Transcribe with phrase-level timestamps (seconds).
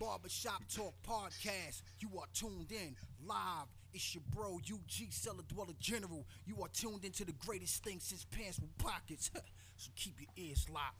[0.00, 1.82] Barbershop Talk Podcast.
[1.98, 3.66] You are tuned in live.
[3.92, 6.24] It's your bro, UG Cellar Dweller General.
[6.46, 9.30] You are tuned into the greatest thing since pants with pockets.
[9.76, 10.96] so keep your ears locked.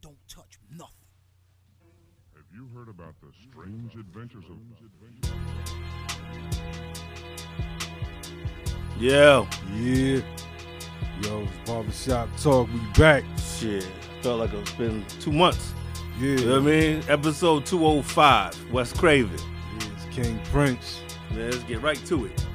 [0.00, 0.94] Don't touch nothing.
[2.36, 4.56] Have you heard about the strange adventures of
[9.00, 9.44] Yeah.
[9.74, 10.20] Yeah.
[11.22, 12.68] Yo, it's Barbershop Talk.
[12.72, 13.24] We back.
[13.58, 13.88] Shit.
[14.22, 15.74] Felt like it's been two months.
[16.18, 16.30] Yeah.
[16.30, 17.02] You know what I mean?
[17.08, 19.38] Episode 205, Wes Craven.
[19.38, 21.00] Yeah, it's King Prince.
[21.30, 22.46] Man, let's get right to it.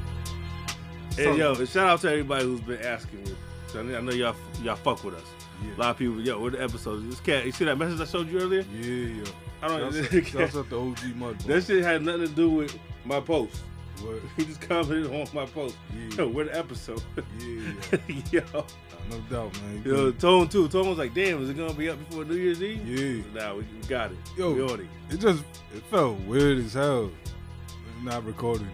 [1.11, 3.31] So- And yo, shout out to everybody who's been asking me.
[3.67, 5.23] So I know- y'all y'all fuck with us.
[5.63, 5.75] Yeah.
[5.75, 7.07] A lot of people, yo, what the episode?
[7.09, 8.65] This cat, you see that message I showed you earlier?
[8.81, 9.23] Yeah, yeah.
[9.61, 9.81] I don't-
[10.55, 11.39] out to OG Mud.
[11.41, 13.61] That shit had nothing to do with my post.
[13.99, 14.19] What?
[14.37, 15.77] He just commented on my post.
[15.93, 16.15] Yeah.
[16.17, 17.03] Yo, what the episode?
[17.39, 17.97] Yeah,
[18.31, 18.65] yo,
[19.09, 19.83] no doubt, man.
[19.85, 20.67] yo, Tone too.
[20.67, 22.87] Tone was like, damn, is it gonna be up before New Year's Eve?
[22.87, 23.41] Yeah.
[23.41, 24.17] Nah, we, we got it.
[24.37, 24.53] Yo.
[24.53, 24.87] we on it.
[25.09, 25.43] It just
[25.75, 27.11] it felt weird as hell.
[28.03, 28.69] Not recording.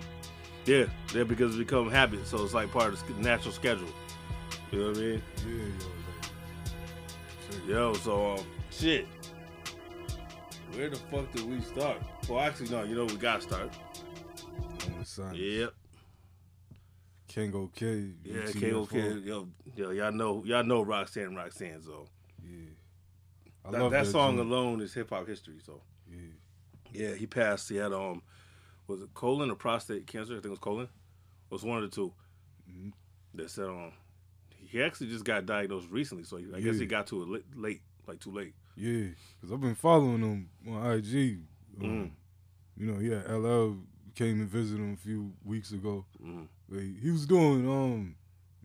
[0.65, 3.87] Yeah, yeah, because it's become habit, so it's like part of the natural schedule.
[4.71, 5.21] You know what I mean?
[5.47, 5.65] Yeah,
[7.67, 7.91] yo.
[7.91, 9.07] Yo, so um, shit.
[10.73, 12.01] Where the fuck did we start?
[12.29, 12.83] Well, actually, no.
[12.83, 13.71] You know we gotta start.
[14.99, 15.35] The sign.
[15.35, 15.73] Yep.
[17.29, 18.09] Kangol K.
[18.23, 18.51] Yeah.
[18.53, 18.85] K.O.
[18.85, 19.23] Kid.
[19.25, 21.81] Yo, yo, y'all know, y'all know Roxanne, Roxanne.
[21.81, 22.07] So
[22.43, 22.69] Yeah.
[23.65, 24.47] I that, love that song joint.
[24.49, 25.59] alone is hip hop history.
[25.65, 26.19] So Yeah.
[27.09, 27.69] yeah, he passed.
[27.69, 28.21] He had um,
[28.87, 30.33] was it colon or prostate cancer?
[30.33, 30.85] I think it was colon.
[30.85, 32.13] It was one of the 2
[32.71, 32.93] Mhm.
[33.35, 33.91] That said um,
[34.57, 36.23] he actually just got diagnosed recently.
[36.23, 38.53] So I guess he got to it late, late like too late.
[38.77, 41.39] Yeah, because I've been following him on IG.
[41.81, 42.11] Um, Mm.
[42.77, 43.77] You know, yeah, LL
[44.17, 46.03] came and visited him a few weeks ago.
[46.21, 46.47] Mm.
[46.69, 48.15] Like, he was doing um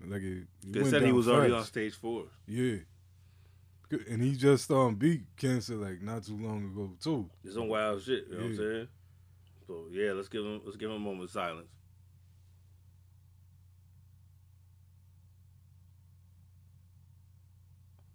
[0.06, 0.46] like it.
[0.66, 2.24] They said he was already on stage four.
[2.46, 2.76] Yeah,
[4.08, 7.28] and he just um beat cancer like not too long ago too.
[7.44, 8.26] It's some wild shit.
[8.28, 8.88] You know what I'm saying?
[9.66, 11.68] So yeah, let's give him let's give him a moment of silence.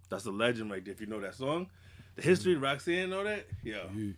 [0.09, 0.94] That's a legend right there.
[0.94, 1.69] If you know that song,
[2.16, 3.45] the history of Roxanne, know that?
[3.61, 3.84] Yeah.
[3.94, 4.13] Yeah,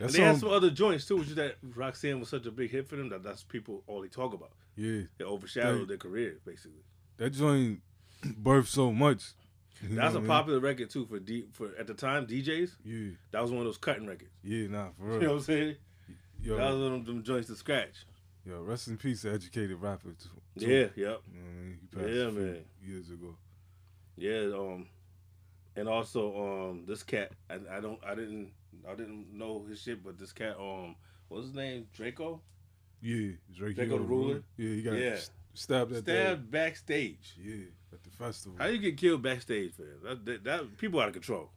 [0.00, 2.70] And they had some other joints too, which is that Roxanne was such a big
[2.70, 4.52] hit for them that that's people all they talk about.
[4.76, 5.02] yeah.
[5.18, 5.88] It overshadowed Right.
[5.88, 6.82] their career, basically.
[7.16, 7.80] That joint
[8.22, 9.32] birthed so much.
[9.82, 10.26] That's a what I mean?
[10.28, 12.70] popular record too for D for at the time DJs.
[12.84, 14.30] Yeah, That was one of those cutting records.
[14.42, 15.14] yeah, nah, for real.
[15.14, 15.76] You know what I'm saying?
[16.42, 18.04] yo, That was one of them joints to scratch.
[18.44, 20.10] yo, rest in peace, educated rapper.
[20.18, 20.28] Too.
[20.66, 20.96] Yeah, yep.
[20.96, 21.78] You know I mean?
[21.80, 22.64] He passed Yeah, man.
[22.84, 23.36] years ago.
[24.16, 24.86] Yeah, um,
[25.76, 28.50] and also um, this cat, I, I don't, I didn't,
[28.88, 30.94] I didn't know his shit, but this cat, um,
[31.28, 31.86] what's his name?
[31.96, 32.40] Drakeo.
[33.02, 33.32] Yeah.
[33.56, 34.42] Drakeo he the got Ruler?
[34.56, 35.06] Yeah, he got Yeah.
[35.10, 37.34] s- stabbed Stabbed backstage.
[37.40, 38.58] yeah at the festival.
[38.58, 39.88] How you get killed backstage, man?
[40.02, 41.50] That, that, that people out of control.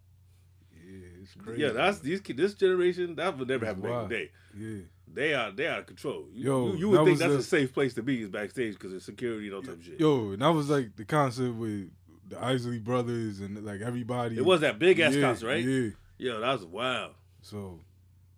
[0.73, 1.61] yeah, it's crazy.
[1.61, 3.15] Yeah, that's these this generation.
[3.15, 4.09] That would never happen back in wild.
[4.09, 4.31] the day.
[4.57, 4.81] yeah.
[5.13, 6.27] They are, they out of control.
[6.31, 8.29] You, Yo, you, you would that think that's a, a- safe place to be is
[8.29, 9.99] backstage because of security and all type of shit.
[9.99, 11.89] Yo, and that was like the concert with
[12.29, 14.37] the Isley brothers and like everybody.
[14.37, 15.65] it was that big ass yeah, concert, right?
[15.65, 15.89] Yeah.
[16.21, 17.13] Yo, that's wild.
[17.41, 17.79] So,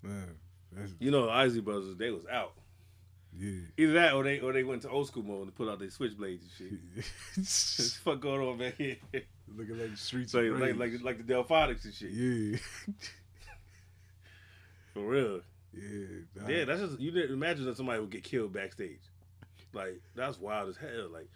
[0.02, 0.36] man,
[0.72, 2.54] that's, You know, the Isley Brothers, they was out.
[3.38, 3.60] yeah.
[3.78, 5.90] Either that or they or they went to old school mode and put out their
[5.90, 6.72] switchblades and shit.
[7.36, 8.96] What the fuck going on back here?
[9.54, 10.32] Looking like the streets.
[10.32, 12.12] So like like like the Delfonics and shit.
[12.12, 12.58] yeah,
[14.94, 15.42] For real.
[15.74, 16.48] yeah, nah.
[16.48, 19.02] Yeah, that's just you didn't imagine that somebody would get killed backstage.
[19.74, 21.10] Like that's wild as hell.
[21.12, 21.28] Like,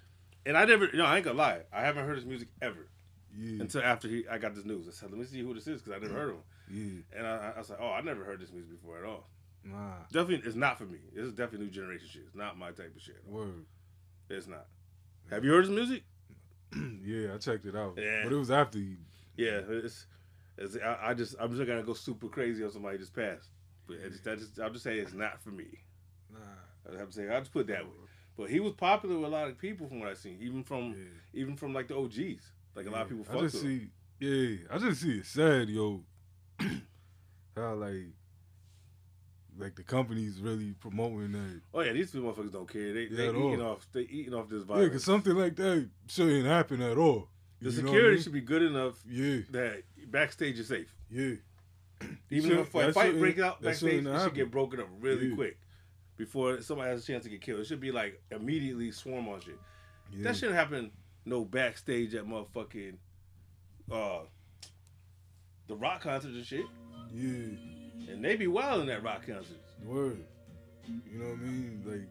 [0.46, 2.88] and I never, you know, I ain't gonna lie, I haven't heard his music ever
[3.38, 4.88] yeah, until after he I got this news.
[4.88, 7.04] I said, let me see who this is because I never heard of him.
[7.12, 7.18] yeah.
[7.20, 9.28] And I, I was like, oh, I never heard this music before at all.
[9.64, 11.00] Nah, Definitely, it's not for me.
[11.14, 12.24] This is definitely new generation shit.
[12.26, 13.22] It's not my type of shit.
[13.28, 13.66] word.
[14.30, 14.66] It's not.
[15.30, 16.04] Have you heard his music?
[17.04, 17.96] yeah, I checked it out.
[17.98, 18.22] Yeah.
[18.24, 18.96] But it was after he.
[19.36, 20.06] Yeah, it's,
[20.58, 23.50] it's I, I just I'm just gonna go super crazy on somebody just passed.
[23.88, 25.68] But it's, that just, I'm just saying it's not for me.
[26.32, 26.40] Nah.
[26.94, 27.92] I have to say I just put that way.
[28.38, 30.92] But he was popular with a lot of people from what I've seen, even from
[30.92, 31.42] Yeah.
[31.42, 32.52] even from like the OGs.
[32.78, 33.88] Like a lot of people I just see,
[34.20, 36.04] yeah, I just see it sad, yo.
[37.56, 38.12] How like,
[39.58, 41.62] like the companies really promoting that.
[41.74, 42.94] Oh yeah, these motherfuckers don't care.
[42.94, 43.72] They Yeah, they eating all.
[43.74, 47.30] off they eating off this Yeah, because something like that shouldn't happen at all.
[47.60, 48.24] the You what I security mean?
[48.24, 49.82] should be good enough Yeah, that
[50.12, 50.94] backstage is safe.
[51.10, 51.34] yeah.
[52.30, 55.36] Even if a fight breaks out backstage, it should get broken up really Yeah.
[55.36, 55.58] quick
[56.16, 57.60] before somebody has a chance to get killed.
[57.62, 59.58] It should be like immediately swarm on shit.
[60.12, 60.26] yeah.
[60.26, 60.92] That shouldn't happen.
[61.28, 62.96] No backstage at motherfucking
[63.92, 64.20] uh
[65.68, 66.66] the rock concerts and shit.
[67.14, 69.74] Yeah, And they be wild in that rock concerts.
[69.84, 70.24] word.
[70.88, 71.84] You know what I mean?
[71.86, 72.08] Like,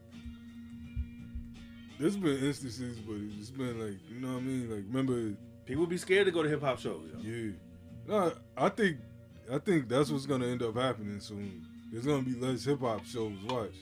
[1.99, 4.71] there's been instances, but it's been like, you know what I mean?
[4.71, 5.35] Like, remember
[5.65, 7.09] People be scared to go to hip hop shows.
[7.15, 7.21] yo.
[7.23, 7.53] Yeah.
[8.07, 8.99] No, I think
[9.51, 11.65] I think that's what's gonna end up happening soon.
[11.91, 13.33] there's gonna be less hip hop shows.
[13.49, 13.75] Watch,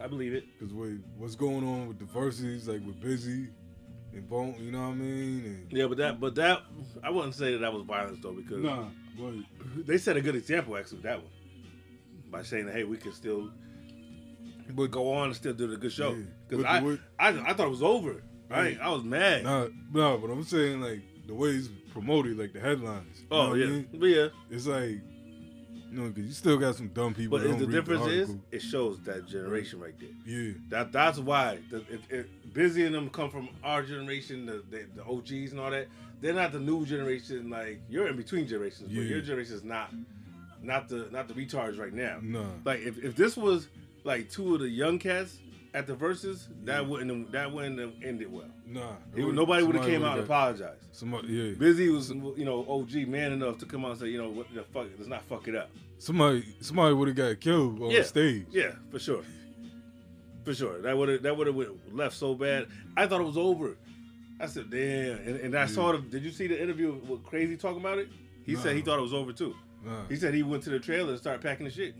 [0.00, 0.44] I believe it.
[0.58, 0.74] because
[1.18, 3.50] what's going on with the Verzuz, like with Bizzy
[4.14, 5.44] and Bone, you know what I mean?
[5.44, 6.62] And Yeah, but that, but that,
[7.02, 8.84] I wouldn't say that that was violence though, because nah,
[9.18, 9.34] but
[9.86, 11.30] they set a good example actually with that one
[12.30, 13.50] by saying, "Hey, we can still
[14.70, 16.16] but go on and still do the good show."
[16.48, 18.22] Because But I, way- I, I thought it was over.
[18.50, 18.78] Right?
[18.80, 19.42] I was mad.
[19.44, 23.24] Nah, nah, but I'm saying like the way it's promoted, like the headlines.
[23.30, 23.88] Oh, know oh what I yeah, mean?
[23.94, 24.28] but yeah.
[24.50, 25.00] It's like,
[25.94, 27.38] know, because you still got some dumb people.
[27.38, 30.10] But the difference is it shows that generation right there.
[30.26, 34.62] yeah, That that's why the, it, it, Bizzy and them come from our generation, the,
[34.70, 35.88] the the OGs and all that.
[36.20, 37.50] They're not the new generation.
[37.50, 39.90] Like you're in between generations, but your generation is not
[40.62, 42.18] not the not the retards right now.
[42.22, 43.68] No, Like if, if this was
[44.04, 45.38] like two of the young cats
[45.74, 48.46] at the Verzuz, that wouldn't that wouldn't have ended well.
[48.66, 48.92] nah.
[49.14, 50.84] It nobody would have came out and apologized.
[50.92, 54.18] Somebody, yeah, Bizzy was you know OG man enough to come out and say you
[54.18, 55.68] know what the fuck let's not fuck it up.
[55.98, 58.02] somebody, somebody would have got killed on Yeah.
[58.02, 58.46] stage.
[58.50, 59.24] Yeah, for sure.
[60.44, 60.80] For sure.
[60.82, 61.56] That would have that would have
[61.92, 62.68] left so bad.
[62.96, 63.76] I thought it was over.
[64.40, 65.16] I said, damn.
[65.18, 68.08] And, and I saw the did you see the interview with Krayzie talking about it?
[68.44, 69.54] He said he thought it was over too.
[69.84, 71.94] Nah, He said he went to the trailer and started packing the shit.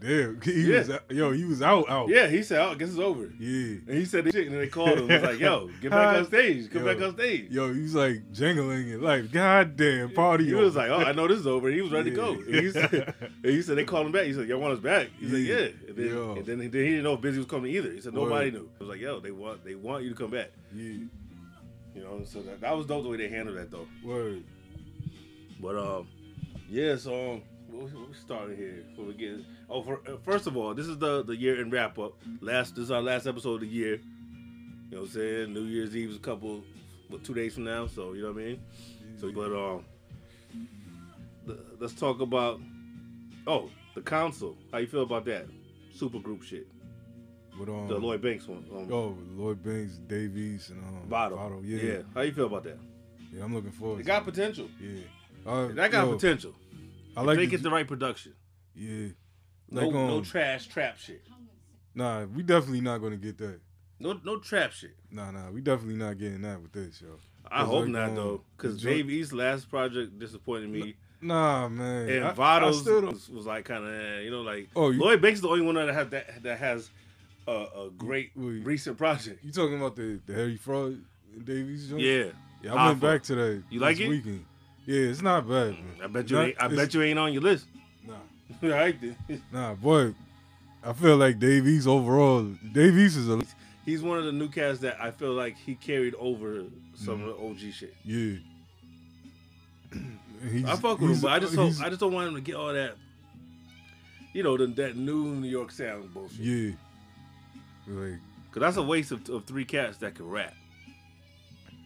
[0.00, 0.78] Damn, he Yeah.
[0.78, 2.08] was, out- yo, he was out, out.
[2.08, 3.30] Yeah, he said, oh, I guess it's over.
[3.38, 3.76] yeah.
[3.86, 5.08] And he said the shit, and then they called him.
[5.08, 6.70] He was like, yo, get back on stage.
[6.70, 6.94] Come Yo.
[6.94, 7.50] back on stage.
[7.50, 10.46] Yo, he was like jangling it, like, God damn, party.
[10.46, 10.62] He on.
[10.62, 11.68] was like, oh, I know this is over.
[11.68, 12.32] He was ready to go.
[12.32, 14.24] And he said, and he said they called him back.
[14.26, 15.08] He said, y'all want us back?
[15.18, 15.54] He said, Yeah.
[15.56, 15.68] yeah.
[15.88, 16.32] And then, Yo.
[16.36, 17.92] and then, then he didn't know if Bizzy was coming either.
[17.92, 18.54] He said nobody Word.
[18.54, 18.70] knew.
[18.80, 20.50] I was like, yo, they want they want you to come back.
[20.74, 20.82] yeah,
[21.94, 23.86] You know, so that, that was dope the way they handled that though.
[24.04, 24.42] word.
[25.60, 26.08] But um,
[26.68, 26.96] yeah.
[26.96, 27.42] So um,
[27.76, 29.44] what we, we here before we get.
[29.68, 32.14] Oh, for, uh, first of all, this is the the year in wrap up.
[32.40, 33.96] Last this is our last episode of the year.
[33.96, 35.52] You know what I'm saying?
[35.52, 36.62] New Year's Eve is a couple,
[37.08, 37.86] what two days from now.
[37.86, 38.62] So you know what I mean.
[39.20, 39.84] So but um,
[41.46, 42.60] the, let's talk about.
[43.46, 44.56] Oh, the council.
[44.72, 45.46] How you feel about that?
[45.94, 46.66] Super group shit.
[47.58, 48.64] But um, The Lloyd Banks one.
[48.74, 51.36] Um, oh, Lloyd Banks, Dave East, and um, Vado.
[51.36, 51.82] Vado, yeah.
[51.82, 51.98] yeah.
[52.14, 52.78] How you feel about that?
[53.32, 54.00] yeah, I'm looking forward.
[54.00, 54.24] It got it.
[54.26, 54.68] potential.
[54.80, 55.00] Yeah,
[55.46, 56.54] uh, That got yo, potential.
[57.16, 58.34] I like they the, get the right production.
[58.74, 59.08] yeah.
[59.68, 61.22] No, Like, no um, trash trap shit.
[61.94, 63.58] Nah, we definitely not gonna get that.
[63.98, 64.94] No, no trap shit.
[65.10, 67.18] Nah, nah, we definitely not getting that with this, yo.
[67.50, 72.08] I hope like, not um, though, because Dave East's last project disappointed me, Nah, man.
[72.08, 74.90] and I- I Vado's still don't- was, was like kind of, you know, like Oh,
[74.90, 76.90] you- Lloyd Banks is the only one that has that that has
[77.48, 78.64] a, a great Wait.
[78.64, 79.42] recent project.
[79.42, 81.02] You talking about the the Harry Fraud
[81.44, 82.02] Dave East joint?
[82.02, 82.24] Yeah,
[82.62, 82.74] yeah.
[82.74, 83.62] I went back to that.
[83.70, 84.08] You like it?
[84.08, 84.44] Weekend.
[84.86, 85.72] Yeah, it's not bad.
[85.72, 85.84] Man.
[86.02, 86.62] I bet you Not- ain't.
[86.62, 87.66] I bet you ain't on your list.
[88.06, 88.14] Nah,
[88.74, 89.42] right, then.
[89.52, 90.14] nah, boy.
[90.84, 92.42] I feel like Dave East overall.
[92.72, 93.42] Dave East is a
[93.84, 97.28] He's one of the new cats that I feel like he carried over some Mm-hmm.
[97.28, 97.94] of the OG shit.
[98.04, 98.36] yeah.
[100.52, 102.40] He's- I fuck with him, but I just hope, I just don't want him to
[102.40, 102.94] get all that,
[104.32, 106.38] you know, the, that new New York sound bullshit.
[106.38, 106.70] yeah.
[107.88, 108.18] Like
[108.52, 110.54] Cause that's a waste of, of three cats that can rap.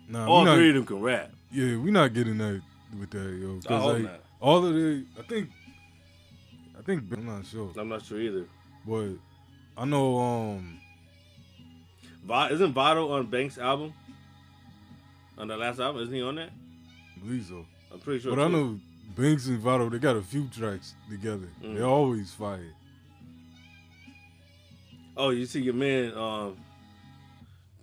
[0.08, 1.31] nah, All we not, three of them can rap.
[1.53, 2.61] Yeah, we not getting that
[2.99, 3.61] with that, yo.
[3.69, 4.21] I hope like, not.
[4.41, 5.51] all of the, I think,
[6.79, 8.47] I think I'm not sure, I'm not sure either.
[8.87, 9.11] but
[9.77, 10.19] I know.
[10.19, 10.81] Um,
[12.25, 13.93] Va- isn't Vado on Banks' album?
[15.39, 16.51] On the last album, isn't he on that?
[17.17, 17.65] I believe so.
[17.93, 18.37] I'm pretty sure.
[18.37, 18.79] But I know
[19.17, 21.49] Banks and Vado, they got a few tracks together.
[21.63, 21.77] Mm.
[21.77, 22.75] They're always fire.
[25.17, 26.56] Oh, you see your man, um,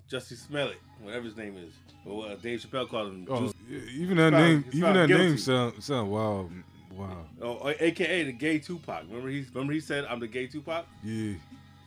[0.10, 1.74] Jussie Smollett, whatever his name is,
[2.08, 3.28] or what Dave Chappelle called him.
[3.30, 5.26] Oh, Juice- even that name, he's even that guilty.
[5.26, 6.52] name sound sound wild,
[6.94, 7.26] wow.
[7.42, 9.04] oh, uh, AKA the gay Tupac.
[9.10, 10.86] Remember he remember he said I'm the gay Tupac.
[11.04, 11.34] Yeah,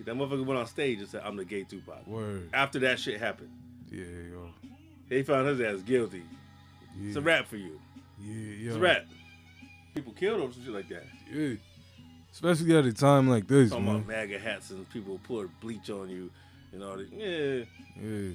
[0.05, 2.07] That motherfucker went on stage and said I'm the gay Tupac.
[2.07, 2.49] word.
[2.53, 3.50] After that shit happened,
[3.91, 4.50] Yeah, yo.
[5.09, 6.23] they found his ass guilty.
[6.99, 7.81] Yeah, It's a rap for you.
[8.21, 8.69] Yeah, yo.
[8.69, 9.07] It's a rap.
[9.95, 11.05] People killed over some shit like that.
[11.33, 11.55] Yeah.
[12.33, 13.95] Especially at a time like this, Talking man.
[13.97, 16.31] about MAGA hats and people pour bleach on you
[16.73, 17.09] and all that.
[17.12, 17.65] Yeah.
[18.00, 18.31] Yeah.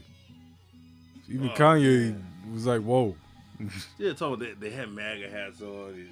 [1.30, 2.26] Even Oh, Kanye man.
[2.54, 3.16] was like, "Whoa."
[3.98, 6.08] Yeah, talking about they, they had MAGA hats on.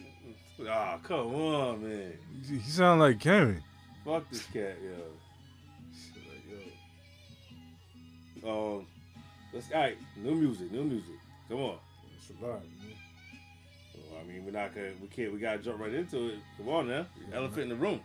[0.68, 2.14] Ah, come on, man.
[2.48, 3.62] He sound like Karen.
[4.06, 4.92] Fuck this cat, yo.
[8.46, 8.86] Um,
[9.54, 9.98] let's all right.
[10.18, 11.16] New music, new music.
[11.50, 11.78] Come on.
[12.18, 12.96] It's a lot, man.
[14.12, 16.40] Well, I mean, we're not gonna, we can't, we gotta jump right into it.
[16.58, 17.06] Come on now.
[17.34, 18.02] Elephant in the room.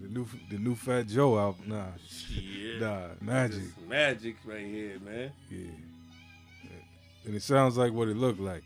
[0.00, 1.84] The new, the new Fat Joe album, nah,
[2.30, 2.78] Yeah.
[2.80, 5.30] nah, magic, magic right here, man.
[5.48, 5.70] yeah.
[7.26, 8.62] And it sounds like what it looked like.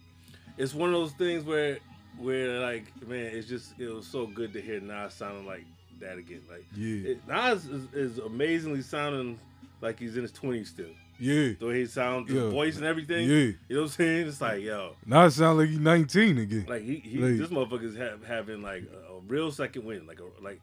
[0.59, 1.79] It's one of those things where,
[2.19, 5.65] where like, man, it's just, it was so good to hear Nas sounding like
[6.01, 6.43] that again.
[6.51, 9.39] Like, Yeah, it, Nas is, is amazingly sounding
[9.81, 10.91] like he's in his twenties still.
[11.19, 11.53] Yeah.
[11.59, 13.29] The way he sounds, his voice and everything.
[13.29, 13.37] Yeah.
[13.37, 14.27] You know what I'm saying?
[14.29, 16.67] It's like, yo, Now it sounds like he's 19 again.
[16.69, 20.07] like he, he Like- this motherfucker's have, having like a, a real second wind.
[20.07, 20.61] Like a like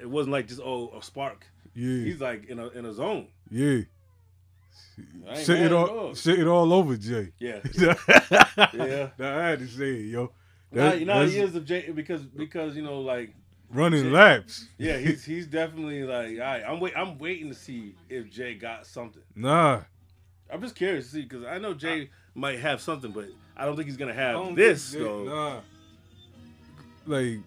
[0.00, 1.46] it wasn't like just oh a spark.
[1.74, 2.02] yeah.
[2.04, 3.28] He's like in a in a zone.
[3.50, 3.80] yeah.
[5.28, 7.32] I Shit it all, shit it all over Jay.
[7.38, 7.60] Yeah.
[7.78, 7.94] yeah.
[8.74, 9.08] Yeah.
[9.18, 10.32] I had to say it, yo.
[10.72, 13.34] Now, That- you know is of Jay because because you know like
[13.72, 14.66] running Jay- laps.
[14.78, 18.54] yeah he's he's definitely like all right, I'm wait I'm waiting to see if Jay
[18.54, 19.22] got something.
[19.34, 19.80] Nah.
[20.52, 23.76] I'm just curious to see because I know Jay might have something, but I don't
[23.76, 24.92] think he's gonna have this.
[24.92, 25.24] Jay- though.
[25.24, 25.60] Nah.
[27.06, 27.38] Like,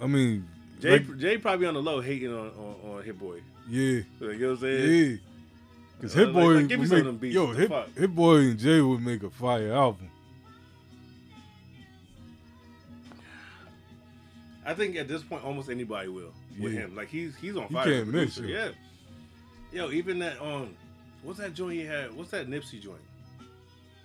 [0.00, 0.48] I mean,
[0.80, 3.40] Jay like, Jay probably on the low hating on on, on Hit Boy.
[3.68, 5.10] yeah, Like, you know what I'm saying?
[5.10, 5.16] yeah.
[6.02, 7.68] Cause Hit Boy, like, give me would some of them beats, yo, what the Hit,
[7.70, 7.96] fuck?
[7.96, 10.10] Hit Boy and Jay would make a fire album.
[14.64, 16.80] I think at this point almost anybody will with Yeah.
[16.80, 16.96] him.
[16.96, 17.84] Like he's he's on You fire.
[17.84, 18.42] can't miss producer.
[18.68, 18.74] him.
[19.72, 19.80] Yeah.
[19.84, 20.74] Yo, even that um,
[21.22, 22.14] what's that joint he had?
[22.14, 22.98] What's that Nipsey joint?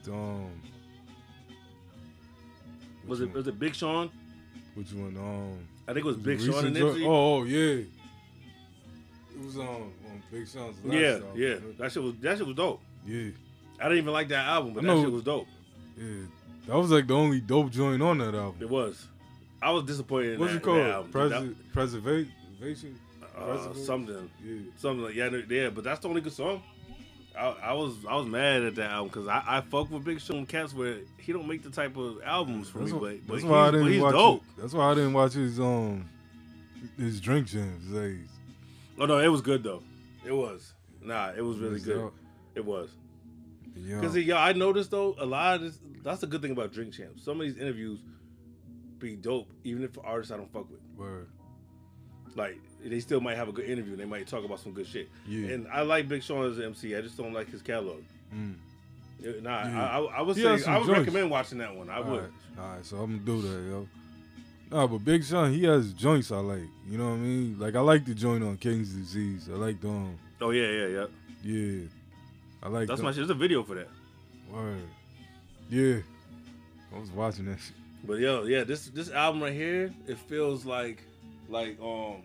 [0.09, 0.49] Um,
[3.07, 3.33] Was it one?
[3.33, 4.09] was it Big Sean?
[4.75, 5.17] Which one?
[5.17, 7.05] Um, I think it was the Big Sean and Nipsey.
[7.05, 7.83] Oh, oh, yeah.
[7.83, 7.87] It
[9.45, 9.91] was on on
[10.31, 11.27] Big Sean's last yeah, album.
[11.35, 11.55] yeah.
[11.79, 12.81] That shit was that shit was dope.
[13.05, 13.29] yeah,
[13.79, 15.03] I didn't even like that album, but I that know.
[15.03, 15.47] shit was dope.
[15.97, 16.05] yeah.
[16.67, 18.57] That was like the only dope joint on that album.
[18.59, 19.07] It was.
[19.61, 20.33] I was disappointed.
[20.33, 20.77] In What's that, it called?
[20.79, 21.11] That album.
[21.11, 22.99] Presi- Preservation.
[23.23, 23.85] Uh, Preservation?
[23.85, 24.59] something, Yeah.
[24.77, 25.69] something like yeah, yeah.
[25.69, 26.61] But that's the only good song.
[27.39, 30.19] I, I was I was mad at that album because I, I fuck with Big
[30.19, 33.27] Sean Cats where he don't make the type of albums for That's, me, why, but,
[33.27, 34.11] but that's he's, why I but didn't he's watch.
[34.13, 34.41] dope.
[34.57, 34.61] It.
[34.61, 36.09] That's why I didn't watch his um
[36.97, 37.85] his Drink Champs.
[37.89, 38.15] Like,
[38.99, 39.83] Oh no, it was good though.
[40.27, 40.73] It was.
[41.01, 41.99] Nah, it was really was good.
[42.05, 42.13] out.
[42.55, 42.89] It was.
[43.73, 45.79] Because yo, I noticed though a lot of this.
[46.03, 47.23] That's the good thing about Drink Champs.
[47.23, 47.99] Some of these interviews
[48.99, 50.79] be dope, even if for artists I don't fuck with.
[50.97, 51.27] Word.
[52.35, 53.93] Like they still might have a good interview.
[53.93, 55.09] and They might talk about some good shit.
[55.27, 55.49] Yeah.
[55.49, 56.95] And I like Big Sean as an MC.
[56.95, 58.01] I just don't like his catalog.
[58.33, 58.55] Mm.
[59.41, 59.89] Nah, Yeah.
[59.89, 61.89] I, I, I would He say I would recommend watching that one.
[61.89, 62.07] I would.
[62.07, 63.87] Alright, alright, so I'm gonna do that, yo.
[64.71, 66.59] Nah, but Big Sean, he has joints I like.
[66.89, 67.59] You know what I mean?
[67.59, 69.49] Like I like the joint on King's Disease.
[69.51, 71.05] I like the um, Oh yeah, yeah, yeah.
[71.43, 71.87] yeah.
[72.61, 73.17] I like That's the, my shit.
[73.17, 73.87] There's a video for that.
[74.51, 74.81] Word.
[75.69, 75.97] Yeah.
[76.95, 77.75] I was watching that shit.
[78.03, 81.01] But yo, yeah, this this album right here, it feels like
[81.49, 82.23] like um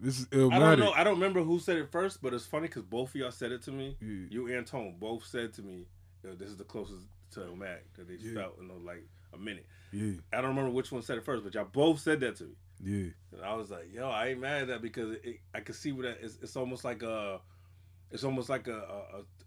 [0.00, 0.52] This is Illmatic.
[0.52, 0.92] I don't know.
[0.92, 3.52] I don't remember who said it first, but it's funny because both of y'all said
[3.52, 3.96] it to me.
[4.00, 4.26] Yeah.
[4.30, 5.86] You and Tone both said to me,
[6.24, 8.34] Yo, "This is the closest to Mac that they Yeah.
[8.34, 11.54] felt know, like a minute." Yeah, I don't remember which one said it first, but
[11.54, 12.54] y'all both said that to me,
[12.84, 13.08] yeah.
[13.32, 15.74] and I was like, "Yo, I ain't mad at that because it, it, I can
[15.74, 16.38] see what that is.
[16.42, 17.40] It's almost like a,
[18.10, 18.74] it's almost like a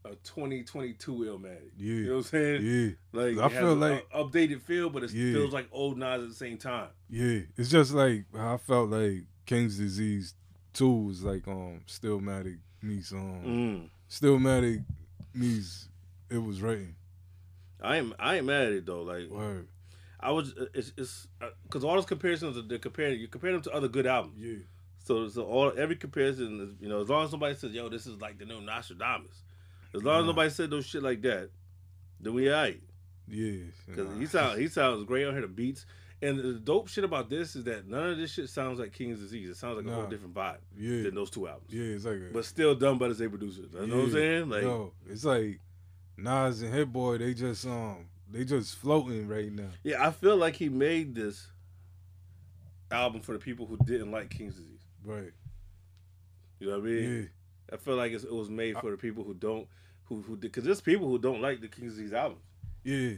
[0.05, 1.59] a, a, a 2022 Illmatic.
[1.77, 1.93] Yeah.
[1.93, 2.61] You know what I'm saying?
[2.65, 2.89] Yeah,
[3.21, 5.33] Like I feel like- a updated feel, but it Yeah.
[5.33, 6.89] feels like old Nas at the same time.
[7.09, 7.41] yeah.
[7.55, 10.33] It's just like I felt like King's Disease
[10.73, 13.89] Two was like um Stillmatic meets um Mm.
[14.09, 14.83] Stillmatic
[15.35, 15.87] meets
[16.31, 16.95] it was written.
[17.81, 19.01] I ain't I ain't mad at it though.
[19.03, 19.67] Like Word.
[20.19, 23.51] I was uh, it's it's uh, because all those comparisons are they're comparing you compare
[23.51, 24.35] them to other good albums.
[24.39, 24.57] Yeah.
[25.03, 28.05] So so all every comparison is you know as long as somebody says yo this
[28.05, 29.43] is like the new Nostradamus,
[29.95, 31.49] as long as nobody said no shit like that,
[32.19, 32.79] then we alright.
[33.27, 33.63] Yeah.
[33.87, 34.19] Because Nah.
[34.19, 35.41] he sounds he sounds great on here.
[35.41, 35.85] The beats
[36.21, 39.19] and the dope shit about this is that none of this shit sounds like King's
[39.19, 39.49] Disease.
[39.49, 41.01] It sounds like a whole different vibe Yeah.
[41.01, 41.73] than those two albums.
[41.73, 43.71] Yeah, it's like But still done by the same producers.
[43.73, 44.49] You know what I'm saying?
[44.49, 45.59] Like Yo, it's like
[46.21, 49.69] Nas and Hit Boy, they just um they just floating right now.
[49.83, 51.47] yeah, I feel like he made this
[52.91, 54.79] album for the people who didn't like King's Disease.
[55.03, 55.31] Right.
[56.59, 57.19] You know what I mean?
[57.71, 57.73] Yeah.
[57.73, 59.67] I feel like it was made for the people who don't,
[60.05, 62.41] who who because there's people who don't like the King's Disease albums.
[62.83, 63.13] Yeah.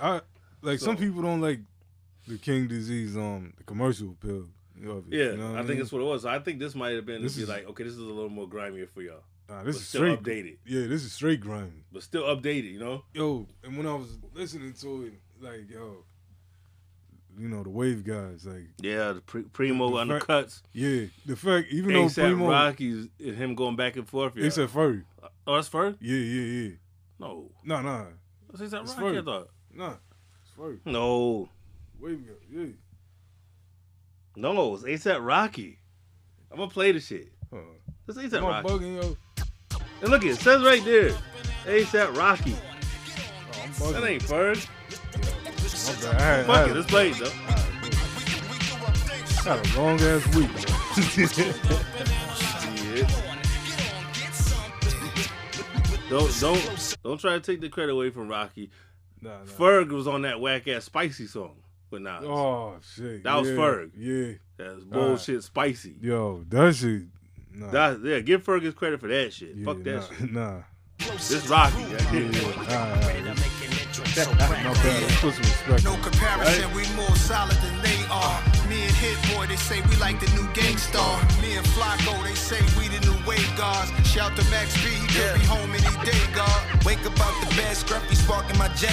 [0.00, 0.20] I
[0.62, 1.60] like some people don't like
[2.26, 4.46] the King Disease um the commercial pill.
[4.86, 5.78] of it, Yeah, you know I think mean?
[5.78, 6.24] that's what it was.
[6.24, 8.02] I think this might have been This to be is- like, okay, this is a
[8.04, 11.12] little more grimier for y'all, Nah, but this is still straight updated, Yeah, this is
[11.12, 11.84] straight grimy.
[11.92, 12.72] but still updated.
[12.72, 13.04] You know?
[13.14, 16.04] Yo, and when I was listening to it, like yo,
[17.38, 21.36] you know the Wave guys, like Yeah, the pre- Primo The fact- undercuts, yeah, the
[21.36, 24.34] fact even though ASAP Primo, Rockies, and him going back and forth.
[24.36, 24.46] Yeah.
[24.46, 25.04] except Ferg,
[25.46, 25.96] oh, that's Ferg?
[26.00, 26.74] yeah, yeah, yeah,
[27.18, 28.04] No, nah, nah,
[28.50, 29.18] that's ASAP It's Rocky.
[29.18, 29.48] I thought.
[29.72, 29.94] nah,
[30.42, 31.48] it's Ferg, No,
[32.00, 32.66] Wave guy, yeah.
[34.36, 35.78] no, it's ASAP Rocky.
[36.50, 37.32] I'm gonna play the shit.
[37.52, 37.60] Huh.
[38.06, 38.68] This ASAP Rocky.
[38.68, 39.16] bugging yo?
[40.00, 41.10] And look, it says right there,
[41.64, 42.54] ASAP Rocky.
[43.80, 43.92] Oh.
[43.92, 44.66] That ain't Ferg.
[45.86, 46.14] My bad.
[46.14, 47.30] I had, I Fuck had- it, let's play it though.
[49.44, 50.50] Had a long ass week.
[56.08, 58.70] Don't don't don't try to take the credit away from Rocky.
[59.20, 59.44] nah, nah.
[59.44, 61.56] Ferg was on that whack ass spicy song
[61.90, 62.24] with Nas.
[62.24, 63.22] Oh shit.
[63.24, 63.90] That was yeah, Ferg.
[63.94, 64.32] Yeah.
[64.56, 65.96] That's bullshit spicy.
[66.00, 67.02] Yo, that shit.
[67.54, 67.70] Nah.
[67.70, 69.54] That, yeah, give Fergus credit for that shit.
[69.56, 70.32] yeah, Fuck that nah, shit.
[70.32, 70.62] Nah.
[70.98, 71.76] This Rocky.
[71.76, 72.40] I Yeah, yeah.
[74.18, 75.02] All right, all right.
[75.02, 75.84] My put some respect.
[75.84, 76.02] No on it.
[76.02, 78.38] comparison, we more solid than they are.
[78.68, 81.18] Me and Hit Boy, they say we like the new Gang Starr.
[81.40, 83.90] Me and Flacko, they say we the new wave guards.
[84.06, 86.84] Shout to Max B, he could be home any day, God.
[86.84, 88.88] Wake up out the bed, scruffy sparking my J.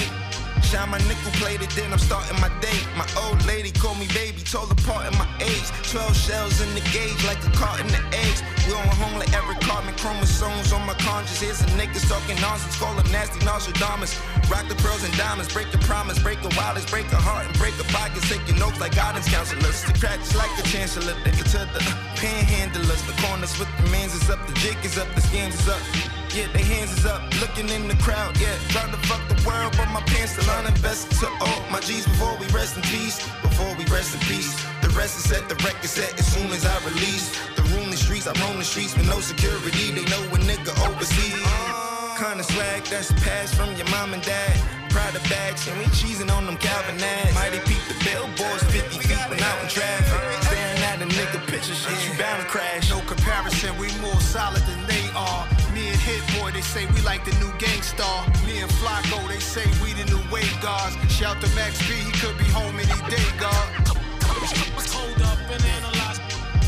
[0.76, 2.76] Shine my nickel plated, then I'm starting my day.
[3.00, 5.72] My old lady called me baby, told apart in my age.
[5.88, 8.44] 12 shells in the gauge, like a cart in the eggs.
[8.68, 11.40] We on home like every carbon chromosomes on my conscience.
[11.40, 14.20] Here's some niggas talking nonsense, call them nasty Nostradamus.
[14.52, 17.56] Rock the pearls and diamonds, break the promise, break a wildest, break a heart and
[17.56, 18.28] break a pockets.
[18.28, 19.80] Taking notes like guidance counselors.
[19.88, 21.80] The cracks like the chancellor, they to the
[22.20, 23.00] panhandlers.
[23.08, 26.25] The corners with the mans is up, the jig is up, the scams is up.
[26.36, 28.36] Yeah, they hands is up, looking in the crowd.
[28.42, 32.04] Yeah, trying to fuck the world, but my pants still uninvested to all my G's
[32.04, 33.24] before we rest in peace.
[33.40, 34.52] Before we rest in peace,
[34.82, 37.32] the rest is set, the record set as soon as I release.
[37.56, 39.96] The room, the streets, I roam the streets with no security.
[39.96, 41.40] They know a nigga overseas.
[42.20, 44.60] Kinda swag that's passed from your mom and dad.
[44.96, 47.36] Of bags, and we cheesing on them Calvin ads.
[47.36, 50.44] Mighty peep the billboards, 50 feet when out in traffic.
[50.44, 52.90] Staring at a nigga picture, shit, you bound to crash.
[52.90, 55.55] No comparison, we more solid than they are.
[56.06, 58.28] Me and Hit Boy, they say we like the new Gang Starr.
[58.46, 60.96] Me and Flacko, they say we the new wave guards.
[61.12, 63.68] Shout to Max B, he could be home any day, God.
[63.88, 66.20] Hold up and analyze.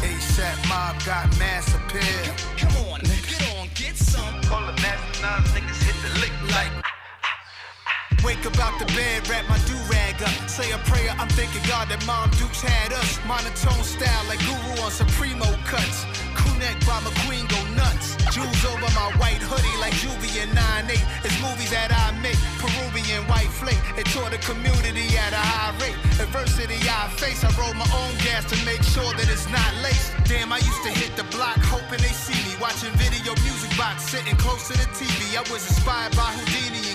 [0.02, 2.34] ASAP Mob got mass appeal.
[2.58, 4.42] Come on, get on, get some.
[4.44, 6.87] Call the nasty nines, niggas hit the lick like.
[8.24, 10.50] Wake up out the bed, wrap my do-rag up.
[10.50, 13.20] Say a prayer, I'm thanking God that Mom Dukes had us.
[13.26, 16.06] Monotone style like Guru on Supremo cuts.
[16.34, 18.18] Crew neck by McQueen go nuts.
[18.34, 20.52] Jewels over my white hoodie like Juvie and
[20.90, 20.98] 9-8.
[21.24, 22.40] It's movies that I make.
[22.58, 23.80] Peruvian white flake.
[23.98, 25.98] It taught the community at a high rate.
[26.18, 30.12] Adversity I face, I roll my own gas to make sure that it's not laced.
[30.26, 32.58] Damn, I used to hit the block hoping they see me.
[32.60, 35.38] Watching video music box, sitting close to the TV.
[35.38, 36.87] I was inspired by Houdini.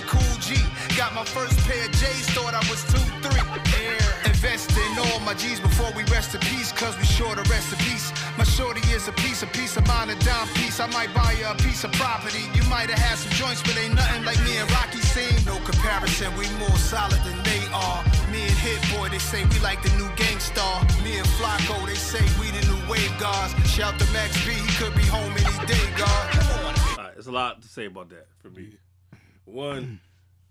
[0.97, 3.33] Got my first pair of J's, thought I was 2-3.
[3.81, 3.99] Air.
[4.25, 7.73] Invest in all my G's before we rest in peace, cause we sure to rest
[7.73, 8.13] in peace.
[8.37, 10.81] My shorty is a piece, a piece of mine, a dime piece.
[10.81, 12.45] I might buy you a piece of property.
[12.55, 15.33] You might have had some joints, but ain't nothing like me and Rocky seen.
[15.47, 18.05] No comparison, we more solid than they are.
[18.31, 20.85] Me and Hit Boy, they say we like the new Gang Starr.
[21.03, 23.55] Me and Flacko, they say we the new wave guards.
[23.69, 26.25] Shout to Max B, he could be home any day, God.
[26.99, 28.77] All right, there's a lot to say about that for me.
[29.45, 30.01] One,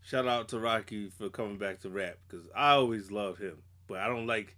[0.03, 3.99] shout out to Rocky for coming back to rap because I always loved him, but
[3.99, 4.55] I don't like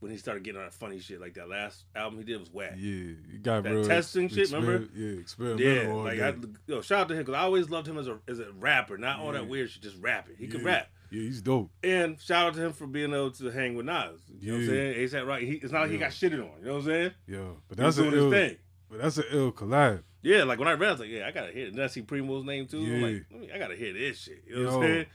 [0.00, 2.52] when he started getting on that funny shit like that last album he did was
[2.52, 2.74] whack.
[2.76, 4.86] Yeah, you got That real testing shit, remember?
[4.94, 5.96] Yeah, experimental.
[5.98, 6.20] Yeah, like.
[6.20, 6.34] I,
[6.66, 8.96] yo, shout out to him because I always loved him as a as a rapper,
[8.96, 10.36] not all that weird shit, just rapping.
[10.38, 10.66] He could Yeah.
[10.68, 10.88] rap.
[11.10, 11.70] Yeah, he's dope.
[11.82, 14.20] And shout out to him for being able to hang with Nas.
[14.40, 14.92] You know what I'm Yeah.
[14.92, 15.08] saying?
[15.08, 15.42] ASAP right.
[15.42, 16.58] He, it's not like he got shitted on.
[16.60, 17.10] You know what I'm saying?
[17.26, 18.56] Yeah, but that's a doing his ill, thing.
[18.90, 20.02] but that's an ill collab.
[20.22, 21.68] Yeah, like when I read, I was like, yeah, I gotta hear it.
[21.68, 22.80] And then I see Primo's name too.
[22.80, 24.42] I'm like, I gotta hear this shit.
[24.46, 25.06] You know what I'm saying?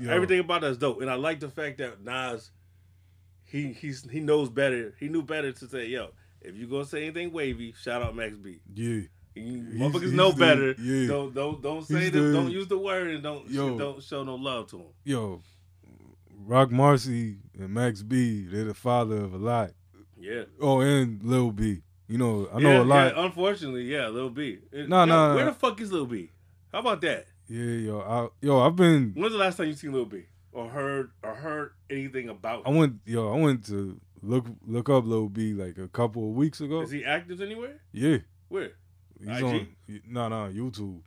[0.00, 2.50] Yo, Everything about that's dope, and I like the fact that Nas,
[3.44, 4.94] he he's he knows better.
[5.00, 6.10] He knew better to say, yo,
[6.40, 8.60] if you gonna say anything wavy, shout out Max B.
[8.74, 10.74] Yeah, You He's- motherfuckers he's know the- better.
[10.80, 11.08] yeah.
[11.08, 13.76] Don't don't don't say He's the, the- don't use the word and don't Yo.
[13.78, 14.86] don't show no love to him.
[15.04, 15.42] yo,
[16.46, 19.70] Rock Marcy and Max B, they're the father of a lot.
[20.20, 20.44] Yeah.
[20.60, 21.82] Oh, and Lil B.
[22.08, 23.14] You know, I know yeah, a lot.
[23.16, 24.58] Yeah, unfortunately, yeah, Lil B.
[24.72, 26.30] No, no, Where the fuck is Lil B?
[26.72, 27.26] How about that?
[27.48, 29.12] Yeah, yo, I, yo, I've been.
[29.14, 32.62] When's the last time you seen Lil B or heard or heard anything about?
[32.66, 32.76] I him?
[32.76, 36.60] went, yo, I went to look look up Lil B like a couple of weeks
[36.60, 36.80] ago.
[36.80, 37.80] Is he active anywhere?
[37.92, 38.18] Yeah,
[38.48, 38.72] Where?
[39.18, 39.44] he's IG?
[39.44, 39.68] on.
[40.08, 41.00] No, no, YouTube.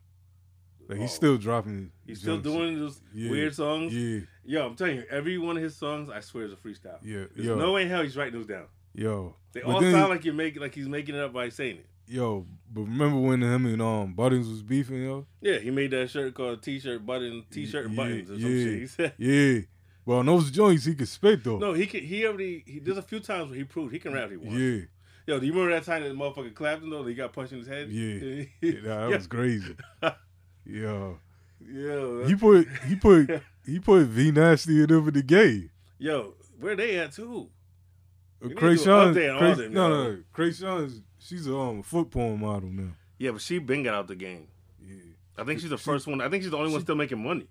[0.87, 1.15] Like he's Oh.
[1.15, 1.91] still dropping.
[2.05, 3.31] He's still doing those Yeah.
[3.31, 3.93] weird songs.
[3.93, 6.97] Yeah, Yo, I'm telling you, every one of his songs, I swear, is a freestyle.
[7.03, 8.65] yeah, There's yo, no way in hell he's writing those down.
[8.93, 9.35] Yo.
[9.53, 11.85] They all then- sound like you're making, like he's making it up by saying it.
[12.07, 15.25] Yo, but remember when him and um Buttons was beefing, yo?
[15.39, 18.63] Yeah, he made that shirt called T-shirt button, T-shirt Yeah, buttons or some yeah.
[18.63, 18.79] shit.
[18.79, 19.59] He said, Yeah.
[20.05, 21.57] Well, on those joints he could spit though.
[21.59, 22.01] no, he can.
[22.01, 22.63] He already.
[22.65, 24.29] He, there's a few times where he proved he can rap.
[24.31, 24.53] He wants.
[24.55, 24.79] Yeah.
[25.27, 27.03] Yo, do you remember that time that motherfucker clapped him though?
[27.03, 27.89] That he got punched in his head.
[27.89, 28.45] Yeah.
[28.61, 29.75] yeah, that was crazy.
[30.65, 31.19] Yo.
[31.63, 33.29] Yo, He put he put
[33.65, 35.69] he put V Nasty and over the gay.
[35.99, 37.23] yo, where they at too?
[37.29, 41.47] Uh, need to do an Kreayshawn, update on all Cray, them, no, no, Kreayshawn's she's
[41.47, 42.91] a um, foot porn model now.
[43.17, 44.47] Yeah, but she been got out the game.
[44.83, 44.95] Yeah.
[45.37, 46.21] I think she's the first one.
[46.21, 47.47] I think she's the only one still making money.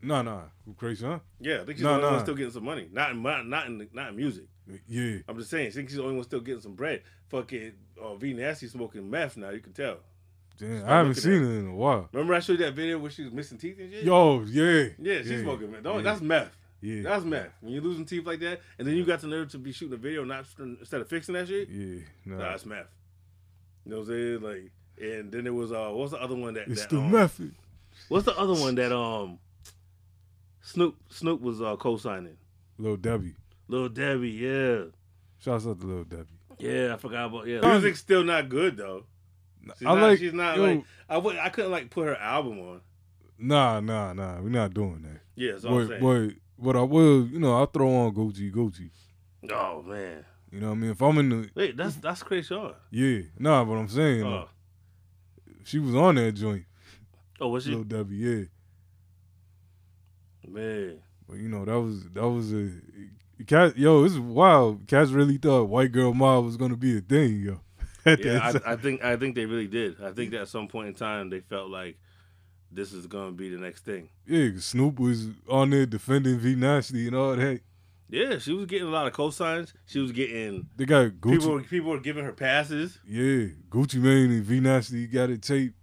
[0.00, 0.42] No, no,
[0.76, 1.20] Kreayshawn.
[1.40, 2.88] Yeah, I think she's No, the only one still getting some money.
[2.92, 4.44] Not in not not in not in music.
[4.86, 5.18] Yeah.
[5.28, 5.68] I'm just saying.
[5.68, 7.02] I think she's the only one still getting some bread.
[7.28, 9.50] Fucking uh, V Nasty smoking meth now.
[9.50, 9.98] You can tell.
[10.58, 12.08] Damn, I haven't seen it in a while.
[12.12, 14.04] Remember I showed you that video where she was missing teeth and shit.
[14.04, 14.88] Yo, yeah.
[14.98, 15.84] yeah, she's yeah, smoking meth.
[15.84, 16.56] Yeah, That's meth.
[16.80, 17.02] Yeah.
[17.02, 17.48] That's meth.
[17.60, 19.94] When you're losing teeth like that, and then you got the nerve to be shooting
[19.94, 21.68] a video not instead of fixing that shit.
[21.68, 22.00] yeah.
[22.24, 22.36] Nah.
[22.36, 22.86] Nah, that's meth.
[23.84, 24.40] You know what I'm saying?
[24.42, 26.68] Like, and then there was uh, what's the other one that?
[26.68, 27.54] It's that, the um, method.
[28.08, 29.38] What's the other one that um,
[30.60, 32.36] Snoop Snoop was uh, co-signing?
[32.78, 33.34] Lil Debbie.
[33.66, 34.84] Little Debbie, yeah,
[35.40, 36.24] Shouts out to Lil Debbie.
[36.58, 36.94] yeah.
[36.94, 37.60] I forgot about yeah.
[37.60, 39.04] Music's still not good though.
[39.78, 40.18] She's I not, like.
[40.18, 42.80] She's not yo, like I couldn't like put her album on.
[43.38, 44.40] Nah, nah, nah.
[44.40, 45.20] We're not doing that.
[45.34, 46.00] Yeah, that's all I'm saying.
[46.02, 47.26] but, but I will.
[47.26, 48.90] You know, I'll throw on Gucci, Gucci.
[49.52, 50.90] oh man, You know what I mean?
[50.90, 52.74] If I'm in the wait, that's that's Kreayshawn.
[52.90, 53.64] yeah, nah.
[53.64, 54.46] But I'm saying Oh, uh,
[55.64, 56.64] she was on that joint.
[57.40, 57.70] oh, was she?
[57.70, 58.44] Lil Debbie, yeah.
[60.46, 62.70] Man, But you know that was that was a
[63.46, 63.76] cat.
[63.76, 64.86] Yo, this is wild.
[64.86, 67.60] Cats really thought white girl mob was gonna be a thing, yo.
[68.06, 70.02] Yeah, I, I think I think they really did.
[70.02, 71.98] I think that at some point in time they felt like
[72.70, 74.08] this is gonna be the next thing.
[74.26, 77.60] yeah, Snoop was on there defending V Nasty and all that.
[78.10, 79.74] Yeah, she was getting a lot of cosigns.
[79.86, 81.32] She was getting They got Gucci.
[81.38, 81.52] people.
[81.52, 82.98] were- People were giving her passes.
[83.06, 85.74] yeah, Gucci Mane and V Nasty got it taped.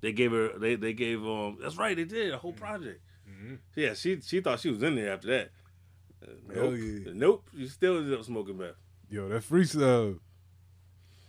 [0.00, 0.58] They gave her.
[0.58, 1.58] They they gave um.
[1.62, 1.96] That's right.
[1.96, 3.00] They did a whole project.
[3.76, 5.50] Yeah, she she thought she was in there after that.
[6.22, 6.80] Uh, Hell Nope.
[7.06, 7.12] yeah.
[7.14, 7.50] Nope.
[7.52, 8.74] You still ended up smoking meth.
[9.10, 10.18] Yo, that freestyle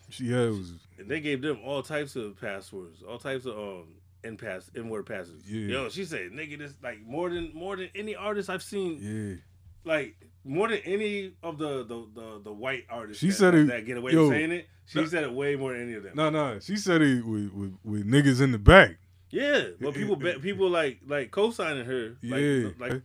[0.09, 3.87] she had was they gave them all types of passwords, all types of um
[4.23, 5.49] in pass in word passes.
[5.49, 5.67] Yeah.
[5.67, 8.97] Yo, she said, "Nigga, this like more than more than any artist I've seen.
[9.01, 9.35] yeah.
[9.83, 13.21] Like more than any of the the the, the white artists.
[13.21, 14.67] She that, said it- that get away yo, with saying it.
[14.87, 16.13] She said it way more than any of them.
[16.15, 18.97] No, no, she said it with, with, with niggas in the back.
[19.31, 22.15] Yeah, but people people like like co-signing her.
[22.23, 22.69] Like, Yeah.
[22.79, 23.01] like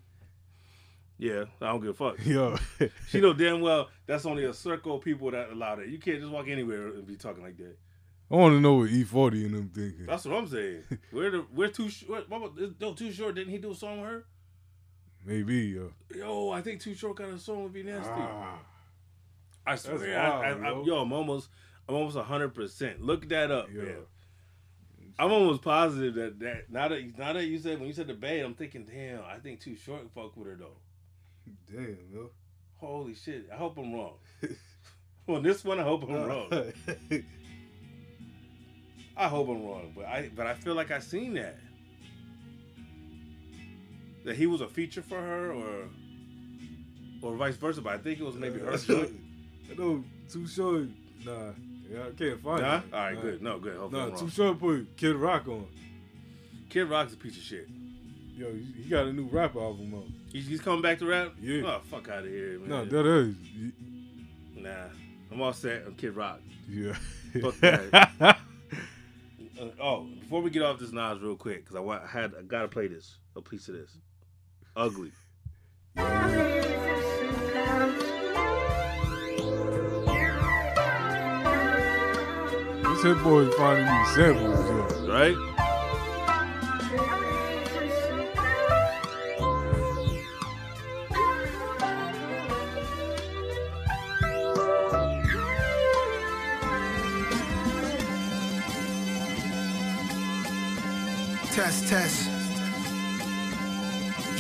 [1.21, 2.25] yeah, I don't give a fuck.
[2.25, 2.57] Yo,
[3.09, 5.89] She know damn well that's only a circle of people that allow that.
[5.89, 7.77] You can't just walk anywhere and be talking like that.
[8.31, 10.07] I want to know what E40 and them thinking.
[10.07, 10.85] That's what I'm saying.
[11.13, 12.31] We're the we're too short.
[12.31, 13.35] No, too short.
[13.35, 14.25] Didn't he do a song with her?
[15.25, 15.93] Maybe, yo.
[16.15, 18.11] Yo, I think Too Short got a song with V Nasty.
[18.11, 18.59] Ah.
[19.67, 20.85] I swear, I, I, wild, I, yo.
[20.87, 21.51] yo, I'm almost,
[21.89, 23.03] I'm almost hundred percent.
[23.03, 23.83] Look that up, Yo.
[23.83, 23.97] man.
[25.19, 28.15] I'm almost positive that that now that now that you said when you said the
[28.15, 30.79] Bay, I'm thinking, damn, I think Too Short fuck with her though.
[31.71, 32.31] Damn, yo.
[32.77, 34.15] Holy shit, I hope I'm wrong.
[35.29, 36.51] On this one, I hope I'm wrong.
[39.17, 41.57] I hope I'm wrong, but I but I feel like I seen that.
[44.25, 45.89] That he was a feature for her, or
[47.23, 47.81] or vice versa.
[47.83, 48.77] But I think it was maybe her.
[48.79, 49.11] joint.
[49.71, 50.89] I know Too Short.
[51.25, 51.53] Nah,
[51.91, 52.77] yeah, I can't find Nah?
[52.79, 52.83] it.
[52.93, 53.21] All right, Nah.
[53.21, 53.43] good.
[53.43, 53.77] No, good.
[53.77, 54.31] Hopefully Nah, I'm Too wrong.
[54.31, 55.67] Short put Kid Rock on.
[56.71, 57.69] Kid Rock's a piece of shit.
[58.35, 60.05] Yo, he he got a new rap album out.
[60.33, 61.33] He's, he's coming back to rap.
[61.41, 61.63] Yeah.
[61.67, 62.69] Oh fuck out of here, man.
[62.69, 63.35] No, that is.
[64.57, 64.71] Nah,
[65.33, 66.41] I'm all set I'm Kid Rock.
[66.69, 66.95] Yeah.
[67.41, 68.39] Fuck that.
[69.61, 72.43] Uh, oh, before we get off this Nas real quick, because I, I had I
[72.43, 73.97] gotta play this a piece of this.
[74.77, 75.13] Ugly.
[83.03, 85.13] this hit boy finding these samples, yo.
[85.13, 85.50] right?
[101.71, 102.31] Test, test.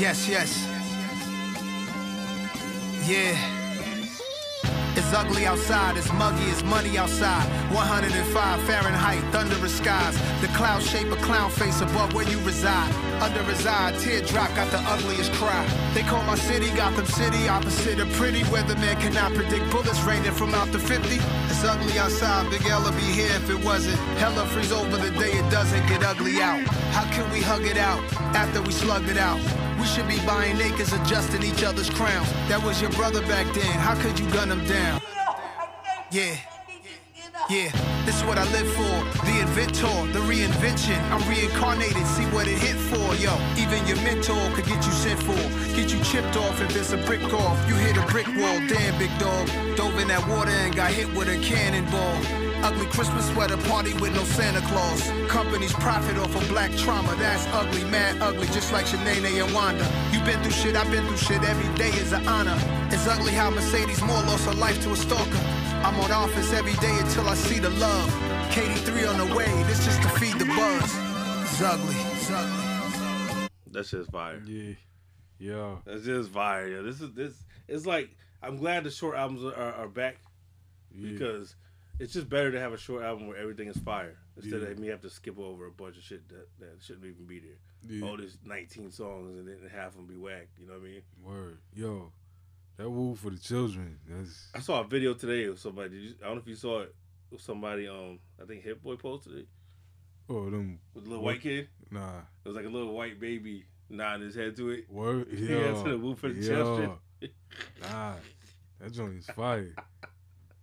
[0.00, 0.66] Yes, yes.
[3.08, 3.59] Yeah.
[5.00, 7.48] It's ugly outside, it's muggy, it's money outside.
[7.72, 10.14] 105 Fahrenheit, thunderous skies.
[10.42, 12.92] The cloud shape a clown face above where you reside.
[13.22, 15.66] Under his eye, teardrop got the ugliest cry.
[15.94, 18.42] They call my city Gotham City, opposite of pretty.
[18.52, 21.16] Weatherman cannot predict bullets raining from out the 50.
[21.48, 23.96] It's ugly outside, Big L be here if it wasn't.
[24.20, 26.60] Hella freeze over the day it doesn't get ugly out.
[26.92, 28.04] How can we hug it out
[28.36, 29.40] after we slugged it out?
[29.80, 32.30] We should be buying acres, adjusting each other's crowns.
[32.48, 33.72] That was your brother back then.
[33.80, 35.00] How could you gun him down?
[36.10, 36.36] Yeah.
[37.50, 37.72] Yeah,
[38.06, 39.26] this is what I live for.
[39.26, 41.02] The inventor, the reinvention.
[41.10, 43.12] I'm reincarnated, see what it hit for.
[43.16, 45.34] Yo, even your mentor could get you sent for.
[45.74, 47.58] Get you chipped off if it's a brick off.
[47.68, 49.48] You hit a brick wall, damn big dog.
[49.74, 52.22] Dove in that water and got hit with a cannonball.
[52.62, 55.10] Ugly Christmas sweater party with no Santa Claus.
[55.26, 57.16] Companies profit off of black trauma.
[57.16, 59.90] That's ugly, mad ugly, just like Shanae and Wanda.
[60.12, 61.42] You been through shit, I've been through shit.
[61.42, 62.56] Every day is an honor.
[62.92, 65.69] It's ugly how Mercedes Morr lost her life to a stalker.
[65.82, 68.08] I'm on office every day until I see the love.
[68.52, 70.82] KD3 on the way, this just to feed the buzz.
[71.42, 73.48] It's ugly, it's ugly.
[73.70, 74.42] That's just fire.
[74.46, 74.74] Yeah.
[75.38, 75.76] Yeah.
[75.86, 76.68] That's just fire.
[76.68, 77.32] Yeah, this is this.
[77.68, 78.10] It's like
[78.42, 80.16] I'm glad the short albums are, are, are back
[80.94, 81.12] Yeah.
[81.12, 81.54] because
[81.98, 84.68] it's just better to have a short album where everything is fire instead Yeah.
[84.68, 87.40] of me have to skip over a bunch of shit that, that shouldn't even be
[87.40, 87.58] there.
[87.88, 88.06] Yeah.
[88.06, 90.48] All these 19 songs and then half of them be whack.
[90.58, 91.02] You know what I mean?
[91.24, 91.58] Word.
[91.74, 92.12] Yo,
[92.80, 93.98] that Wu for the children.
[94.08, 95.96] That's I saw a video today of somebody.
[95.96, 96.94] You, I don't know if you saw it.
[97.38, 99.48] somebody um I think Hit Boy posted it
[100.28, 101.34] Oh, them with a little What?
[101.34, 101.68] white kid.
[101.90, 102.18] nah.
[102.44, 104.90] It was like a little white baby nodding his head to it.
[104.90, 106.46] Word, Yeah, yeah, to the Wu for the.
[106.46, 106.98] Champ
[107.82, 108.14] Nah,
[108.80, 109.74] that joint is fire.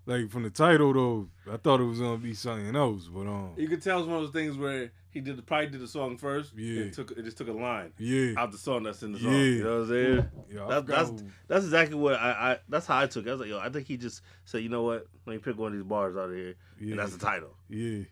[0.08, 3.52] like from the title though, I thought it was gonna be something else, but um,
[3.58, 6.18] You could tell it's one of those things where he did probably did the song
[6.18, 6.54] first.
[6.56, 6.84] Yeah.
[6.84, 9.32] And took it just took a line yeah, out the song that's in the song.
[9.34, 9.40] Yeah.
[9.40, 10.30] You know what I'm saying?
[10.54, 13.30] yeah, I That, forgot that's that's exactly what I, I that's how I took it.
[13.30, 15.08] I was like, yo, I think he just said, you know what?
[15.26, 17.56] Let me pick one of these bars out of here, yeah, and that's the title.
[17.70, 18.04] yeah.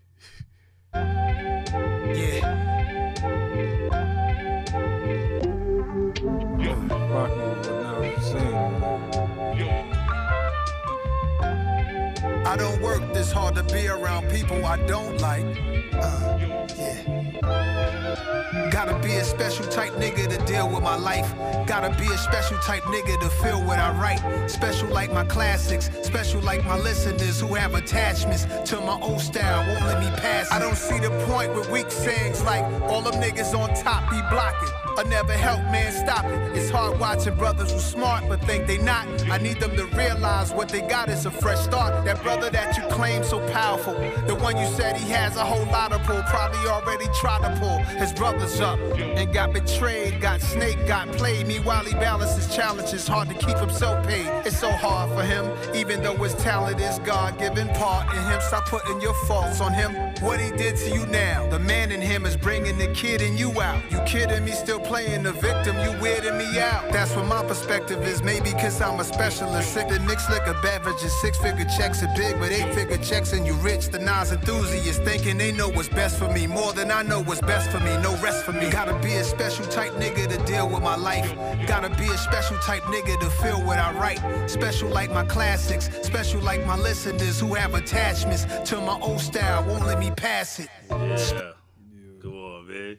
[7.12, 7.55] Rocking with
[12.46, 15.46] I don't work this hard to be around people I don't like.
[15.94, 17.75] Uh, yeah.
[18.72, 21.34] Gotta be a special type nigga to deal with my life.
[21.66, 24.50] Gotta be a special type nigga to feel what I write.
[24.50, 25.90] Special like my classics.
[26.04, 29.66] Special like my listeners who have attachments to my old style.
[29.68, 30.48] Won't let me pass.
[30.48, 30.54] it.
[30.54, 34.22] I don't see the point with weak sayings like all them niggas on top be
[34.30, 34.70] blocking.
[34.98, 36.56] I never help man stop it.
[36.56, 39.06] It's hard watching brothers who smart but think they not.
[39.30, 42.06] I need them to realize what they got is a fresh start.
[42.06, 43.94] That brother that you claim so powerful,
[44.26, 47.60] the one you said he has a whole lot of pull, probably already tried to
[47.60, 51.48] pull his brothers up and got betrayed, got snake, got played.
[51.48, 54.28] Meanwhile he balances challenges, hard to keep himself paid.
[54.46, 58.40] It's so hard for him, even though his talent is God-given part in him.
[58.42, 59.94] Stop putting your faults on him.
[60.22, 63.38] What he did to you now, the man in him is bringing the kid in
[63.38, 63.82] you out.
[63.92, 64.52] You kidding me?
[64.52, 66.92] Still playing the victim, you weirding me out.
[66.92, 68.24] That's what my perspective is.
[68.24, 69.74] Maybe cause I'm a specialist.
[69.74, 71.14] Sick to mixed liquor beverages.
[71.22, 73.90] Six figure checks are big, but eight figure checks and you rich.
[73.90, 76.48] The Nas enthusiasts thinking they know what's best for me.
[76.48, 77.85] More than I know what's best for me.
[78.02, 78.70] No rest for me.
[78.70, 81.34] Gotta be a special type nigga to deal with my life.
[81.68, 84.50] Gotta be a special type nigga to feel what I write.
[84.50, 85.90] Special like my classics.
[86.04, 89.64] Special like my listeners who have attachments to my old style.
[89.66, 90.70] Won't let me pass it.
[90.90, 91.52] Yeah.
[92.22, 92.98] Come on, man.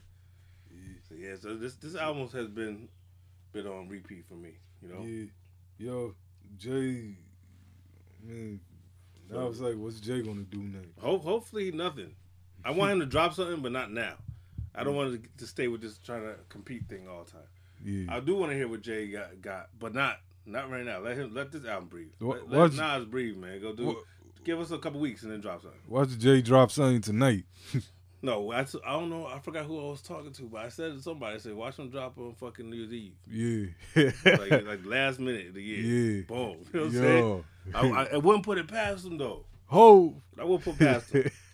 [1.09, 2.89] So, yeah, so this this album has been
[3.53, 4.59] been on repeat for me.
[4.83, 5.03] You know.
[5.05, 5.27] Yeah,
[5.79, 6.15] yo,
[6.57, 7.17] Jay.
[8.23, 8.61] I mean,
[9.35, 10.89] I was like, what's Jay gonna do next?
[11.01, 12.15] Ho- hopefully nothing.
[12.65, 14.15] I want him to drop something, but not now.
[14.77, 17.41] I don't want to, to stay with this trying to compete thing all the time.
[17.85, 20.99] Yeah, I do want to hear what Jay got, got, but not not right now.
[21.01, 22.13] Let him let this album breathe.
[22.21, 23.61] Wha- Let, let Nas breathe, man.
[23.61, 23.87] Go do.
[23.87, 23.95] Wha-
[24.45, 25.81] Give us a couple weeks and then drop something.
[25.89, 27.45] watch Jay drop something tonight.
[28.23, 29.27] No, I, I don't know.
[29.27, 31.79] I forgot who I was talking to, but I said to somebody, I said, watch
[31.79, 33.73] him drop on fucking New Year's Eve.
[33.95, 35.81] Yeah, Like, like last minute of the year.
[36.17, 36.23] Yeah.
[36.27, 36.57] Boom.
[36.73, 37.45] You know what I'm saying?
[37.75, 39.45] I, I, I wouldn't put it past him, though.
[39.67, 41.31] ho, I would put past him.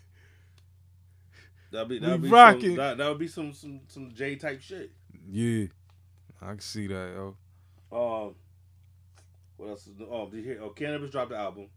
[1.73, 2.61] That'd be, that'd We be rocking.
[2.63, 4.93] Some, that, that would be some, some, some J type shit.
[5.29, 5.67] yeah,
[6.41, 7.37] I can see that, yo.
[7.91, 8.35] Um,
[9.57, 9.87] what else?
[9.87, 10.61] Is, oh, did you hear?
[10.63, 11.69] Oh, Canibus dropped the album.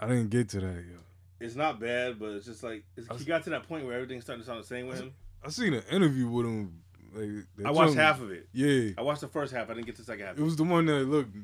[0.00, 0.98] I didn't get to that, yo.
[1.40, 3.94] It's not bad, but it's just like it's, I he got to that point where
[3.94, 5.12] everything's starting to sound the same with him.
[5.44, 6.80] I seen an interview with him.
[7.14, 8.48] Like, I watched half of it.
[8.52, 9.68] Yeah, I watched the first half.
[9.68, 10.38] I didn't get to the second half.
[10.38, 11.36] it was the one that looked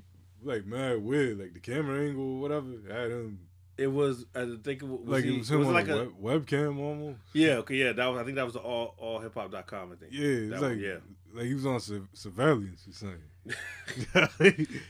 [0.42, 2.66] like mad weird, like the camera angle, or whatever.
[2.88, 3.40] Had him
[3.80, 4.26] It was.
[4.34, 7.18] I think it was, like he, it was him on like a, web, webcam almost.
[7.32, 7.54] yeah.
[7.54, 7.92] Okay, yeah.
[7.92, 8.20] That was.
[8.20, 9.92] I think that was the all all hip hop.com.
[9.92, 10.12] I think.
[10.12, 10.96] Yeah, it's That like yeah.
[11.34, 13.22] like he was on su- surveillance or something.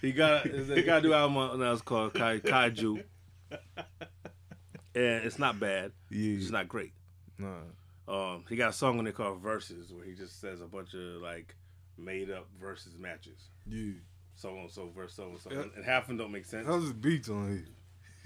[0.03, 1.73] He got he got a new album on- now.
[1.73, 3.03] It's called Kai, Kaiju,
[3.51, 5.93] and it's not bad.
[6.11, 6.93] Yeah, It's not great.
[7.39, 7.59] nah.
[8.09, 10.95] Um, he got a song on there called Verses, where he just says a bunch
[10.95, 11.55] of like
[11.97, 13.51] made up verses matches.
[13.69, 13.93] Yeah,
[14.35, 16.67] So and so verse so and so, and half of them don't make sense.
[16.67, 17.67] how's the beats on here?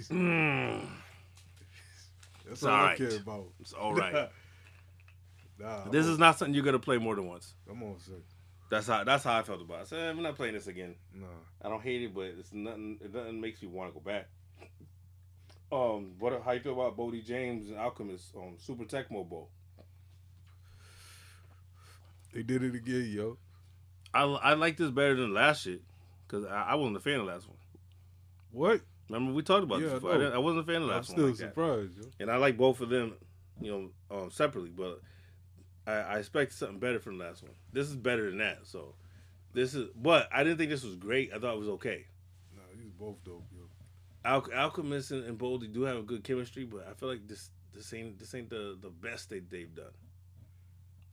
[0.02, 0.87] Mm,
[2.44, 2.94] That's It's all alright.
[2.94, 3.44] I care about.
[3.61, 4.30] it's all right.
[5.57, 7.54] Nah, this I'm is not something you're gonna play more than once.
[7.70, 8.11] on, I'm on say,
[8.70, 9.83] That's how that's how I felt about it.
[9.83, 10.96] I said, I'm not playing this again.
[11.14, 11.26] nah.
[11.62, 12.98] I don't hate it, but it's nothing.
[13.00, 14.26] It nothing makes me want to go back.
[15.70, 16.42] Um, what?
[16.44, 19.48] How you feel about Boldy James and Alchemist on Super Tecmo Bowl?
[22.33, 23.38] They did it again, yo.
[24.12, 25.83] I I like this better than last shit
[26.26, 27.59] because I, I wasn't a fan of the last one.
[28.50, 28.80] What?
[29.08, 30.22] Remember we talked about Yeah, this before.
[30.22, 32.04] I, I wasn't a fan of the I'm still like surprised, yo.
[32.20, 33.14] And I like both of them,
[33.60, 33.70] you
[34.10, 34.70] know, um, separately.
[34.70, 35.00] But
[35.86, 37.52] I, I expected something better from the last one.
[37.72, 38.60] This is better than that.
[38.64, 38.94] So
[39.52, 39.88] this is.
[39.94, 41.32] But I didn't think this was great.
[41.34, 42.06] I thought it was okay.
[42.54, 43.62] Nah, these both dope, yo.
[44.24, 47.50] Al- Alchemist and, and Boldy do have a good chemistry, but I feel like this
[47.74, 49.92] this ain't this ain't the, the best they they've done.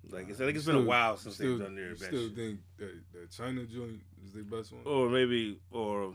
[0.09, 2.05] Like it's, I think it's been a while since still, they've done their you best.
[2.05, 4.81] Still think that that China joint is their best one?
[4.85, 6.13] or maybe or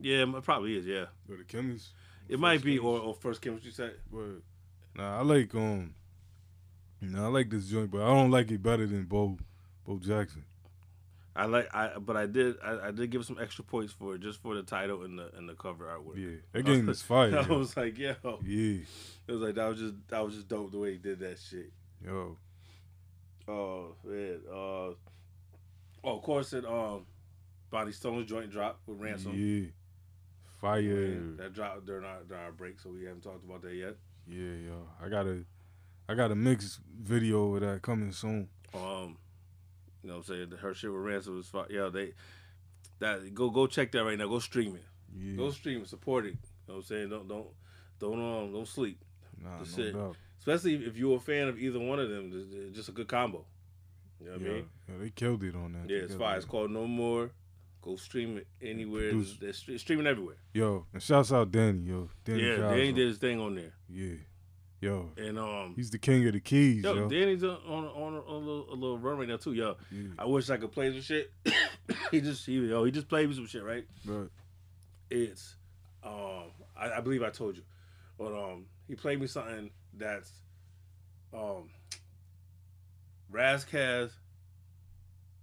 [0.00, 0.86] yeah, it probably is.
[0.86, 1.90] Yeah, Or the chemist?
[2.28, 3.94] it might be or, or first chemistry set.
[4.10, 4.42] Word.
[4.94, 5.94] Nah, I like um.
[7.00, 9.36] Know, I like this joint, but I don't like it better than Bo,
[9.84, 10.44] Bo Jackson.
[11.36, 14.22] I like I but I did I, I did give some extra points for it
[14.22, 16.16] just for the title and the and the cover artwork.
[16.16, 17.36] Yeah, that game is fire.
[17.38, 18.78] I was like, yo, Yeah,
[19.28, 21.38] it was like that was just that was just dope the way he did that
[21.38, 21.70] shit.
[22.02, 22.38] yo,
[23.46, 24.96] Oh man, uh, oh
[26.04, 27.04] of course it um,
[27.70, 29.32] Bonnie Stone's joint drop with Ransom.
[29.36, 29.66] yeah,
[30.66, 30.82] fire.
[30.82, 33.96] Man, That dropped during our during our break, so we haven't talked about that yet.
[34.28, 35.44] Yeah, yo, I got a,
[36.08, 38.48] I got a mixed video of that coming soon.
[38.74, 39.16] Um,
[40.02, 40.50] you know what I'm saying?
[40.60, 41.66] Her shit with Ransom was fire.
[41.70, 42.12] Yeah, they
[42.98, 44.26] that go go check that right now.
[44.28, 44.84] Go stream it.
[45.16, 45.88] Yeah, Go stream it.
[45.88, 46.28] Support it.
[46.30, 46.34] You
[46.68, 47.08] know what I'm saying?
[47.10, 47.46] Don't don't
[47.98, 49.00] don't um don't sleep.
[49.42, 49.92] nah, That's no it.
[49.92, 50.16] doubt.
[50.38, 52.26] Especially if you're a fan of either one of them.
[52.32, 53.44] It's- just a good combo.
[54.20, 54.64] You know what yeah, I mean?
[54.88, 55.90] yeah, they killed it on that.
[55.90, 56.36] Yeah, it's fire.
[56.36, 57.30] It's called No More.
[57.86, 59.10] Go stream it anywhere.
[59.10, 59.36] Produce.
[59.40, 60.34] They're stre- streaming everywhere.
[60.52, 62.42] Yo, and shouts out Danny, yo, Danny.
[62.42, 62.70] yeah, Cosmo.
[62.70, 64.14] Danny did his thing on there, Yeah,
[64.80, 67.08] yo, and um, he's the king of the keys, yo, yo.
[67.08, 69.52] Danny's on on, on a, a little a little run right now too.
[69.52, 71.30] Yo, Yeah, I wish I could play some shit.
[72.10, 73.86] he just he yo he just played me some shit right.
[74.04, 74.28] Right.
[75.08, 75.54] It's
[76.02, 77.62] um I, I believe I told you,
[78.18, 80.32] but um he played me something that's
[81.32, 81.70] um
[83.30, 84.10] Ras Kass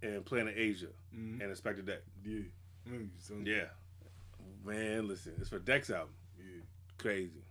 [0.04, 1.40] and Planet Asia Mhm.
[1.40, 2.02] and Inspectah Deck.
[2.24, 2.40] yeah,
[2.88, 3.44] Mm, son.
[3.46, 3.68] Yeah.
[4.64, 6.14] Man, listen, it's for Dex album.
[6.38, 6.60] yeah.
[6.98, 7.42] Crazy.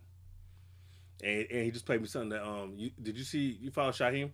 [1.24, 3.92] And and he just played me something that um you did you see you follow
[3.92, 4.32] Shaheem?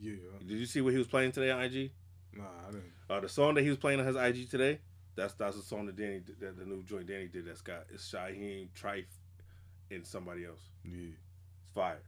[0.00, 0.14] Yeah,
[0.46, 1.90] Did you see what he was playing today on IG?
[2.32, 2.92] nah, I didn't.
[3.10, 4.80] Uh the song that he was playing on his IG today,
[5.16, 8.10] that's that's the song that Danny that the new joint Danny did that's got it's
[8.12, 9.06] Shaheem, Trife,
[9.90, 10.60] and somebody else.
[10.84, 11.08] Yeah,
[11.62, 12.00] It's fire.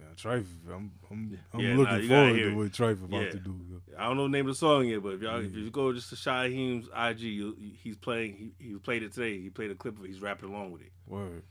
[0.00, 0.06] Yeah.
[0.16, 3.30] Trife, I'm, I'm, I'm Yeah, looking gotta forward to what Trife about Yeah.
[3.30, 3.60] to do.
[3.70, 3.80] Yo.
[3.98, 5.92] I don't know the name of the song yet, but if y'all if you go
[5.92, 9.38] just to Shaheem's IG, you, he's playing he, he played it today.
[9.40, 10.92] He played a clip of it, he's rapping along with it.
[11.06, 11.42] Word.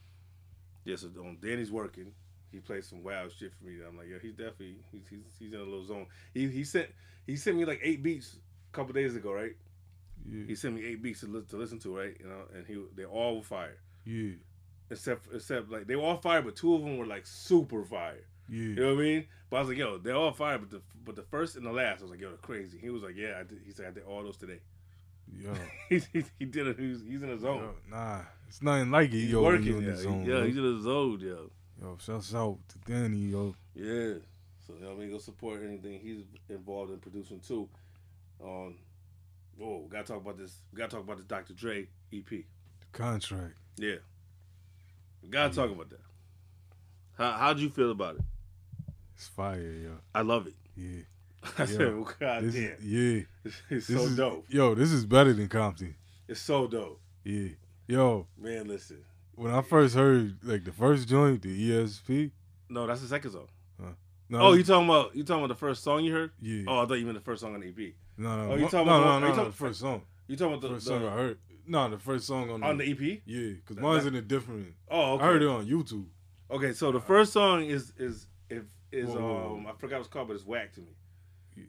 [0.85, 2.11] Yes, yeah, so, um, Danny's working.
[2.51, 3.75] He played some wild shit for me.
[3.87, 6.07] I'm like, yeah, he's definitely he's, he's he's in a little zone.
[6.33, 6.87] He he sent
[7.27, 8.37] he sent me like eight beats
[8.71, 9.55] a couple days ago, right?
[10.27, 12.15] Yeah, He sent me eight beats to, li- to listen to, right?
[12.19, 14.31] You know, and he they all were fire, yeah,
[14.89, 18.25] except except like they were all fire, but two of them were like super fire.
[18.49, 18.57] Yeah.
[18.57, 19.27] You know what I mean?
[19.49, 21.71] But I was like, yo, they're all fire, but the but the first and the
[21.71, 22.77] last, I was like, yo, they're crazy.
[22.79, 23.59] He was like, yeah, I did.
[23.65, 24.59] He said I did all those today.
[25.31, 25.53] Yo,
[25.89, 26.79] he, he, he did it.
[26.79, 27.57] He's, he's in a zone.
[27.57, 29.43] yo, nah, it's nothing like it, He's yo.
[29.43, 29.91] working, in yeah.
[29.91, 31.51] the zone, yeah, he's in a zone, yo.
[31.81, 33.55] Yo, shouts out to Danny, yo.
[33.73, 34.15] Yeah.
[34.65, 37.67] So you know what I mean, go support anything he's involved in producing too.
[38.43, 38.75] Um,
[39.61, 40.61] oh, we gotta talk about this.
[40.71, 41.53] We gotta talk about this Dr.
[41.53, 42.29] Dre EP.
[42.29, 42.45] The
[42.91, 43.55] contract.
[43.77, 43.95] Yeah,
[45.23, 46.01] we gotta talk about that.
[47.17, 48.21] How how'd you feel about it?
[49.19, 49.91] It's fire, yo.
[50.15, 50.53] I love it.
[50.77, 51.01] Yeah.
[51.57, 51.87] I said, Yeah.
[51.89, 53.21] well, God This damn, yeah.
[53.43, 54.45] it's This so is dope.
[54.47, 55.93] Yo, this is better than Compton.
[56.25, 57.49] It's so dope, Yeah.
[57.85, 58.69] Yo, man.
[58.69, 59.03] Listen,
[59.35, 62.31] when I first heard like the first joint, the ESP.
[62.69, 63.47] no, that's the second song.
[64.29, 66.31] No, Oh, you talking about you talking about the first song you heard?
[66.41, 66.63] yeah.
[66.65, 67.93] Oh, I thought you meant the first song on the EP.
[68.17, 68.51] no, no.
[68.53, 69.79] oh, you no, talking no, about- no, are no, oh, you no, talking- the first
[69.81, 70.01] song.
[70.27, 71.37] You talking about the, First the- song I heard.
[71.67, 73.21] No, the first song on the, on the EP?
[73.25, 74.75] Yeah, because mine's in a different.
[74.89, 75.23] Oh, okay.
[75.23, 76.05] I heard it on YouTube.
[76.49, 80.05] Okay, so the uh, first song is is if is Whoa, um I forgot what
[80.05, 80.93] it's called, but it's whack to me.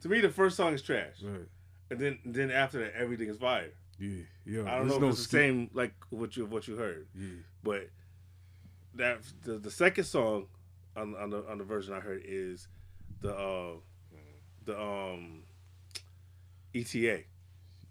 [0.01, 1.47] To me, the first song is trash, Right.
[1.89, 3.71] and then then after that, everything is fire.
[3.99, 4.23] Yeah.
[4.45, 4.61] Yeah.
[4.61, 5.39] I don't know there's if no it's the skip.
[5.39, 7.27] same like what you what you heard, Yeah.
[7.63, 7.89] but
[8.95, 10.47] that the, the second song
[10.95, 12.67] on on the on the version I heard is
[13.21, 13.73] the uh
[14.65, 15.43] the um
[16.73, 17.23] ETA.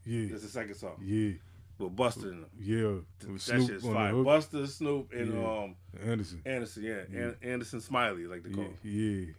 [0.07, 0.27] Yeah.
[0.31, 1.33] That's the second song Yeah.
[1.81, 2.47] With Busta in them.
[2.59, 3.01] Yeah.
[3.21, 4.13] That With shit Snoop is on fire.
[4.13, 5.59] Busta, Snoop, and Yeah.
[5.63, 6.43] um Anderson.
[6.45, 7.19] Anderson, yeah, Yeah.
[7.21, 8.91] An- Anderson Smiley, like they call Yeah.
[8.91, 9.35] him.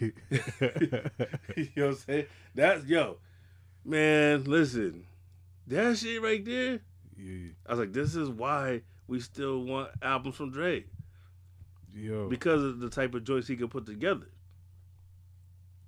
[0.00, 0.08] Yeah.
[1.56, 2.26] you know what I'm saying?
[2.54, 3.18] That's yo,
[3.84, 4.44] man.
[4.44, 5.04] Listen,
[5.66, 6.80] that shit right there.
[7.16, 7.48] yeah.
[7.66, 10.84] I was like, this is why we still want albums from Dre
[11.94, 12.28] Yo.
[12.28, 14.26] because of the type of joints he can put together.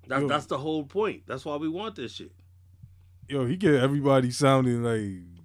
[0.09, 0.29] That's Yo.
[0.29, 1.23] that's the whole point.
[1.27, 2.33] That's why we want this shit.
[3.29, 5.40] Yo, he get everybody sounding like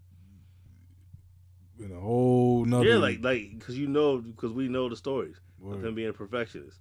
[1.86, 2.86] in a whole nother.
[2.86, 6.14] Yeah, like like because you know because we know the stories of him being a
[6.14, 6.80] perfectionist.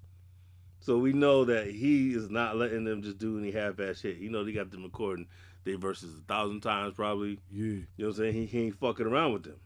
[0.81, 4.19] So we know that he is not letting them just do any half-ass shit.
[4.19, 5.27] You know, they got them recording
[5.65, 7.41] their verses a thousand times probably.
[7.51, 7.65] Yeah.
[7.65, 8.35] You know what I'm saying?
[8.35, 9.57] He, he ain't fucking around with them.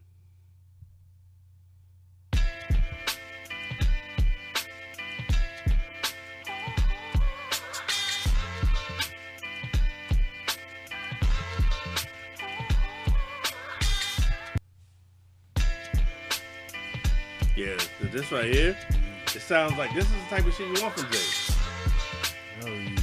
[18.09, 18.77] Yeah, this right here,
[19.35, 21.19] it sounds like this is the type of shit you want from Jay.
[22.61, 23.01] Hell yeah.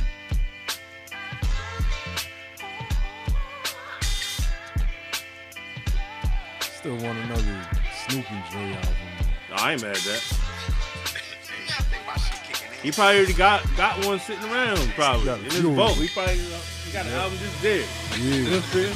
[6.62, 7.68] Still want another
[8.08, 8.94] Snoop and Dre album.
[9.50, 10.40] No, I ain't mad at that.
[12.82, 15.96] He probably already got got one sitting around, probably Got in his boat.
[15.96, 17.84] He probably uh, He got an album just there.
[18.20, 18.96] You know what I'm saying?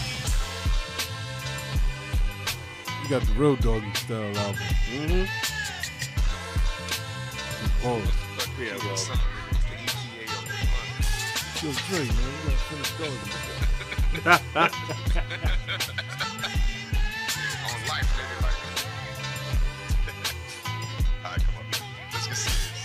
[3.03, 4.62] you got the real doggy style album.
[4.91, 5.49] Mm-hmm.
[7.82, 8.02] Oh,
[8.60, 8.98] Yeah, well.
[11.64, 13.32] yo, Dre, man, you gotta finish doggy.
[17.66, 18.60] On life, nigga, like.
[21.26, 21.64] Alright, come on.
[22.14, 22.84] Let's get serious.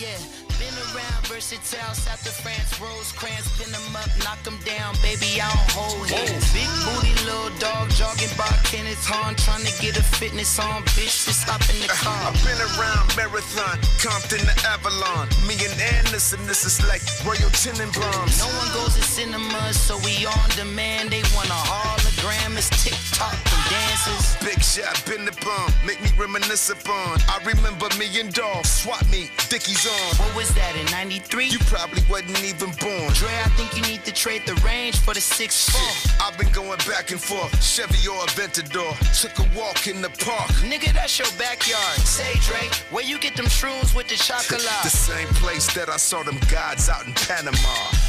[0.00, 0.18] Yeah,
[0.58, 5.48] been around Versailles, South of France, Rosecrans, pin them up, knock them down, baby, I
[5.48, 6.52] don't hold hands.
[6.52, 11.26] Big booty, little dog, jogging by Kenneth Hahn, trying to get a fitness on, bitch,
[11.26, 12.30] just hop in the car.
[12.30, 15.28] I've been around Marathon, Compton to Avalon.
[15.46, 18.38] Me and Anderson, this is like Royal Tenenbaums.
[18.38, 21.10] No one goes to cinemas, so we on demand.
[21.10, 24.36] They want a hologram, it's TikTok dances.
[24.44, 27.20] Big shot, been the bum, make me reminisce upon.
[27.28, 30.16] I remember me and Dolph, swap me, Dickies on.
[30.16, 31.46] What was that in 93?
[31.48, 33.12] You probably wasn't even born.
[33.14, 36.52] Dre, I think you need to trade the range for the 6 Shit, I've been
[36.52, 38.92] going back and forth, Chevy or Aventador.
[39.20, 40.50] Took a walk in the park.
[40.62, 41.98] Nigga, that's your backyard.
[42.00, 44.60] Say, Dre, where you get them shrooms with the chocolate?
[44.82, 48.03] The same place that I saw them gods out in Panama.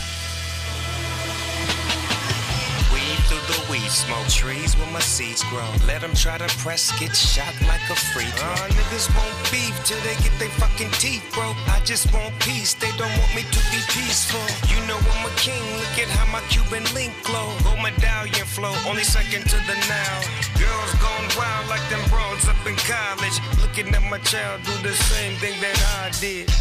[3.95, 5.65] Smoke, trees where my seeds grow.
[5.87, 8.51] Let them try to press, get shot like a free throw.
[8.51, 11.55] Uh, niggas want beef till they get their fucking teeth broke.
[11.71, 14.43] I just want peace, they don't want me to be peaceful.
[14.67, 17.47] You know I'm a king, look at how my Cuban link glow.
[17.63, 20.15] Gold medallion flow, only second to the now.
[20.59, 23.37] Girls gone wild like them broads up in college.
[23.63, 26.51] Looking at my child do the same thing that I did.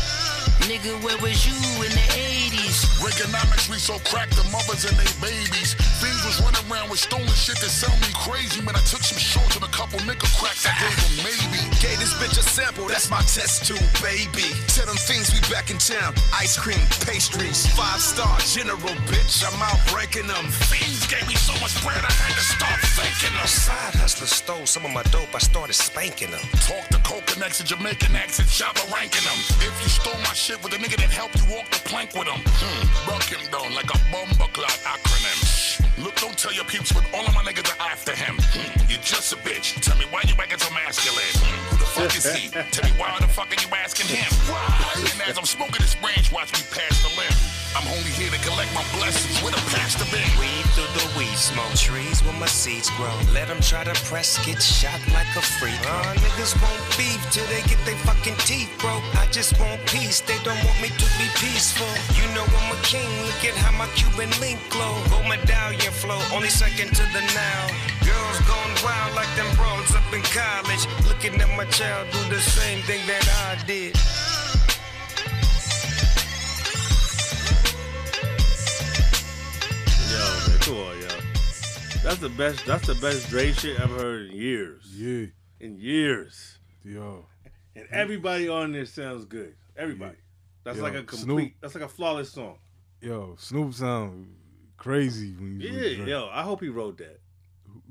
[0.68, 2.86] Nigga, where was you in the 80s?
[3.04, 5.74] Reaganomics, we so cracked the mothers and they babies.
[6.00, 8.60] Things was running around with stolen shit that sound me crazy.
[8.62, 10.64] Man, I took some shorts and a couple nigga cracks.
[10.66, 11.60] I gave them maybe.
[11.84, 14.48] Gave this bitch a sample, that's my test tube, baby.
[14.72, 16.14] Tell them things we back in town.
[16.32, 19.44] Ice cream, pastries, five star general, bitch.
[19.44, 20.48] I'm out ranking them.
[20.68, 23.46] Fiends gave me so much bread, I had to stop thanking them.
[23.46, 26.40] Side hustler stole some of my dope, I started spanking them.
[26.64, 29.38] Talk to Coconuts and Jamaican accents, Java ranking them.
[29.60, 32.28] If you stole my shit with a nigga that helped you walk the plank with
[32.28, 35.38] him, hmm, buck him down like a bomber clock acronym.
[36.02, 38.36] Look, don't tell your peeps, but all of my niggas are after him.
[38.38, 39.80] Hmm, you're just a bitch.
[39.80, 41.34] Tell me why you acting so masculine.
[41.38, 42.48] Hmm, who the fuck is he?
[42.74, 44.30] Tell me why the fuck are you asking him?
[44.50, 44.62] Why?
[44.96, 47.63] And as I'm smoking this branch, watch me pass the limb.
[47.74, 50.22] I'm only here to collect my blessings with a pastor bin.
[50.38, 53.12] Weed through the weed smoke, trees where my seeds grow.
[53.34, 55.78] Let them try to press, get shot like a freak.
[55.82, 59.02] Uh, niggas want beef till they get their fucking teeth broke.
[59.18, 61.90] I just want peace, they don't want me to be peaceful.
[62.14, 64.94] You know I'm a king, look at how my Cuban link glow.
[65.10, 67.62] Gold medallion flow, only second to the now.
[68.06, 70.86] Girls going wild like them bros up in college.
[71.10, 73.98] Looking at my child do the same thing that I did.
[80.14, 81.08] Yo, man, come on, yo.
[82.04, 82.64] That's the best.
[82.66, 84.84] That's the best Dre shit I've heard in years.
[84.94, 85.26] Yeah,
[85.60, 86.58] In years.
[86.84, 87.26] yo,
[87.74, 89.54] And everybody on there sounds good.
[89.76, 90.16] Everybody.
[90.62, 91.20] That's Yo, like a complete.
[91.24, 91.52] Snoop.
[91.60, 92.58] That's like a flawless song.
[93.00, 94.34] yo, Snoop sound
[94.76, 96.28] crazy when you Yeah, yo.
[96.32, 97.18] I hope he wrote that.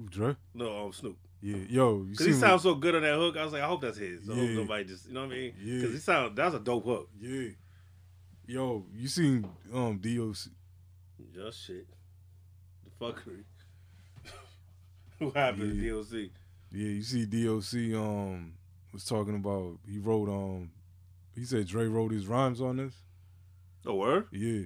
[0.09, 0.35] Dre.
[0.53, 1.17] No, um, Snoop.
[1.41, 3.35] Yeah, yo, Cause he sounds so good on that hook.
[3.35, 4.29] I was like, I hope that's his.
[4.29, 5.53] I hope nobody just, you know what I mean?
[5.61, 5.83] Yeah.
[5.83, 6.37] Cause he sound.
[6.37, 7.09] That's a dope hook.
[7.19, 7.49] Yeah,
[8.47, 10.37] yo, you seen um DOC?
[11.35, 11.85] Just shit.
[13.03, 13.43] Fuckery.
[15.19, 15.91] what happened Yeah.
[15.91, 16.29] to DLC?
[16.71, 18.53] Yeah, you see DOC um
[18.91, 20.71] was talking about he wrote um
[21.35, 22.93] he said Dre wrote his rhymes on this.
[23.85, 24.27] Oh, word?
[24.31, 24.63] Yeah.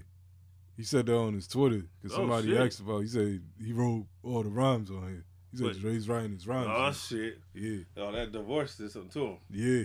[0.75, 2.57] He said that on his Twitter because Oh, somebody shit.
[2.61, 2.99] asked about.
[3.01, 5.23] He said he wrote all the rhymes on here.
[5.51, 5.79] He said What?
[5.79, 6.67] Dre's writing his rhymes.
[6.69, 7.39] Oh shit.
[7.55, 9.37] Yeah, Oh, that divorce did something to him.
[9.49, 9.83] yeah.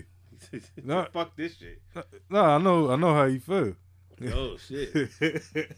[0.84, 1.06] Nah.
[1.12, 1.80] Fuck this shit.
[2.28, 3.74] Nah, I know, I know how you feel.
[4.34, 4.92] Oh shit.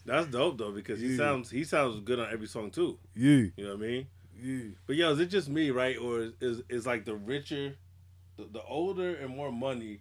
[0.04, 1.16] That's dope though because he Yeah.
[1.16, 2.98] sounds he sounds good on every song too.
[3.14, 4.06] yeah, You know what I mean?
[4.42, 5.96] yeah, But yo, is it just me, right?
[5.98, 7.76] Or is is, is like the richer,
[8.36, 10.00] the, the older and more money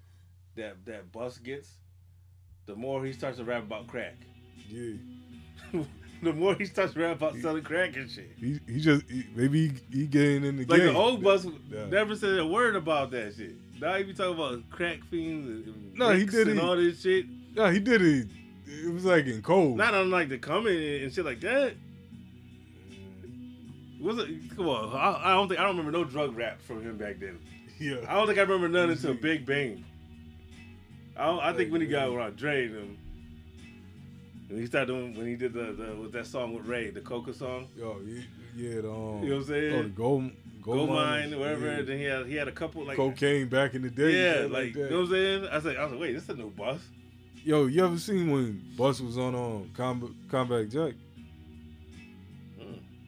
[0.55, 1.69] that that Bus gets,
[2.65, 4.15] the more he starts to rap about crack.
[4.69, 4.93] yeah.
[6.23, 8.31] the more he starts to rap about selling crack and shit.
[8.37, 10.93] He he just he, maybe he, he getting in the Like game.
[10.93, 11.45] the old Bus
[11.89, 13.55] never said a word about that shit.
[13.81, 17.25] Now he be talking about crack fiends and No, he did and all this shit.
[17.55, 18.27] No, he did it.
[18.65, 19.77] It was like in cold.
[19.77, 21.75] Not on like the coming and shit like that.
[24.01, 24.55] Was it?
[24.55, 27.19] Come on, I, I don't think I don't remember no drug rap from him back
[27.19, 27.39] then.
[27.79, 29.85] yeah, I don't think I remember none until Big Bang.
[31.15, 32.97] I, don't, I think when he got around Dre and them,
[34.49, 36.99] when he started doing when he did the, the with that song with Ray, the
[37.01, 38.01] Coca song, yo,
[38.55, 39.73] yeah, the, um, You know what I'm saying?
[39.73, 40.31] Oh, the gold,
[40.61, 41.67] Gold Mine, Mine, whatever.
[41.67, 41.81] yeah.
[41.83, 44.11] Then he had he had a couple like cocaine back in the day.
[44.11, 45.47] yeah, shit like, you know what I'm saying.
[45.49, 46.81] I said I was like, wait, this is a new bus.
[47.43, 50.93] Yo, you ever seen when Bus was on um Combat, Combat Jack?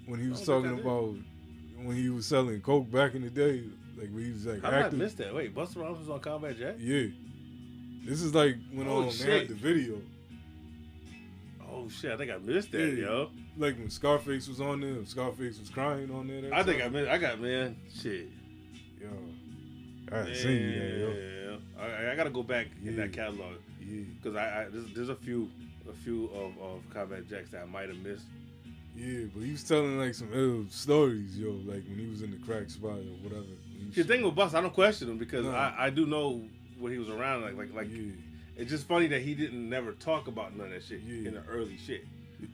[0.08, 1.16] when he was talking about
[1.84, 3.64] when he was selling coke back in the day,
[3.98, 5.00] like when he was like How did I active.
[5.00, 5.34] miss that?
[5.34, 6.76] Wait, Busta Rhymes was on Combat Jack?
[6.78, 7.08] Yeah,
[8.06, 10.00] this is like when Oh, um, they had the video,
[11.68, 13.06] Oh shit, I think I missed that, Yeah.
[13.06, 13.30] yo.
[13.58, 15.04] like when Scarface was on there.
[15.06, 16.54] Scarface was crying on there.
[16.54, 17.10] I think I missed.
[17.10, 18.28] I got man, shit.
[19.02, 19.08] Yo,
[20.12, 21.58] I had seen you yo.
[21.80, 23.56] Yeah, I, I gotta go back in that catalog
[23.98, 25.50] Yeah, because I, I there's, there's a few
[25.90, 28.26] a few of, of Combat Jacks that I might have missed.
[28.96, 31.52] yeah, but he was telling like some ill stories, yo.
[31.66, 33.46] Like when he was in the crack spot or whatever.
[33.94, 35.52] The thing with Bust, I don't question him because No.
[35.52, 36.42] I, I do know
[36.80, 37.44] when he was around.
[37.44, 38.12] Like like like yeah,
[38.58, 41.28] it's just funny that he didn't never talk about none of that shit Yeah.
[41.30, 42.06] in the early shit.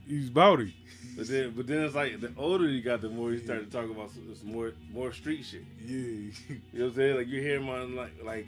[0.08, 0.76] He's bowdy.
[1.18, 3.78] But then but then it's like the older he got, the more he started to
[3.78, 5.64] talk about some, some more more street shit.
[5.86, 7.16] Yeah, You know what I'm saying?
[7.18, 8.48] Like you hear him on like like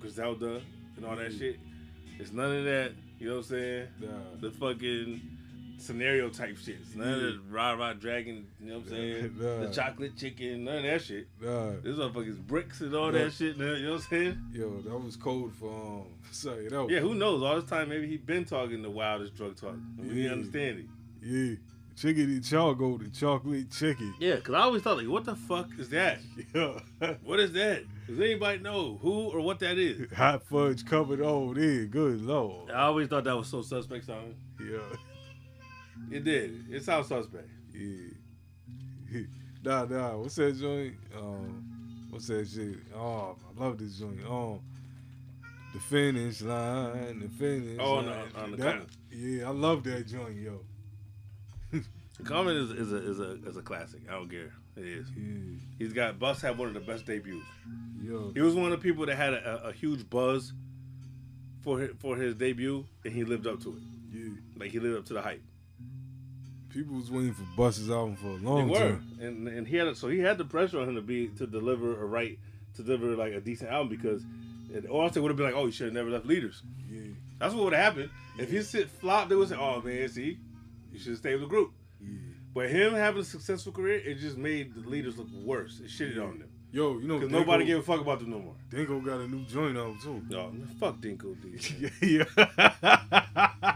[0.00, 0.60] Griselda
[0.96, 1.58] and all that shit.
[2.18, 2.92] It's none of that.
[3.18, 3.88] You know what I'm saying?
[4.00, 4.08] nah.
[4.40, 5.20] The fucking
[5.78, 6.76] scenario type shit.
[6.80, 7.14] It's None Yeah.
[7.14, 8.46] of the rah rah dragon.
[8.60, 9.36] You know what I'm saying?
[9.40, 9.60] Nah.
[9.66, 10.64] The chocolate chicken.
[10.64, 11.26] None of that shit.
[11.40, 13.56] Nah, This motherfuckers bricks and all that shit.
[13.56, 14.38] You know what I'm saying?
[14.52, 16.04] yo, that was code for um.
[16.30, 16.86] Say that.
[16.90, 17.42] Yeah, who knows?
[17.42, 19.76] All this time, maybe he been talking the wildest drug talk.
[19.98, 20.32] We Yeah.
[20.32, 20.86] understand it.
[21.22, 21.54] Yeah,
[21.96, 24.14] chicken choco, the chocolate chicken.
[24.18, 26.18] Yeah, because I always thought, like, what the fuck is that?
[26.54, 27.84] Yeah, What is that?
[28.08, 30.10] Does anybody know who or what that is?
[30.16, 31.84] hot fudge covered all there.
[31.86, 32.70] Good lord.
[32.70, 34.36] I always thought that was so suspect sounding.
[34.60, 34.78] Yeah,
[36.10, 36.64] It did.
[36.70, 37.48] It sounds suspect.
[37.72, 38.08] yeah.
[39.64, 40.16] nah, nah.
[40.16, 40.94] What's that joint?
[41.16, 42.76] Um, what's that shit?
[42.94, 44.20] Oh, I love this joint.
[44.28, 44.60] Um,
[45.72, 47.78] the finish line, the finish.
[47.80, 48.06] Oh, line.
[48.06, 50.60] no, on the That- Yeah, I love that joint, yo.
[52.22, 54.02] Coming is, is a is a is a classic.
[54.08, 54.52] I don't care.
[54.76, 55.06] It is.
[55.16, 57.44] Yeah, He's got Bus had one of the best debuts.
[58.00, 58.30] yo.
[58.34, 60.52] He was one of the people that had a, a, a huge buzz
[61.62, 63.82] for his, for his debut, and he lived up to it.
[64.16, 64.28] Yeah.
[64.56, 65.42] Like he lived up to the hype.
[66.70, 69.18] People was waiting for Busta's album for a long They were, time.
[69.20, 72.00] and and he had so he had the pressure on him to be to deliver
[72.00, 72.38] a right
[72.76, 74.24] to deliver like a decent album because,
[74.72, 76.62] it, or else they would have been like, oh, you should have never left leaders.
[76.90, 77.02] Yeah,
[77.38, 79.28] That's what would have happened if his shit flopped.
[79.30, 80.38] They would say, oh man, see,
[80.92, 81.72] you should have stayed with the group.
[82.54, 85.80] But him having a successful career, it just made the leaders look worse.
[85.80, 88.40] It shitted on them Yo, you know, because nobody gave a fuck about them no
[88.40, 88.54] more.
[88.68, 90.20] Dinco got a new joint out too.
[90.28, 91.56] No, fuck Dinco D.
[92.16, 92.24] yeah,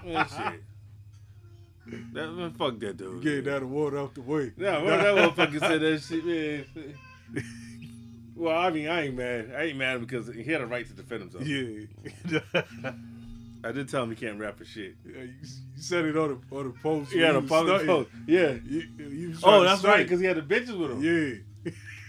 [0.05, 0.63] Man, shit.
[2.13, 3.23] That, man, fuck that dude.
[3.23, 4.53] Get that water out the way.
[4.57, 7.45] No, that motherfucker said that shit, man.
[8.35, 9.53] Well, I mean, I ain't mad.
[9.57, 11.47] I ain't mad because he had a right to defend himself.
[11.47, 12.93] Yeah.
[13.69, 14.95] I did tell him he can't rap for shit.
[15.07, 15.29] Yeah, you,
[15.77, 17.13] you said it on the on the post.
[17.13, 18.11] He when had public post.
[18.27, 18.53] Yeah.
[18.65, 21.03] You, you Oh, that's right, because he had the bitches with him.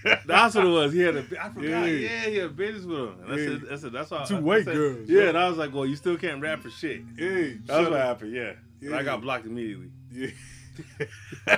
[0.06, 0.94] yeah, That's what it was.
[0.94, 1.20] He had a.
[1.20, 1.64] I forgot.
[1.64, 1.86] Yeah.
[1.86, 3.16] Yeah, he had bitches with him.
[3.24, 3.46] And I Yeah.
[3.60, 4.26] said, I said, that's all.
[4.26, 6.62] Two I white said- girls, Yeah, and I was like, well, you still can't rap
[6.62, 7.02] for shit.
[7.18, 7.50] yeah.
[7.66, 8.06] That's what up.
[8.06, 8.34] happened.
[8.34, 8.54] Yeah.
[8.82, 9.90] And I got blocked immediately.
[10.12, 10.30] Yeah.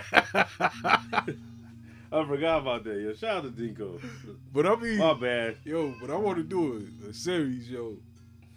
[2.13, 2.99] I forgot about that.
[2.99, 4.01] Yo, shout out to Dinco.
[4.53, 5.57] But I mean, My bad.
[5.63, 7.95] yo, but I want to do a, a series, yo,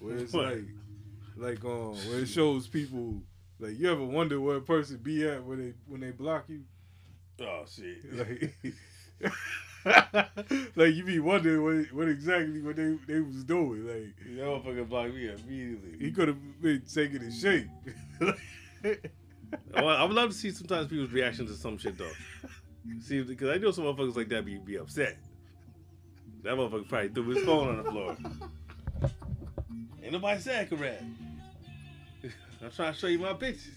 [0.01, 0.47] where it's What?
[0.47, 0.64] like,
[1.37, 3.20] like um, where it shows people.
[3.61, 6.62] Like you ever wonder where a person be at when they when they block you?
[7.41, 7.99] Oh shit.
[9.87, 9.87] Like,
[10.76, 13.87] like you be wondering what, what exactly what they they was doing.
[13.87, 15.99] Like You motherfucker blocked me immediately.
[15.99, 17.68] he could have been taking his shape.
[18.20, 22.11] I would I would love to see sometimes people's reaction to some shit though.
[23.01, 25.16] See, because I know some motherfuckers like that be, be upset.
[26.43, 28.16] That motherfucker probably threw his phone on the floor.
[30.05, 31.01] Ain't nobody said I could rap.
[32.63, 33.71] I'm trying to show you my bitches.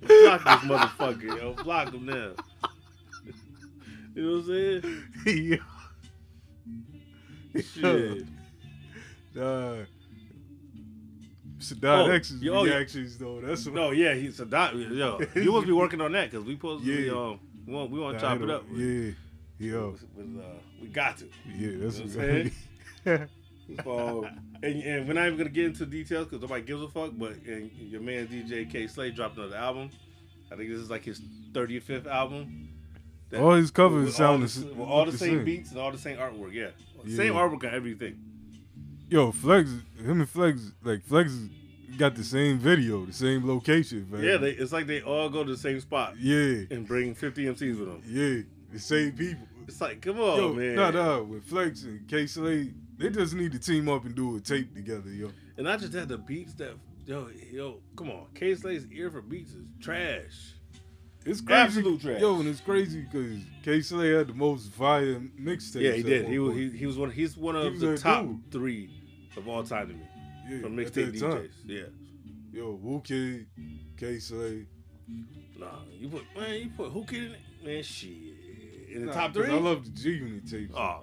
[0.00, 1.52] Block this motherfucker, yo.
[1.62, 2.30] Block him now.
[4.14, 4.82] You know what I'm
[5.22, 5.60] saying?
[7.54, 7.60] yeah.
[7.62, 8.22] Shit.
[9.38, 9.84] Uh,
[11.58, 12.74] Sadat Oh, X's yo, yeah.
[12.76, 13.40] reactions though.
[13.40, 14.72] That's what No, yeah, he's a doc.
[14.74, 17.12] Yo, you must be working on that because we supposed to be, Yeah.
[17.12, 18.64] um, we want, we want to chop it up.
[18.72, 19.10] Yeah,
[19.58, 20.42] yo, With, uh,
[20.80, 21.24] we got to.
[21.54, 21.72] yeah.
[21.80, 22.52] That's You what know what I'm
[23.06, 23.28] So,
[24.24, 27.12] um, and, and we're not even gonna get into details because nobody gives a fuck.
[27.16, 29.90] But and your man DJ Kay Slay dropped another album.
[30.52, 31.20] I think this is like his
[31.52, 32.68] 35th album.
[33.30, 35.44] That- All his covers sound all the the, all the same same.
[35.44, 36.52] beats and all the same artwork.
[36.52, 36.68] Yeah,
[37.04, 37.16] Yeah.
[37.16, 38.18] same artwork on everything.
[39.08, 41.32] Yo, Flex, him and Flex, like Flex
[41.96, 44.22] got the same video, the same location, man.
[44.22, 47.44] Yeah, they, it's like they all go to the same spot yeah, and bring 50
[47.46, 48.02] MCs with them.
[48.06, 48.42] yeah,
[48.72, 49.46] the same people.
[49.68, 50.74] It's like, come on, yo, man.
[50.76, 54.36] no, no, with Flex and Kay Slay, they just need to team up and do
[54.36, 55.30] a tape together, yo.
[55.56, 56.74] And I just had the beats that
[57.06, 60.54] yo, yo, come on, Kay Slay's ear for beats is trash.
[61.24, 62.20] It's crazy, Absolute trash.
[62.20, 65.80] yo, and it's crazy because Kay Slay had the most fire mixtapes.
[65.80, 66.26] Yeah, he did.
[66.28, 67.10] He was he, he was one.
[67.10, 68.52] He's one of was the top dude.
[68.52, 68.90] three
[69.36, 70.00] of all time to me
[70.48, 71.30] yeah, from mixtape that time.
[71.42, 71.50] DJs.
[71.66, 71.82] Yeah,
[72.52, 73.46] Yo, Whoo Kid,
[73.96, 74.66] Kay Slay,
[75.58, 75.66] Nah,
[75.98, 77.38] you put man, you put Whoo Kid in it?
[77.64, 78.10] Man, shit.
[78.92, 79.50] In the Nah, top three?
[79.50, 80.72] I love the G Unit tapes.
[80.76, 81.00] Oh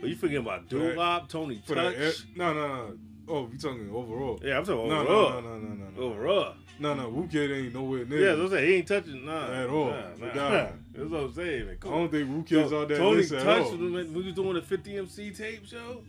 [0.00, 1.96] But you forgetting about For Doo Tony for Touch?
[1.96, 2.98] that, no, no, no.
[3.26, 4.38] Oh, you talking overall?
[4.42, 5.30] yeah, I'm talking No, overall.
[5.30, 6.02] no, no, no, no, no.
[6.02, 6.54] Overall.
[6.78, 8.18] No, no, Whoo Kid ain't nowhere near.
[8.18, 8.68] Yeah, that's what I'm saying.
[8.68, 9.90] He ain't touching nah, At all.
[9.90, 10.34] Nah, nah.
[10.34, 10.66] Nah.
[10.92, 11.76] That's what I'm saying, man.
[11.82, 13.70] I don't think Whoo Kid's on that Tony list at Touch all.
[13.76, 16.02] when we was doing the 50 MC tape show.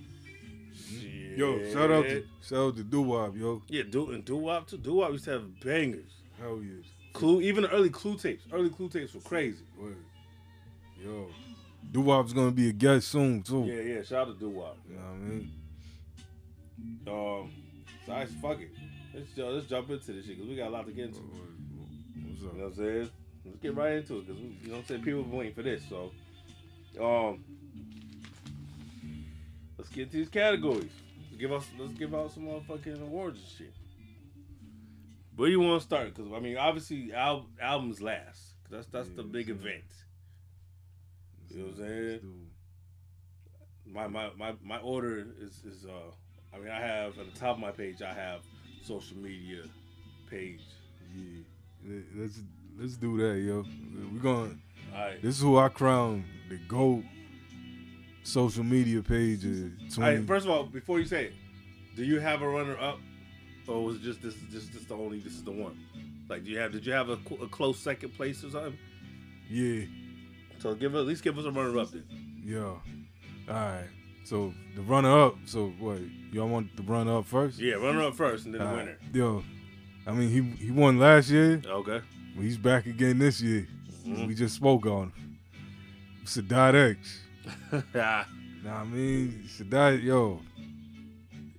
[0.73, 1.37] Shit.
[1.37, 3.61] Yo, shout out to shout out to Doo Wop, yo.
[3.67, 4.77] yeah, do and Doo Wop too.
[4.77, 6.11] Doo Wop used to have bangers.
[6.39, 6.85] Hell yes.
[7.13, 8.43] Clue, even the early Clue tapes.
[8.51, 9.63] Early Clue tapes were crazy.
[9.79, 9.95] Word.
[11.03, 11.27] Yo.
[11.95, 13.63] Doo Wop's gonna be a guest soon too.
[13.63, 14.01] Yeah, yeah.
[14.03, 14.77] Shout out to Doo Wop.
[14.89, 15.51] You know what I mean?
[17.07, 17.51] Um,
[18.05, 18.71] so I fuck it.
[19.13, 21.19] Let's uh, let's jump into this shit because we got a lot to get into.
[21.21, 23.09] What's You know what I'm saying?
[23.45, 25.03] Let's get right into it because you know what I'm saying.
[25.03, 26.11] People been waiting for this, so
[27.01, 27.45] um,
[29.77, 30.91] let's get to these categories.
[31.29, 33.73] Let's give us let's give out some motherfucking awards and shit.
[35.37, 36.13] Where do you want to start?
[36.13, 38.41] Because I mean, obviously, al- albums last.
[38.63, 39.55] 'Cause that's that's the big yeah.
[39.55, 39.83] event.
[41.55, 42.21] You know what I'm saying?
[43.87, 46.11] My my my my order is is uh.
[46.53, 48.01] I mean, I have at the top of my page.
[48.01, 48.41] I have
[48.81, 49.63] social media
[50.29, 50.61] page.
[51.15, 51.41] Yeah.
[51.87, 52.39] Let- Let's
[52.77, 53.63] let's do that, yo.
[54.13, 54.61] We're going
[54.93, 55.21] right.
[55.21, 57.03] this is who I crown the GOAT
[58.23, 60.25] social media page All right, 20.
[60.25, 61.33] first of all, before you say it,
[61.95, 62.99] do you have a runner up,
[63.67, 64.35] or was it just this?
[64.51, 65.19] Just this the only?
[65.19, 65.77] This is the one.
[66.27, 66.71] Like, do you have?
[66.71, 68.77] Did you have a, a close second place or something?
[69.49, 69.85] Yeah.
[70.59, 72.03] So give at least give us a runner up then.
[72.43, 72.73] Yeah.
[73.47, 73.85] Alright.
[74.23, 75.99] So the runner up, so what,
[76.31, 77.59] y'all want the runner up first?
[77.59, 78.97] Yeah, runner up first and then the winner.
[79.03, 79.13] right.
[79.15, 79.43] Yo.
[80.07, 81.61] I mean he he won last year.
[81.65, 82.01] Okay.
[82.35, 83.67] Well, he's back again this year.
[84.05, 84.27] Mhm.
[84.27, 85.37] We just spoke on him.
[86.25, 87.21] Sadat X.
[87.93, 88.25] yeah.
[88.63, 90.41] Nah, I mean, Sadat, yo,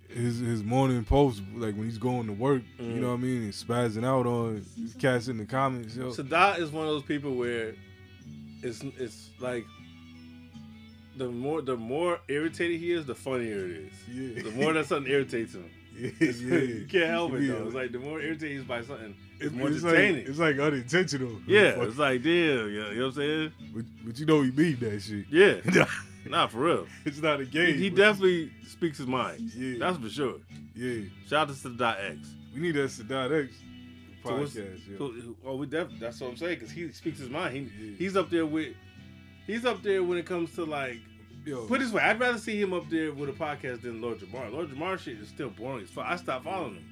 [0.09, 2.95] his his morning post, like when he's going to work, you Mhm.
[3.01, 4.65] know what I mean, and spazzing out on
[4.99, 6.11] cats in the comments, yo.
[6.11, 7.75] Sadat is one of those people where
[8.67, 9.65] it's it's like
[11.17, 13.93] the more the more irritated he is, the funnier it is.
[14.11, 14.43] Yeah.
[14.43, 15.71] The more that something irritates him.
[15.99, 16.57] yeah, yeah.
[16.59, 17.53] you can't help it Yeah.
[17.55, 17.65] though.
[17.67, 20.27] It's like the more irritated he is by something, it's, It's, more it's like, entertaining.
[20.27, 21.41] it's like unintentional.
[21.47, 23.53] yeah, it's like damn, yeah, you know what I'm saying?
[23.75, 25.25] but, but you know he beat that shit.
[25.31, 25.87] Yeah.
[26.29, 26.87] Nah, for real.
[27.05, 27.77] it's not a game.
[27.79, 29.53] he but- definitely speaks his mind.
[29.57, 29.79] Yeah.
[29.79, 30.35] That's for sure.
[30.75, 31.03] Yeah.
[31.29, 32.19] Shout out to Sadat X.
[32.53, 33.55] We need that Sadat X
[34.27, 34.99] So podcast, yeah.
[34.99, 35.13] So,
[35.43, 37.55] well, we def- that's what I'm saying because he speaks his mind.
[37.57, 37.97] He Yeah.
[37.99, 38.75] he's up there with
[39.47, 40.99] he's up there when it comes to like
[41.45, 42.03] Yo, put it this way.
[42.03, 44.51] I'd rather see him up there with a podcast than Lord Jamar.
[44.53, 46.07] Lord Jamar shit is still boring as fuck.
[46.07, 46.85] I stopped following him.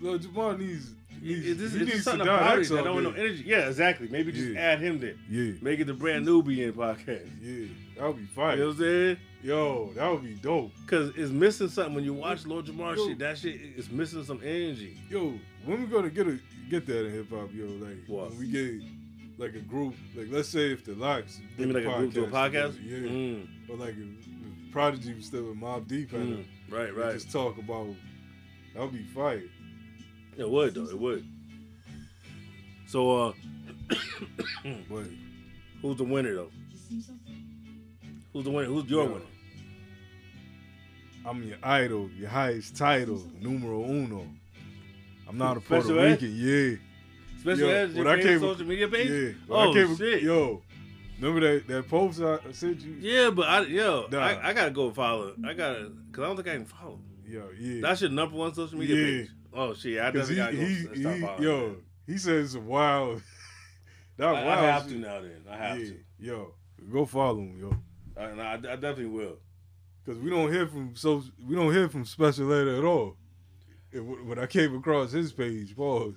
[0.00, 3.10] Lord Jamar needs, needs, It, it's, he it's needs something about it that don't no
[3.12, 3.44] energy.
[3.46, 4.08] Yeah, exactly.
[4.08, 4.60] Maybe just Yeah.
[4.60, 5.14] add him there.
[5.28, 7.28] Yeah, Make it the brand Nubian podcast.
[7.42, 7.66] yeah,
[7.98, 9.16] that would be You know what I'm saying?
[9.42, 10.72] Yo, that would be dope.
[10.80, 13.08] Because it's missing something when you watch Lord Jamar Yo.
[13.08, 13.18] shit.
[13.18, 14.96] That shit is missing some energy.
[15.10, 16.38] Yo, when we gonna get a
[16.68, 17.66] get that in hip hop, yo?
[17.66, 18.30] Like What?
[18.30, 18.82] when we get
[19.38, 22.24] like a group, like let's say if the LOX You mean like a group to
[22.24, 22.74] a podcast?
[22.76, 26.44] together, yeah, Mm, or like if, if Prodigy was still with Mobb Deep, and mm.
[26.70, 27.14] Right, right.
[27.14, 27.88] just talk about
[28.74, 29.42] that would be fire.
[30.36, 30.84] It would though.
[30.88, 31.24] It would.
[32.86, 33.32] So, uh,
[34.88, 35.04] But
[35.82, 36.50] who's the winner though?
[38.32, 38.68] Who's the winner?
[38.68, 39.12] Who's your Yo.
[39.12, 39.24] winner?
[41.26, 44.26] I'm your idol, your highest title, numero uno.
[45.30, 46.02] I'm not a Puerto Special?
[46.02, 46.76] Rican, yeah.
[47.40, 49.10] Special Yo, Ed, your when I came- social media page.
[49.10, 49.32] Yeah.
[49.48, 50.22] Oh came, shit.
[50.22, 50.60] Yo,
[51.20, 52.96] remember that, that post I sent you?
[53.00, 54.18] Yeah, but I yo, Nah.
[54.18, 55.32] I, I gotta go follow.
[55.46, 56.98] I gotta, cause I don't think I can follow.
[57.26, 57.80] Yo, yeah.
[57.80, 59.04] That's your number one social media Yeah.
[59.22, 59.30] page.
[59.54, 61.42] Oh shit, I definitely gotta go he, stop he, following.
[61.42, 61.76] yo,
[62.06, 63.22] he says wild.
[64.16, 64.90] that I, wild I have shit.
[64.92, 65.20] to now.
[65.20, 65.96] Then I have yeah, to.
[66.18, 66.54] yo,
[66.92, 67.76] go follow him, yo.
[68.20, 69.36] I, and I, I definitely will.
[70.04, 73.16] Because we don't hear from so we don't hear from Special Ed at all.
[73.92, 76.14] When I came across his page, pause.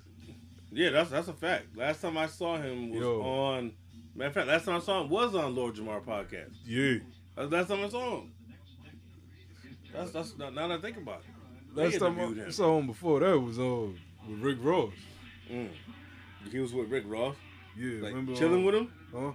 [0.70, 1.76] Yeah, that's that's a fact.
[1.76, 3.20] Last time I saw him was Yo.
[3.22, 3.72] on.
[4.14, 6.52] Matter of fact, last time I saw him was on Lord Jamar podcast.
[6.64, 6.98] Yeah,
[7.36, 8.32] That's last time I saw him.
[9.92, 11.76] That's that's now that I think about it.
[11.76, 12.52] Last time I him.
[12.52, 13.98] saw him before that was on
[14.28, 14.92] with Rick Ross.
[15.50, 15.68] Mm.
[16.50, 17.36] He was with Rick Ross,
[17.76, 18.92] Yeah, like remember chilling um, with him.
[19.12, 19.32] Huh?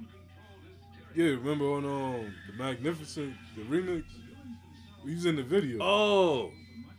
[1.15, 4.03] Yeah, remember on um the Magnificent the remix?
[5.05, 5.79] He was in the video.
[5.81, 6.51] Oh,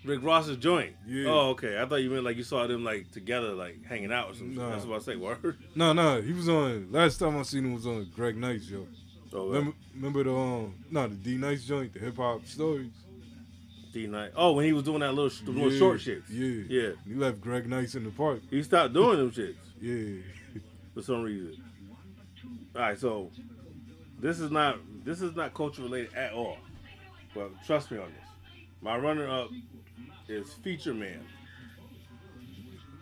[0.05, 0.95] Rick Ross's joint.
[1.07, 1.29] Yeah.
[1.29, 1.81] Oh, okay.
[1.81, 4.57] I thought you meant like you saw them like together, like hanging out or something.
[4.57, 4.71] Nah.
[4.71, 5.17] That's what I say.
[5.17, 5.59] Word.
[5.75, 6.91] No, no, he was on.
[6.91, 8.87] Last time I seen him was on Greg Nice, yo.
[9.33, 12.91] Oh, Remember, remember the um, no, the D Nice joint, the hip hop stories.
[13.93, 14.31] D Nice.
[14.35, 16.23] Oh, when he was doing that little, sh- the little short shit.
[16.31, 16.91] Yeah, Yeah.
[17.07, 18.41] He left Greg Nice in the park.
[18.51, 20.23] He stopped doing them shits Yeah,
[20.95, 21.63] for some reason.
[22.75, 23.31] All right, so
[24.19, 26.57] this is not this is not culture related at all.
[27.35, 28.65] But trust me on this.
[28.83, 29.51] My runner up
[30.31, 31.25] is Feature Man.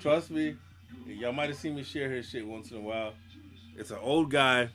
[0.01, 0.57] Trust me,
[1.07, 3.14] Y'all might have seen me share his shit once in a while.
[3.76, 4.68] It's an old guy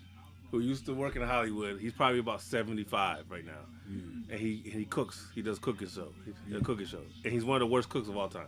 [0.50, 1.80] who used to work in Hollywood.
[1.80, 3.52] He's probably about seventy five right now,
[3.88, 4.32] hmm.
[4.32, 5.28] and he and he cooks.
[5.36, 6.08] He does cooking show.
[6.50, 8.48] He, a cooking show, and he's one of the worst cooks of all time.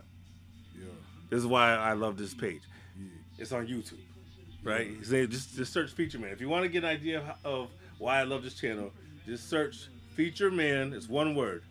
[0.74, 0.86] Yeah.
[1.30, 2.62] This is why I love this page.
[2.98, 3.08] Yeah.
[3.38, 4.00] It's on YouTube,
[4.64, 4.88] right?
[5.08, 6.30] Name- just just search Feature Man.
[6.30, 8.90] If you want to get an idea of why I love this channel,
[9.26, 10.92] just search Feature Man.
[10.92, 11.62] It's one word.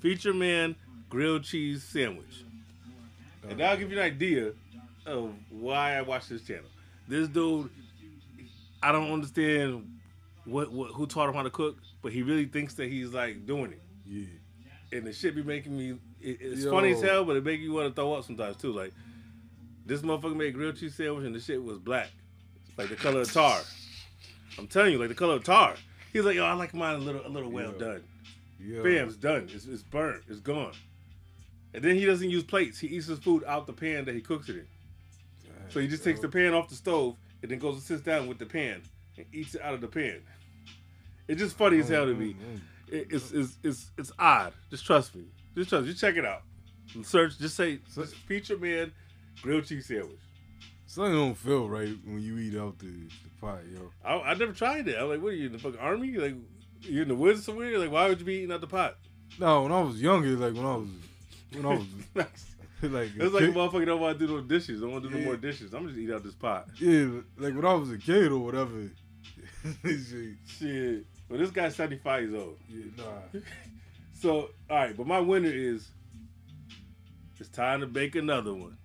[0.00, 0.76] Feature Man
[1.14, 2.42] grilled cheese sandwich.
[3.48, 4.52] And that'll give you an idea
[5.06, 6.64] of why I watch this channel.
[7.06, 7.70] This dude,
[8.82, 9.98] I don't understand
[10.44, 13.46] what, what who taught him how to cook, but he really thinks that he's like
[13.46, 13.82] doing it.
[14.04, 14.26] Yeah.
[14.98, 15.90] And the shit be making me.
[16.20, 16.70] It, it's Yo.
[16.72, 18.72] funny as hell, but it make you want to throw up sometimes too.
[18.72, 18.92] Like
[19.86, 22.10] this motherfucker made grilled cheese sandwich and the shit was black,
[22.76, 23.60] like the color of tar.
[24.58, 25.74] I'm telling you, like the color of tar.
[26.12, 27.78] He's like, yo, I like mine a little, a little well Yeah.
[27.86, 28.04] done.
[28.58, 28.82] Yeah.
[28.82, 29.48] Bam, it's done.
[29.52, 30.22] It's, it's burnt.
[30.28, 30.72] It's gone.
[31.74, 32.78] And then he doesn't use plates.
[32.78, 34.66] He eats his food out the pan that he cooks it in.
[35.68, 38.28] So he just takes the pan off the stove and then goes and sits down
[38.28, 38.82] with the pan
[39.16, 40.22] and eats it out of the pan.
[41.26, 42.34] It's just funny as hell to me.
[42.34, 43.12] Mm, mm, mm.
[43.12, 44.52] It's, it's it's it's odd.
[44.70, 45.24] Just trust me.
[45.56, 45.84] Just trust.
[45.84, 45.90] Me.
[45.90, 46.42] Just check it out.
[46.94, 47.38] And Search.
[47.38, 48.92] Just say just feature man
[49.42, 50.18] grilled cheese sandwich.
[50.86, 53.90] Something don't feel right when you eat out the, the pot, yo.
[54.04, 54.96] I, I never tried it.
[54.96, 56.12] I'm like, what are you in the fucking army?
[56.12, 56.34] Like
[56.82, 57.78] you in the woods somewhere?
[57.78, 58.96] Like why would you be eating out the pot?
[59.40, 60.88] No, when I was younger, like when I was
[61.54, 62.30] when I was like
[62.82, 64.80] It's like a kid- motherfucker don't want to do no dishes.
[64.80, 65.72] Don't want to do no more dishes.
[65.72, 66.68] I'm just eat out this pot.
[66.80, 67.06] yeah,
[67.38, 68.90] like when I was a kid or whatever.
[69.82, 71.06] Shit, Shit.
[71.28, 72.58] But this guy's 75 years old.
[72.68, 73.40] yeah, nah.
[74.12, 75.86] So, all right, but my winner is
[77.38, 78.76] it's time to bake another one.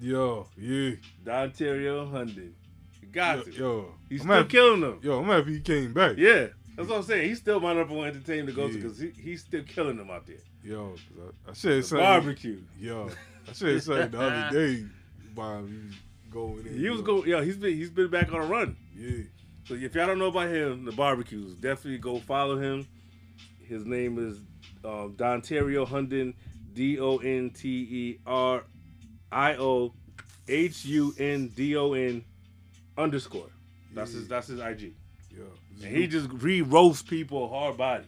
[0.00, 0.90] Yo, yeah.
[1.24, 2.52] Donterio Hundon.
[3.00, 3.52] You got Yo, to.
[3.52, 3.94] yo.
[4.10, 5.00] He's I'm still happy, killing them.
[5.02, 6.16] Yo, I'm happy he came back.
[6.18, 6.48] Yeah.
[6.76, 7.28] That's what I'm saying.
[7.28, 8.82] He's still my number one entertainment to go to Yeah.
[8.82, 10.36] because he, he's still killing them out there.
[10.64, 10.94] Yo,
[11.46, 12.04] I, I said something.
[12.04, 12.60] barbecue.
[12.80, 13.10] Yo,
[13.48, 15.94] I said something the other day he was
[16.30, 16.78] going in.
[16.78, 17.28] He was going.
[17.28, 18.74] Yo, he's been he's been back on a run.
[18.96, 19.24] Yeah.
[19.66, 22.86] So if y'all don't know about him, the barbecues, definitely go follow him.
[23.60, 24.38] His name is
[24.84, 26.34] um, Donterio Hundon,
[26.72, 28.64] D O N T E R
[29.30, 29.92] I O
[30.48, 32.24] H U N D O N
[32.96, 33.50] underscore.
[33.92, 34.94] That's his that's his IG.
[35.30, 35.44] Yo.
[35.82, 38.04] And he just re roasts people hard body.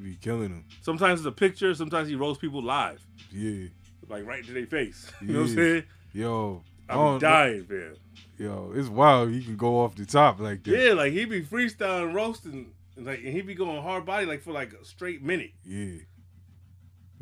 [0.00, 0.64] Be killing him.
[0.82, 3.00] Sometimes it's a picture, sometimes he roasts people live,
[3.32, 3.68] Yeah.
[4.08, 5.10] like right to their face.
[5.20, 5.84] You know what I'm saying?
[6.12, 6.62] Yo.
[6.88, 7.94] I'm dying, man.
[8.36, 9.30] Yo, it's wild.
[9.30, 10.70] He can go off the top like that.
[10.70, 14.42] Yeah, like he be freestyling, roasting, and like and he be going hard body like
[14.42, 15.52] for like a straight minute.
[15.64, 15.98] Yeah.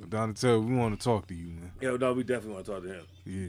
[0.08, 1.72] Donatello, we want to talk to you, man.
[1.80, 3.06] Yeah, no, we definitely want to talk to him.
[3.26, 3.48] Yeah.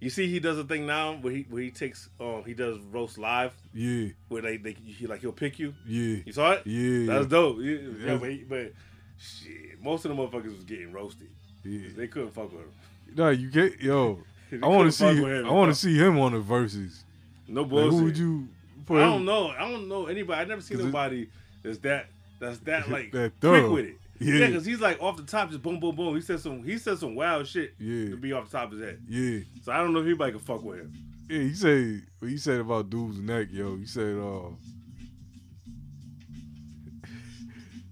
[0.00, 2.78] You see, he does a thing now where he where he takes um he does
[2.90, 4.08] roast live Yeah.
[4.28, 5.74] where they they he like he'll pick you.
[5.86, 6.16] Yeah.
[6.24, 6.66] You saw it?
[6.66, 7.06] Yeah.
[7.12, 7.58] That's dope.
[7.60, 8.72] Yeah, yeah, but, he, but
[9.18, 11.28] shit, most of the motherfuckers was getting roasted.
[11.64, 11.88] Yeah.
[11.94, 12.72] They couldn't fuck with him.
[13.14, 14.20] No, you get yo.
[14.62, 15.04] I want to see.
[15.16, 15.46] him.
[15.46, 17.04] I want to see him on the verses.
[17.46, 17.92] No Like, bullshit.
[17.92, 18.48] who would you
[18.86, 18.98] put?
[19.02, 19.48] I don't know.
[19.48, 20.40] I don't know anybody.
[20.40, 21.28] I never seen 'Cause it- nobody
[21.62, 22.06] that's that
[22.38, 23.99] that's that like That quick with it.
[24.20, 24.34] Yeah.
[24.34, 26.14] Yeah, because he's like off the top, just boom, boom, boom.
[26.14, 28.10] He said some he said some wild shit Yeah.
[28.10, 29.00] to be off the top of his head.
[29.08, 29.40] Yeah.
[29.62, 30.92] So I don't know if anybody can fuck with him.
[31.28, 33.76] Yeah, he said what he said about dude's neck, yo.
[33.76, 34.50] He said, uh,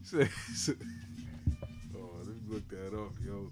[0.54, 0.76] said,
[1.96, 3.50] oh, let me look that up, yo.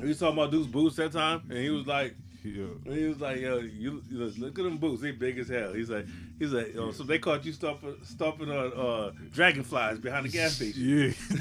[0.00, 2.14] He was talking about dude's boots that time, and he was like,
[2.44, 5.72] Yeah, he was like, yo, you you look at them boots, they big as hell.
[5.72, 6.06] He's like,
[6.38, 10.54] he's like, yo, so they caught you stomping stomping on uh, dragonflies behind the gas
[10.56, 10.82] station.
[10.82, 11.12] yeah,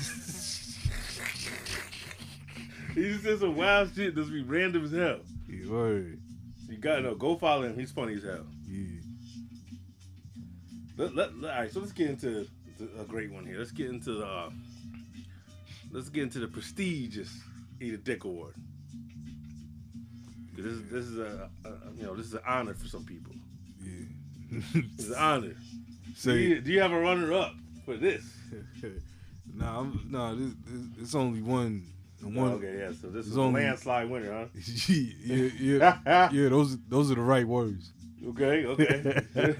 [2.95, 5.19] He just said some wild shit that's be random as hell.
[5.49, 6.19] yeah, word.
[6.69, 7.77] You gotta know, go follow him.
[7.77, 8.45] He's funny as hell.
[8.69, 8.99] yeah.
[10.97, 12.47] Let, let, let- all right, so let's get into
[12.97, 13.57] a great one here.
[13.59, 14.49] Let's get into the uh,
[15.91, 17.37] let's get into the prestigious
[17.81, 18.55] Eat a Dick Award.
[20.55, 23.33] This is this is a, a you know this is an honor for some people.
[24.97, 25.47] It's an honor.
[25.49, 25.55] Do
[26.15, 27.53] Say, you, do you have a runner up
[27.85, 28.23] for this?
[29.53, 30.33] nah, I'm, nah.
[30.33, 31.83] This, this, it's only one.
[32.21, 32.53] One.
[32.53, 32.91] okay, yeah.
[32.99, 34.45] So this is a only- landslide winner, huh?
[34.87, 36.49] yeah, yeah, yeah.
[36.49, 37.91] Those, those are the right words.
[38.27, 39.55] Okay, okay.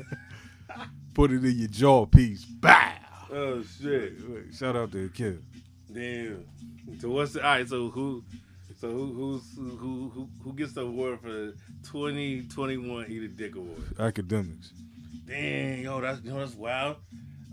[1.14, 2.44] Put it in your jaw piece.
[2.46, 2.94] Bow.
[3.32, 4.14] oh shit!
[4.58, 5.42] Shout out to Kev.
[5.94, 6.44] Damn.
[7.00, 7.68] So what's the all right?
[7.68, 8.24] So who?
[8.80, 13.56] So who who's who who who gets the award for the 2021 Eat a Dick
[13.56, 13.78] Award?
[13.96, 14.72] Akademiks.
[15.28, 16.98] Dang, yo, that's yo, that's wild.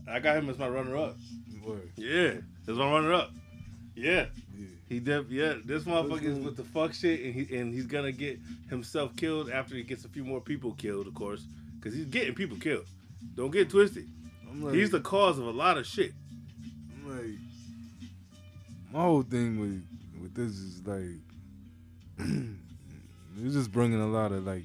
[0.09, 1.16] I got him as my runner up.
[1.64, 1.91] Word.
[1.97, 2.35] Yeah,
[2.66, 3.31] that's my runner up.
[3.95, 4.66] Yeah, Yeah.
[4.89, 5.55] he def yeah.
[5.64, 9.51] This motherfucker is with the fuck shit, and he and he's gonna get himself killed
[9.51, 11.45] after he gets a few more people killed, of course,
[11.79, 12.87] because he's getting people killed.
[13.35, 14.07] Don't get twisted.
[14.55, 16.12] Like, He's the cause of a lot of shit.
[17.05, 17.39] I'm like,
[18.93, 19.87] my whole thing with
[20.20, 21.20] with this is like,
[23.45, 24.64] It's just bringing a lot of like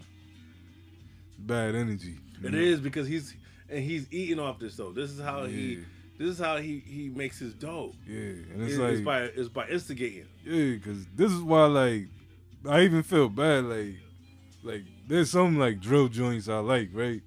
[1.40, 2.16] bad energy.
[2.44, 2.60] It know?
[2.60, 3.36] is because he's
[3.70, 4.92] and he's eating off this though.
[4.92, 5.80] This is how he.
[6.20, 7.94] This is how he he makes his dough.
[8.08, 10.26] Yeah, and It's, it's like it's by it's by instigating.
[10.44, 12.08] Yeah, because this is why, like,
[12.68, 13.66] I even feel bad.
[13.66, 13.98] Like,
[14.64, 17.22] like there's some like drill joints I like, right?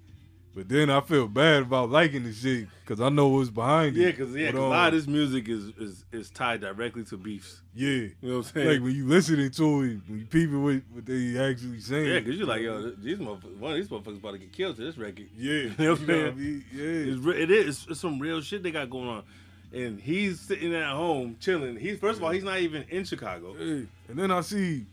[0.53, 4.01] But then I feel bad about liking the shit because I know what's behind it.
[4.01, 7.03] Yeah, because yeah, 'cause a um, lot of this music is is is tied directly
[7.05, 7.61] to beefs.
[7.73, 8.67] Yeah, You know what I'm saying?
[8.67, 12.05] like when you listening to it, when you peep it what, they actually saying.
[12.05, 14.75] yeah, because you're like, yo, these motherfuckers, one of these motherfuckers about to get killed
[14.75, 15.27] to this record.
[15.37, 16.37] yeah, You know what I'm I saying?
[16.37, 16.65] mean?
[16.73, 19.23] Yeah, It's, it is it's some real shit they got going on,
[19.71, 21.77] and he's sitting at home chilling.
[21.77, 23.53] He's first of all, he's not even in Chicago.
[23.57, 24.85] Hey, and then I see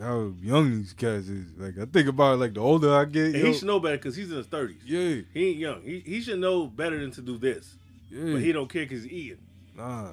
[0.00, 1.46] how young these cats is.
[1.56, 3.96] Like I think about it, like the older I get, And he should know better
[3.96, 4.80] because he's in his thirties.
[4.84, 5.82] yeah, He ain't young.
[5.82, 7.76] He he should know better than to do this.
[8.10, 9.38] yeah, But he don't care because he's eating.
[9.76, 10.12] Nah.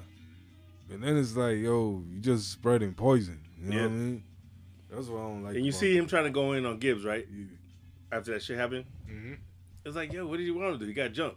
[0.92, 3.40] And then it's like, yo, you just spreading poison.
[3.62, 3.82] You know Yeah.
[3.82, 4.22] what I mean?
[4.90, 5.56] That's what I don't like.
[5.56, 7.26] And you see him trying to go in on Gibbs, right?
[7.32, 7.44] Yeah.
[8.10, 8.86] After that shit happened.
[9.08, 9.36] Mhm.
[9.84, 10.86] It's like, yo, what did you want to do?
[10.86, 11.36] He got jumped.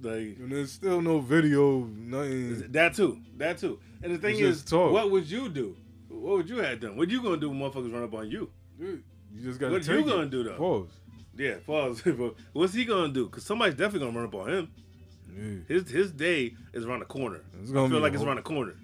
[0.00, 2.72] Like And there's still no video, nothing.
[2.72, 3.20] that too.
[3.36, 3.78] That too.
[4.02, 4.92] And the thing is, talk.
[4.92, 5.76] what would you do?
[6.12, 6.96] What would you have done?
[6.96, 8.50] What you gonna do when motherfuckers run up on you?
[8.78, 9.02] You
[9.42, 10.08] just got to What take you it.
[10.10, 10.56] gonna do, though?
[10.56, 10.88] Pause.
[11.36, 12.02] Yeah, pause.
[12.52, 13.26] What's he gonna do?
[13.26, 14.70] Because somebody's definitely gonna run up on him.
[15.34, 15.76] Yeah.
[15.76, 17.40] His his day is around the corner.
[17.62, 18.74] It's gonna feel be like a it's whole- around the corner.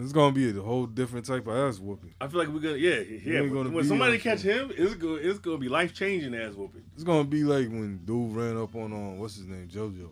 [0.00, 2.14] It's gonna be a whole different type of ass whooping.
[2.18, 3.40] I feel like we're gonna yeah yeah.
[3.40, 6.34] ain't When, gonna when be somebody catch him, it's gonna it's gonna be life changing
[6.34, 6.82] ass whooping.
[6.94, 10.08] It's gonna be like when dude ran up on um, what's his name, JoJo.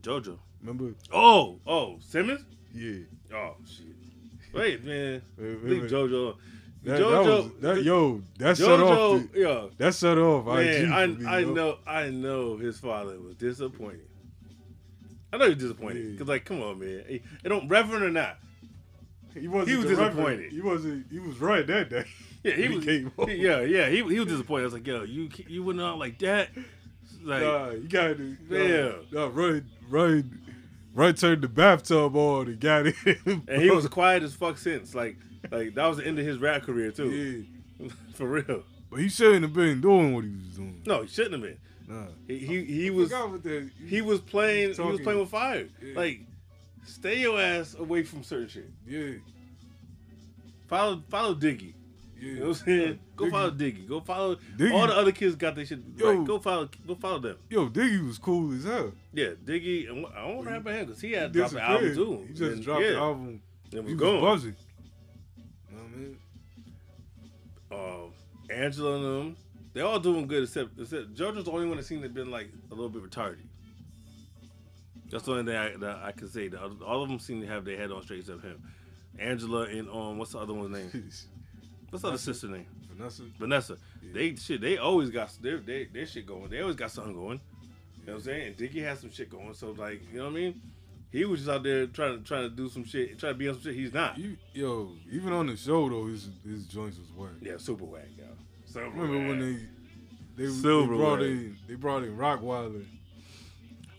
[0.00, 0.38] JoJo.
[0.62, 0.94] Remember?
[1.12, 2.44] Oh oh Simmons.
[2.72, 3.00] Yeah.
[3.34, 3.86] Oh shit.
[4.54, 5.82] Wait man, Wait, wait, leave.
[5.90, 6.36] JoJo.
[6.84, 7.10] That, JoJo.
[7.10, 8.58] that was, that, yo, that off.
[8.58, 9.32] JoJo.
[9.32, 9.66] The, Yeah.
[9.78, 10.46] that set off.
[10.46, 10.54] Man,
[11.14, 11.52] for me, I, I yo.
[11.54, 14.06] know, I know his father was disappointed.
[15.32, 16.10] I know he was disappointed Yeah.
[16.12, 18.36] because, like, come on, man, it don't reverend or not.
[19.34, 20.12] He wasn't He was reverend.
[20.14, 20.52] disappointed.
[20.52, 21.06] He wasn't.
[21.10, 22.04] He was right that day.
[22.44, 22.84] Yeah, he was.
[22.84, 24.62] came he- yeah, yeah, he, he was disappointed.
[24.62, 26.50] I was like, yo, you you went out like that,
[27.22, 28.36] like, Nah, you got to.
[28.50, 28.92] Yeah.
[29.10, 30.24] Nah, right, right,
[30.94, 31.16] right.
[31.16, 32.94] Turned the bathtub on and got it.
[33.26, 34.94] and he was quiet as fuck since.
[34.94, 35.16] Like,
[35.50, 37.46] like that was the end of his rap career too,
[37.78, 38.62] Yeah, for real.
[38.90, 40.82] but he shouldn't have been doing what he was doing.
[40.86, 41.58] No, he shouldn't have been.
[41.86, 43.42] Nah, He he, he was what
[43.86, 45.68] he was playing he was playing with fire.
[45.82, 45.94] Yeah.
[45.96, 46.20] Like,
[46.86, 48.70] stay your ass away from certain shit.
[48.86, 49.18] Yeah,
[50.66, 51.74] Follow follow Diggy.
[52.20, 52.28] Yeah.
[52.28, 52.98] You know what I'm saying?
[53.16, 53.88] Go Diggy- follow Diggy.
[53.88, 56.12] Go follow Diggy- all the other kids got their shit Yo.
[56.18, 56.26] right.
[56.26, 57.36] Go follow go follow them.
[57.50, 58.92] Yo, Diggy was cool as hell.
[59.12, 59.90] Yeah, Diggy.
[59.90, 62.24] and I don't about him because he He had dropped an album too.
[62.28, 63.40] He just And, dropped yeah, the album.
[63.66, 64.20] It He was was gone.
[64.20, 64.56] buzzing.
[65.70, 66.18] You know what I mean?
[67.72, 68.10] Um,
[68.50, 69.36] Angela and them,
[69.72, 72.30] they're all doing good except except JoJo's the only one that seemed to have been
[72.30, 73.38] like a little bit retarded.
[75.10, 76.50] That's the only thing I, that I can say.
[76.84, 78.62] All of them seem to have their head on straight except him.
[79.18, 80.90] Angela and um, what's the other one's name?
[81.94, 82.66] What's the other sister name?
[82.92, 83.22] Vanessa.
[83.38, 83.76] Vanessa.
[84.12, 84.60] They shit.
[84.60, 86.48] They always got their they, their shit going.
[86.50, 87.40] They always got something going.
[88.00, 88.46] You know what I'm saying?
[88.48, 89.54] And Diggy has some shit going.
[89.54, 90.60] So like, you know what I mean?
[91.12, 93.46] He was just out there trying to trying to do some shit, trying to be
[93.48, 93.74] on some shit.
[93.76, 94.18] He's not.
[94.18, 97.30] You, yo, even on the show though, his his joints was whack.
[97.40, 98.24] Yeah, super whack, yo.
[98.66, 99.60] Super Remember when whack.
[100.36, 101.28] they they, they Silver brought whack.
[101.28, 102.84] in they brought in Rockwilder.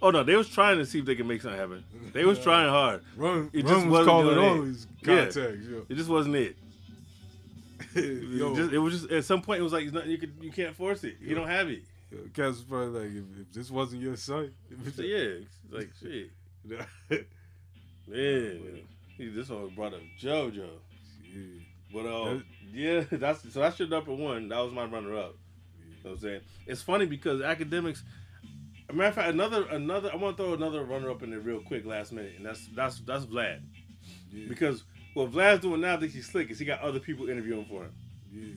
[0.01, 1.85] Oh no, they was trying to see if they could make something happen.
[2.11, 3.01] They was trying hard.
[3.15, 5.29] Run, It Run just was wasn't calling all his Yeah.
[5.29, 5.85] Yo.
[5.87, 6.57] It just wasn't it.
[7.95, 10.33] It, yo, just, it was just at some point it was like nothing you could
[10.41, 11.15] you can't force it.
[11.21, 11.83] You don't have it.
[12.33, 14.51] Cass probably like, if, if this wasn't your site,
[14.95, 15.39] So yeah,
[15.71, 16.29] like shit.
[18.07, 18.81] Man,
[19.17, 20.67] he this one brought up JoJo.
[21.33, 21.41] yeah.
[21.93, 22.43] But uh, That-
[22.73, 24.49] yeah, that's so that's your number one.
[24.49, 25.35] That was my runner up.
[25.79, 26.41] You know what I'm saying?
[26.67, 28.01] It's funny because Akademiks.
[28.89, 30.11] A matter of fact, another another.
[30.13, 32.67] I want to throw another runner up in there real quick last minute, and that's
[32.75, 33.61] that's that's Vlad.
[34.31, 34.47] Yeah.
[34.47, 34.83] Because
[35.15, 37.93] what Vlad's doing now that he's slick is he got other people interviewing for him.
[38.31, 38.53] Yeah,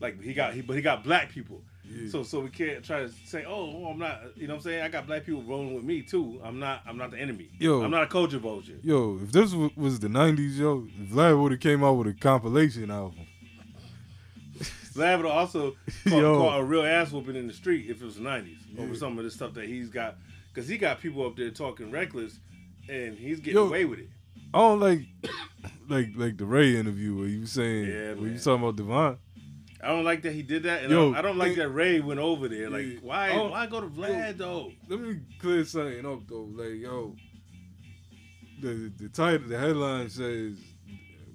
[0.00, 1.62] Like he got he, but he got black people.
[1.84, 2.10] yeah.
[2.10, 3.52] So so we can't try to say, oh,
[3.84, 4.20] oh, I'm not.
[4.36, 4.82] You know what I'm saying?
[4.82, 6.40] I got black people rolling with me too.
[6.42, 6.82] I'm not.
[6.86, 7.50] I'm not the enemy.
[7.58, 7.82] Yo.
[7.82, 8.78] I'm not a culture vulture.
[8.82, 12.14] yo, if this wa- was the '90s, yo, Vlad would have came out with a
[12.14, 13.26] compilation album.
[14.94, 15.76] Vlad would also
[16.08, 18.94] caught, caught a real ass whooping in the street if it was the 90s over
[18.96, 20.16] some of the stuff that he's got.
[20.52, 22.40] Because he got people up there talking reckless
[22.88, 23.66] and he's getting Yo.
[23.66, 24.08] away with it.
[24.54, 25.00] I don't like,
[25.88, 29.16] like, like the Ray interview where you saying, Yeah, where you talking about Divine.
[29.82, 30.82] I don't like that he did that.
[30.82, 32.68] And Yo, I, don't, I don't like that Ray went over there.
[32.68, 32.98] Like, Yeah.
[33.02, 34.72] why why go to Vlad, though?
[34.88, 36.48] Let me clear something up though.
[36.52, 37.14] Like, yo,
[38.60, 40.56] the the title, the headline says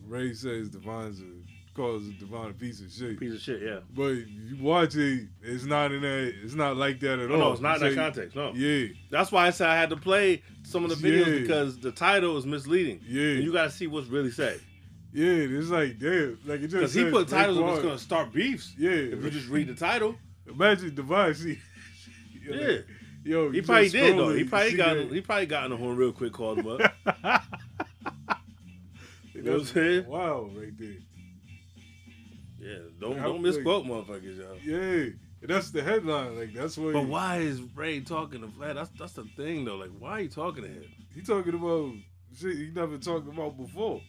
[0.05, 1.42] Ray says Divine's a
[1.74, 3.19] calls Divine a piece of shit.
[3.19, 3.80] Piece of shit, yeah.
[3.95, 6.34] But you watch it, it's not in that.
[6.43, 7.39] It's not like that at oh, No, all.
[7.39, 8.36] no, it's not in that context.
[8.36, 8.53] No.
[8.53, 11.39] Yeah, That's why I said I had to play some of the videos Yeah.
[11.41, 13.01] because the title is misleading.
[13.07, 13.21] Yeah.
[13.36, 14.59] And you got to see what's really said.
[15.15, 17.67] Yeah, it's like damn, like it just Because he put titles Raekwon.
[17.74, 18.74] that's gonna start beefs.
[18.78, 20.15] Yeah, If you just read the title.
[20.47, 21.36] imagine Divine.
[21.36, 21.59] See,
[22.49, 22.78] Yeah.
[23.24, 24.34] yo, He probably did though.
[24.34, 25.11] He probably got that.
[25.11, 26.93] he probably got on the horn real quick, called him up.
[29.34, 30.07] You know what I'm saying?
[30.07, 30.95] Wow, right there.
[32.64, 34.57] Yeah, don't don't misquote motherfuckers, y'all.
[34.64, 35.09] Yeah,
[35.41, 36.38] that's the headline.
[36.38, 36.93] Like that's what.
[36.93, 38.76] But he, why is Ray talking to Vlad?
[38.76, 39.76] That's that's the thing though.
[39.76, 40.86] Like, why are you talking to him?
[41.14, 41.93] He talking about
[42.39, 44.01] shit he never talked about before.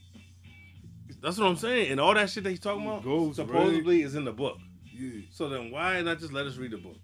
[1.20, 1.90] That's what I'm saying.
[1.90, 4.58] And all that shit that he's talking about Ghost, supposedly is in the book.
[4.92, 6.96] Yeah, So then why not just let us read the book?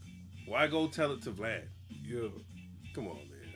[0.47, 1.65] Why go tell it to Vlad?
[2.05, 2.29] yeah.
[2.95, 3.55] Come on, man.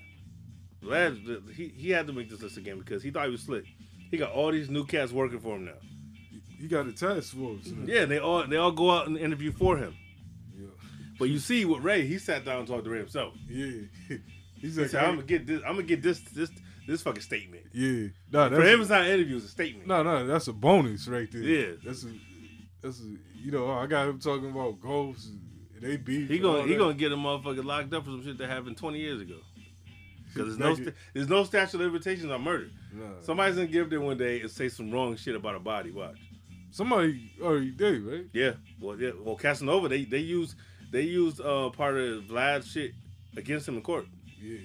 [0.82, 3.64] Vlad, he, he had to make this list again because he thought he was slick.
[4.10, 5.72] He got all these new cats working for him now.
[6.64, 7.66] He got a task force.
[7.66, 7.84] now.
[7.92, 9.94] Yeah, they all they all go out and interview for him.
[10.58, 10.68] yeah,
[11.18, 13.34] But you see with Ray, he sat down and talked to Ray himself.
[13.48, 13.82] yeah.
[14.62, 15.60] He's He said, "I'm gonna get this.
[15.66, 16.50] I'm gonna get this this
[16.88, 18.06] this fucking statement." yeah.
[18.32, 19.86] Nah, For him, it's not an interview; it's a statement.
[19.86, 20.26] no, no.
[20.26, 21.42] That's a bonus right there.
[21.42, 21.72] Yeah.
[21.84, 22.08] that's a,
[22.80, 23.04] that's a,
[23.36, 25.26] you know, I got him talking about ghosts.
[25.26, 26.30] And they beef.
[26.30, 26.78] He gonna he that.
[26.78, 29.36] gonna get a motherfucker locked up for some shit that happened 20 years ago.
[30.32, 32.70] Because there's no sta- there's no statute of limitations on murder.
[32.92, 33.20] Nah.
[33.20, 35.90] Somebody's gonna give there one day and say some wrong shit about a body.
[35.90, 36.16] Watch.
[36.74, 38.24] Somebody already did, right?
[38.32, 38.54] Yeah.
[38.80, 39.12] Well, yeah.
[39.22, 40.56] Well, Casanova, they they used
[40.90, 42.94] they used uh part of Vlad's shit
[43.36, 44.06] against him in court.
[44.42, 44.58] Yeah.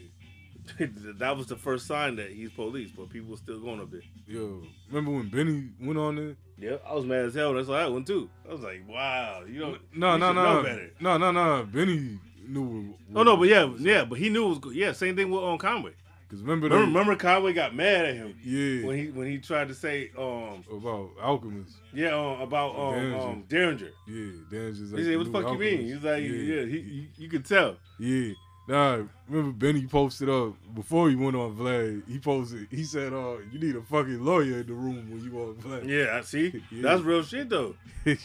[1.19, 4.01] that was the first sign that he's police, but people were still going up there.
[4.25, 6.35] Yo, remember when Benny went on there?
[6.57, 7.53] Yeah, I was mad as hell.
[7.53, 8.27] That's why I went too.
[8.47, 9.79] I was like, wow, you don't.
[9.93, 10.63] No, you no, no,
[10.99, 11.63] no, no, no.
[11.63, 12.95] Benny knew.
[13.13, 14.75] Oh no, but yeah, yeah, but he knew it was good.
[14.75, 15.93] Yeah, same thing with on Conway.
[16.29, 18.85] Because remember, Remember, they- remember Conway got mad at him Yeah.
[18.85, 21.75] when he when he tried to say um about alchemists.
[21.91, 23.27] yeah um, about um Daringer.
[23.31, 23.91] um Daringer.
[24.07, 25.93] Yeah, Danger's He said, "What the fuck you mean?" alchemist.
[25.95, 28.33] He's like, "Yeah, he, you, you could tell." Yeah.
[28.67, 32.03] Nah, remember Benny posted up before he went on Vlad.
[32.07, 32.67] He posted.
[32.69, 35.87] He said, "Uh, you need a fucking lawyer in the room when you on Vlad."
[35.89, 36.61] Yeah, I see.
[36.71, 36.83] Yeah.
[36.83, 37.73] That's real shit though.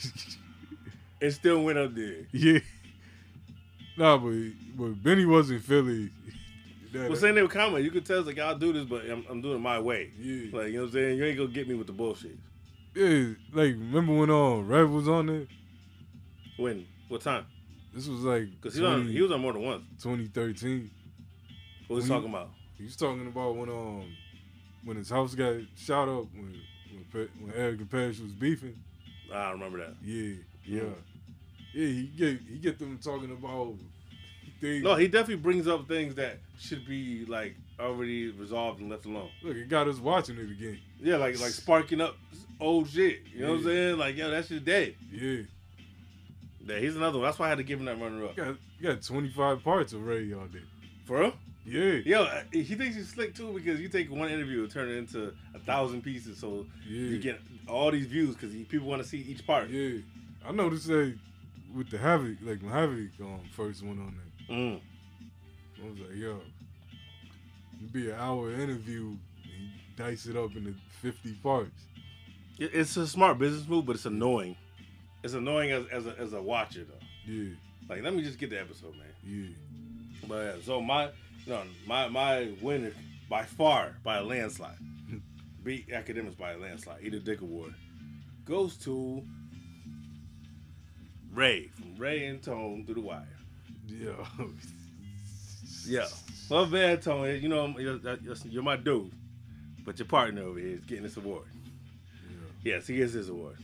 [1.20, 2.26] It still went up there.
[2.32, 2.58] yeah.
[3.96, 4.34] Nah, but
[4.76, 6.10] but Benny wasn't Philly.
[6.94, 7.82] That- Well, same thing with Conway.
[7.82, 10.10] You could tell it's like I'll do this, but I'm, I'm doing it my way.
[10.18, 10.56] Yeah.
[10.56, 11.18] Like you know what I'm saying.
[11.18, 12.36] You ain't gonna get me with the bullshit.
[12.94, 15.46] yeah, like remember when um Rev was on there?
[16.56, 16.86] When?
[17.08, 17.46] What time?
[17.92, 19.82] This was like Because he was on, he was on more than once.
[20.02, 20.90] 2013.
[21.88, 22.50] What was he talking about?
[22.78, 24.04] He was talking about when um
[24.84, 26.60] when his house got shot up when
[26.92, 28.76] when, Pe- when Eric and Parrish was beefing.
[29.32, 29.94] I don't remember that.
[30.02, 30.34] Yeah,
[30.64, 30.82] yeah,
[31.72, 31.86] yeah.
[31.86, 33.74] He get he get them talking about
[34.64, 34.82] things.
[34.84, 39.28] No, he definitely brings up things that should be like already resolved and left alone.
[39.42, 40.78] look, it got us watching it again.
[41.00, 42.16] Yeah, like like sparking up
[42.60, 43.20] old shit.
[43.34, 43.98] You know what I'm saying?
[43.98, 44.94] Like, yo, that shit dead.
[45.12, 45.42] Yeah,
[46.66, 47.26] Yeah, he's another one.
[47.26, 48.36] That's why I had to give him that runner up.
[48.36, 50.60] you got you got 25 parts already Ray all day.
[51.04, 51.32] For real?
[51.66, 54.88] Yeah, Yo, uh, he thinks he's slick too because you take one interview and turn
[54.90, 57.08] it into a thousand pieces, so Yeah.
[57.08, 59.70] you get all these views because people want to see each part.
[59.70, 59.98] yeah.
[60.46, 61.16] I noticed that
[61.74, 64.80] with the Havoc, like when Havoc um, first went on there, Mm.
[65.82, 66.40] I was like, yo,
[67.78, 69.08] it'd be an hour interview
[69.44, 71.70] and dice it up into 50 parts.
[72.58, 74.56] It's a smart business move, but it's annoying.
[75.22, 77.06] It's annoying as as a, as a watcher though.
[77.26, 77.54] Yeah,
[77.88, 79.06] Like, let me just get the episode, man.
[79.24, 79.48] yeah.
[80.28, 81.08] But yeah, so my
[81.46, 82.92] no my my winner
[83.28, 84.76] by far by a landslide,
[85.64, 87.02] beat Akademiks by a landslide.
[87.02, 87.74] Eat a Dick Award
[88.44, 89.22] goes to
[91.32, 93.26] Ray from Ray and Tone through the wire.
[93.88, 94.26] Yo,
[95.86, 96.06] Yeah,
[96.48, 97.98] well, bad Tony, you know you're,
[98.44, 99.12] you're my dude,
[99.84, 101.44] but your partner over here is getting this award.
[102.62, 103.56] Yes, he gets his award.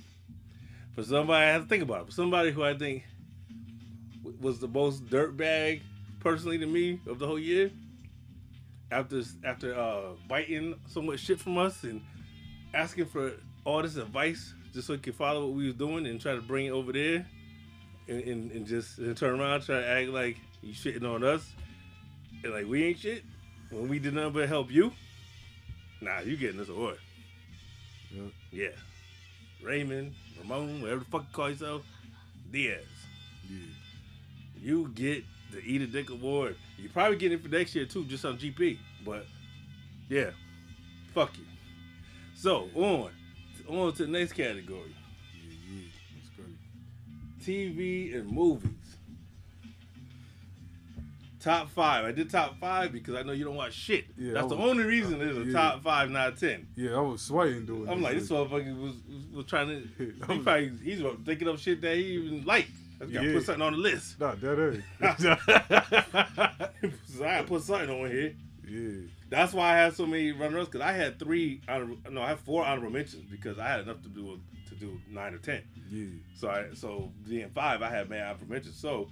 [0.94, 2.06] For somebody, I have to think about it.
[2.06, 3.04] For somebody who I think
[4.40, 5.80] was the most dirtbag
[6.20, 7.70] personally to me of the whole year,
[8.90, 12.02] after after uh, biting so much shit from us and
[12.74, 13.32] asking for
[13.64, 16.42] all this advice just so he could follow what we was doing and try to
[16.42, 17.26] bring it over there,
[18.11, 21.48] and, and, and just and turn around try to act like you shitting on us,
[22.42, 23.22] and like we ain't shit
[23.70, 24.92] when we did nothing but help you.
[26.00, 26.98] Nah, you getting this award.
[28.11, 28.22] Yeah.
[28.50, 28.68] Yeah.
[29.62, 31.82] Raymond, Ramon, whatever the fuck you call yourself,
[32.50, 32.82] Diaz.
[33.48, 33.58] yeah.
[34.62, 36.56] You get the Eat a Dick Award.
[36.78, 38.78] You probably get it for next year too, just on GP.
[39.04, 39.26] But
[40.08, 40.30] yeah,
[41.14, 41.44] fuck you.
[42.34, 43.11] So on,
[43.68, 44.94] on to the next category:
[47.41, 48.70] TV and movies.
[51.41, 52.05] Top five.
[52.05, 54.05] I did top five because I know you don't watch shit.
[54.18, 55.53] Yeah, That's I the only reason there's a yeah.
[55.53, 56.66] top five, not ten.
[56.76, 59.88] Yeah, I was sweating doing I'm like, this motherfucker was, was was trying to.
[59.99, 62.66] He was- probably he's thinking of shit that he even like.
[63.01, 63.32] I gotta Yeah.
[63.32, 64.20] put something on the list.
[64.20, 66.91] Nah, that ain't.
[67.16, 68.34] so I put something on here.
[68.68, 69.07] yeah.
[69.30, 71.62] That's why I had so many runners because I had three.
[71.66, 74.41] Honor, no, I had four honorable mentions because I had enough to do to
[74.80, 75.62] do nine or ten.
[75.90, 76.06] Yeah.
[76.34, 78.76] So I so being five, I had mad honorable mentions.
[78.76, 79.08] So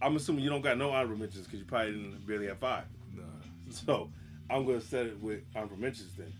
[0.00, 2.84] I'm assuming you don't got no honorable mentions because you probably didn't really have five.
[3.14, 3.22] Nah.
[3.70, 4.10] So
[4.48, 6.32] I'm gonna set it with honorable mentions then,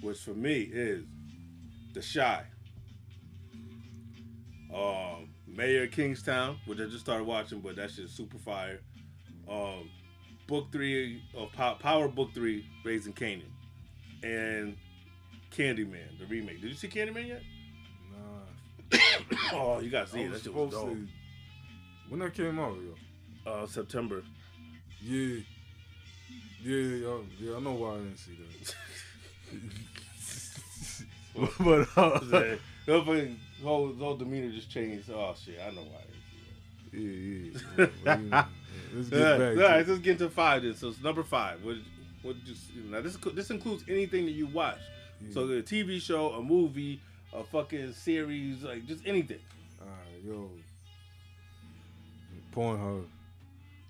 [0.00, 1.04] which for me is
[1.92, 2.44] The Chi,
[4.74, 8.80] um, Mayor of Kingstown, which I just started watching, but that shit's super fire.
[9.48, 9.88] Um,
[10.46, 13.42] book three of Pow- Power Book Three, Raising Kanan,
[14.22, 14.76] and
[15.50, 16.60] Candyman, the remake.
[16.60, 17.42] Did you see Candyman yet?
[19.52, 20.32] Oh, you gotta see it.
[20.32, 20.90] That shit was dope.
[20.90, 21.08] to-
[22.08, 23.50] When that came out, yo.
[23.50, 24.22] Uh, September.
[25.02, 25.36] Yeah.
[26.62, 28.74] Yeah, yo, yeah, I know why I didn't see that.
[31.58, 32.18] but uh,
[32.86, 35.10] The motherfucking whole, whole demeanor just changed.
[35.10, 36.00] Oh shit, I know why.
[36.92, 37.90] I didn't see that.
[38.04, 38.44] yeah, yeah.
[38.92, 39.56] You let's get Yeah, back.
[39.56, 40.74] all right, let's get into five then.
[40.74, 41.62] So it's number five.
[41.64, 41.76] What?
[42.22, 42.36] What?
[42.44, 44.78] Just now this this includes anything that you watch.
[45.32, 47.00] So a TV show, a movie,
[47.34, 49.40] a fucking series, like just anything.
[49.80, 50.50] All right, yo.
[52.54, 53.04] Pornhub.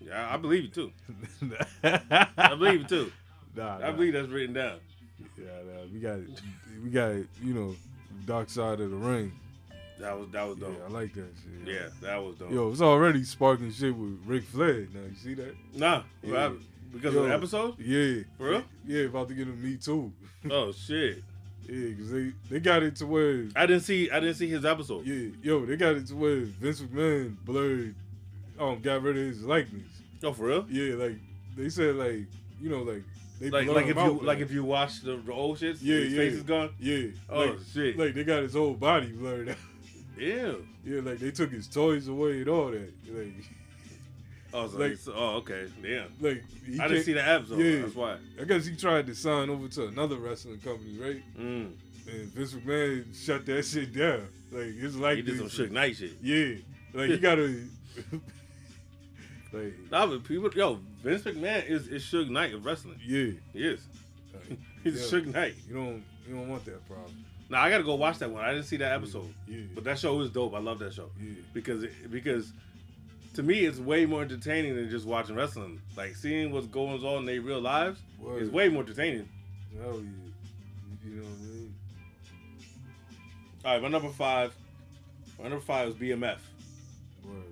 [0.00, 0.92] Yeah, I believe you too.
[1.82, 3.12] I believe you too.
[3.56, 4.78] Nah, I believe that's written down.
[5.38, 6.28] Yeah, nah, we got it.
[6.82, 7.28] We got it.
[7.42, 7.76] You know,
[8.26, 9.32] dark side of the ring.
[10.00, 10.76] That was that was dope.
[10.78, 10.86] Yeah.
[10.86, 11.28] I like that
[11.64, 11.74] shit.
[11.74, 12.50] Yeah, that was dope.
[12.50, 14.86] Yo, it's already sparking shit with Ric Flair.
[14.92, 15.54] Now you see that?
[15.74, 16.50] Nah, Yeah.
[16.92, 17.78] because Yo, of the episode.
[17.78, 18.22] Yeah.
[18.36, 18.62] For real?
[18.86, 20.12] Yeah, about to get him Me Too.
[20.50, 21.22] Oh shit!
[21.68, 24.64] Yeah, because they, they got it to where I didn't see I didn't see his
[24.64, 25.06] episode.
[25.06, 27.94] Yeah, yo, they got it to where Vince McMahon blurred,
[28.58, 29.86] um, got rid of his likeness.
[30.22, 30.66] Oh, for real?
[30.68, 31.16] Yeah, like
[31.56, 32.26] they said, like
[32.60, 33.02] you know, like
[33.40, 35.78] they Like like him if you out, like if you watch the, the old shits,
[35.82, 36.70] yeah, his yeah, face is gone.
[36.78, 37.06] Yeah.
[37.28, 37.98] Oh, like, shit.
[37.98, 39.56] Like they got his whole body blurred out.
[40.18, 40.52] Yeah.
[40.86, 42.92] Yeah, like they took his toys away and all that.
[43.08, 43.32] Like,
[44.54, 46.04] I was Like- oh okay, yeah.
[46.20, 47.58] like he I didn't see the episode.
[47.58, 48.16] Yeah, That's why.
[48.40, 51.22] I guess he tried to sign over to another wrestling company, right?
[51.38, 51.72] Mm.
[52.06, 54.28] And Vince McMahon shut that shit down.
[54.52, 56.12] Like it's like He did some Suge Knight shit.
[56.22, 56.54] Yeah,
[56.92, 57.58] like you gotta.
[59.52, 62.98] like Nah, but people, yo, Vince McMahon is is Suge Knight of wrestling.
[63.04, 63.80] yeah, He is.
[64.32, 65.54] like, He's yeah, Suge Knight.
[65.68, 67.24] You don't you don't want that problem.
[67.50, 68.44] Now I gotta go watch that one.
[68.44, 70.54] I didn't see that episode, Yeah, but that show was dope.
[70.54, 72.52] I love that show yeah, because it, because
[73.34, 75.80] to me it's way more entertaining than just watching wrestling.
[75.96, 78.42] Like seeing what's going on in their real lives Word.
[78.42, 79.28] is way more entertaining.
[79.80, 81.10] hell yeah.
[81.10, 81.74] You know what I mean?
[83.64, 84.54] All right, my number five.
[85.38, 86.38] My number five is BMF.
[87.24, 87.42] Word.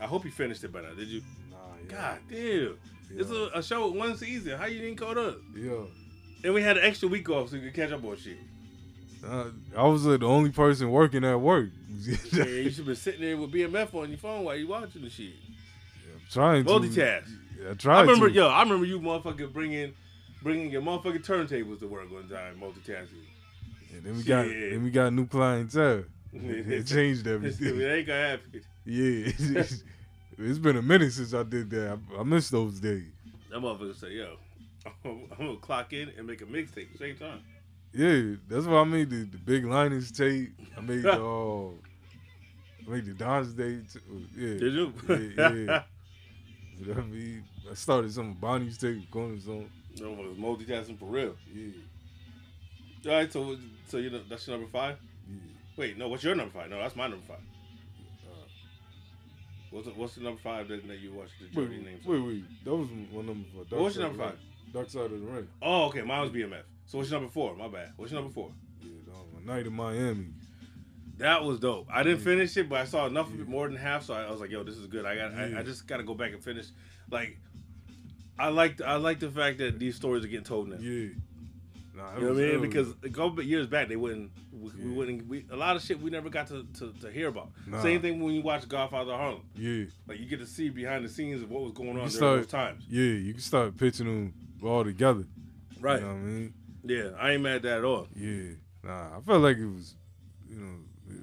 [0.00, 0.94] I hope you finished it by now.
[0.94, 1.22] Did you?
[1.50, 1.56] Nah,
[1.88, 1.96] yeah.
[1.96, 2.78] God damn.
[3.10, 4.58] It's a, a show with one season.
[4.58, 5.36] How you didn't caught up?
[5.54, 5.84] Yeah.
[6.44, 8.36] And we had an extra week off so you could catch up on shit.
[9.26, 11.68] Uh, I was uh, the only person working at work.
[12.00, 15.10] Yeah, you should be sitting there with BMF on your phone while you watching the
[15.10, 15.32] shit.
[16.30, 17.28] trying to Multitask.
[17.70, 18.34] I tried I remember, to.
[18.34, 19.94] yo, I remember you motherfucker bringing,
[20.42, 23.24] bringing your motherfucking turntables to work one time, multitasking.
[23.94, 24.72] And then we got Shit.
[24.72, 26.04] then we got new clientele.
[26.32, 27.80] it changed it everything.
[27.80, 28.62] ain't gonna happen.
[28.84, 29.82] Yeah, it's,
[30.38, 31.98] it's been a minute since I did that.
[32.14, 33.04] I, I miss those days.
[33.50, 34.36] That motherfucker say, yo,
[35.04, 37.40] I'm gonna clock in and make a mixtape at the same time.
[37.96, 40.52] Yeah, that's why I made the, the big Linus tape.
[40.76, 41.68] I made the uh,
[42.86, 43.80] I made the Don's Day.
[43.90, 44.00] T-
[44.36, 44.92] yeah, Did you?
[45.08, 45.82] Yeah, yeah.
[46.78, 49.70] You know what I mean, I started some Bonnie's tape, going some.
[49.98, 51.34] No motherfuckers multitasking for real.
[51.50, 53.56] Yeah, All right, so
[53.88, 54.98] so you know that's your number five.
[55.26, 55.38] yeah.
[55.78, 56.68] Wait, no, what's your number five?
[56.68, 57.38] No, that's my number five.
[58.26, 58.44] Uh,
[59.70, 62.04] What's the, what's the number five that, that you watched the wait, names?
[62.04, 62.44] wait, wait.
[62.64, 63.70] That was my number five.
[63.70, 64.38] Dark what's your number five?
[64.74, 65.48] Dark Side of the Ring.
[65.62, 66.60] Oh, okay, mine was BMF.
[66.86, 67.56] So what's your number four?
[67.56, 67.92] My bad.
[67.96, 68.52] What's your number four?
[68.80, 70.28] Yeah, dog, my night in Miami.
[71.18, 71.88] That was dope.
[71.90, 74.04] I didn't finish it, but I saw enough of it, more than half.
[74.04, 75.32] So I, I was like, "Yo, this is good." I got.
[75.34, 75.58] I, Yeah.
[75.58, 76.66] I just got to go back and finish.
[77.10, 77.38] Like,
[78.38, 78.80] I like.
[78.82, 80.76] I like the fact that these stories are getting told now.
[80.78, 81.08] Yeah.
[81.96, 82.60] Nah, You know what I mean?
[82.60, 84.30] Because go years back, they wouldn't.
[84.52, 85.26] We, we wouldn't.
[85.26, 87.50] We, a lot of shit we never got to, to, to hear about.
[87.66, 87.80] Nah.
[87.82, 89.42] Same thing when you watch Godfather of Harlem.
[89.56, 92.10] yeah, Like you get to see behind the scenes of what was going on during
[92.10, 92.84] start- those times.
[92.90, 93.00] yeah.
[93.02, 95.24] You can start pitching them all together.
[95.80, 96.00] Right.
[96.00, 96.54] You know what I mean?
[96.86, 98.08] Yeah, I ain't mad at that at all.
[98.14, 98.50] Yeah.
[98.84, 99.96] Nah, I felt like it was,
[100.48, 100.76] you know,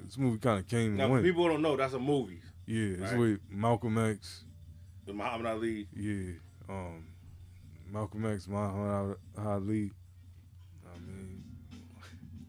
[0.04, 1.24] this movie kind of came Now, and went.
[1.24, 2.40] people don't know, that's a movie.
[2.66, 3.18] yeah, it's right.
[3.18, 4.44] with Malcolm X.
[5.06, 5.88] With Muhammad Ali.
[5.94, 6.32] Yeah.
[6.68, 7.06] Um,
[7.90, 9.90] Malcolm X, Muhammad Ali.
[10.86, 11.44] I mean,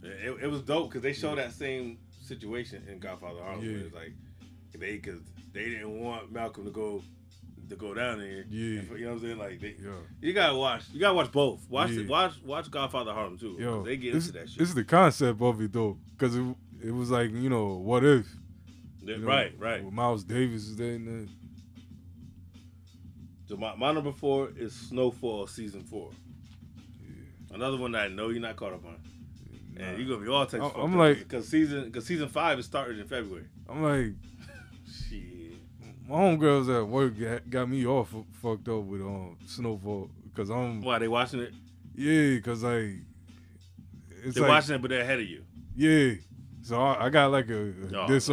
[0.03, 3.63] It, it was dope because they showed that same situation in Godfather Harlem.
[3.63, 3.85] Yeah.
[3.85, 4.13] It's like
[4.73, 5.21] they because
[5.53, 7.01] they didn't want Malcolm to go
[7.69, 8.45] to go down there.
[8.49, 8.81] Yeah.
[8.81, 9.37] You know what I'm saying?
[9.37, 9.91] Like they, yeah.
[10.21, 10.83] you gotta watch.
[10.93, 11.69] You gotta watch both.
[11.69, 12.01] Watch Yeah.
[12.01, 12.07] it.
[12.09, 13.55] Watch watch Godfather Harlem too.
[13.59, 14.59] Yo, they get this, into that shit.
[14.59, 16.43] this is the concept of it though, because it
[16.83, 18.27] it was like you know what if
[19.01, 19.83] Yeah, know, right, right.
[19.83, 21.29] with Miles Davis is there and
[23.47, 26.11] So my, my number four is Snowfall season four.
[27.53, 28.97] Another one that I know you're not caught up on.
[29.77, 32.65] And you're gonna be all types I'm- I'm like- because season because season five is
[32.65, 33.45] starting in February.
[33.69, 34.13] I'm like,
[35.09, 35.23] Shit.
[36.07, 40.49] My homegirls at work got, got me all fu- fucked up with um Snowfall because
[40.49, 41.53] I'm Why they watching it?
[41.95, 42.95] yeah, because like
[44.23, 45.43] it's They're like watching it, but they're ahead of you.
[45.75, 46.13] yeah.
[46.63, 48.09] So I, I got like a, a Oh, man.
[48.09, 48.25] Yes,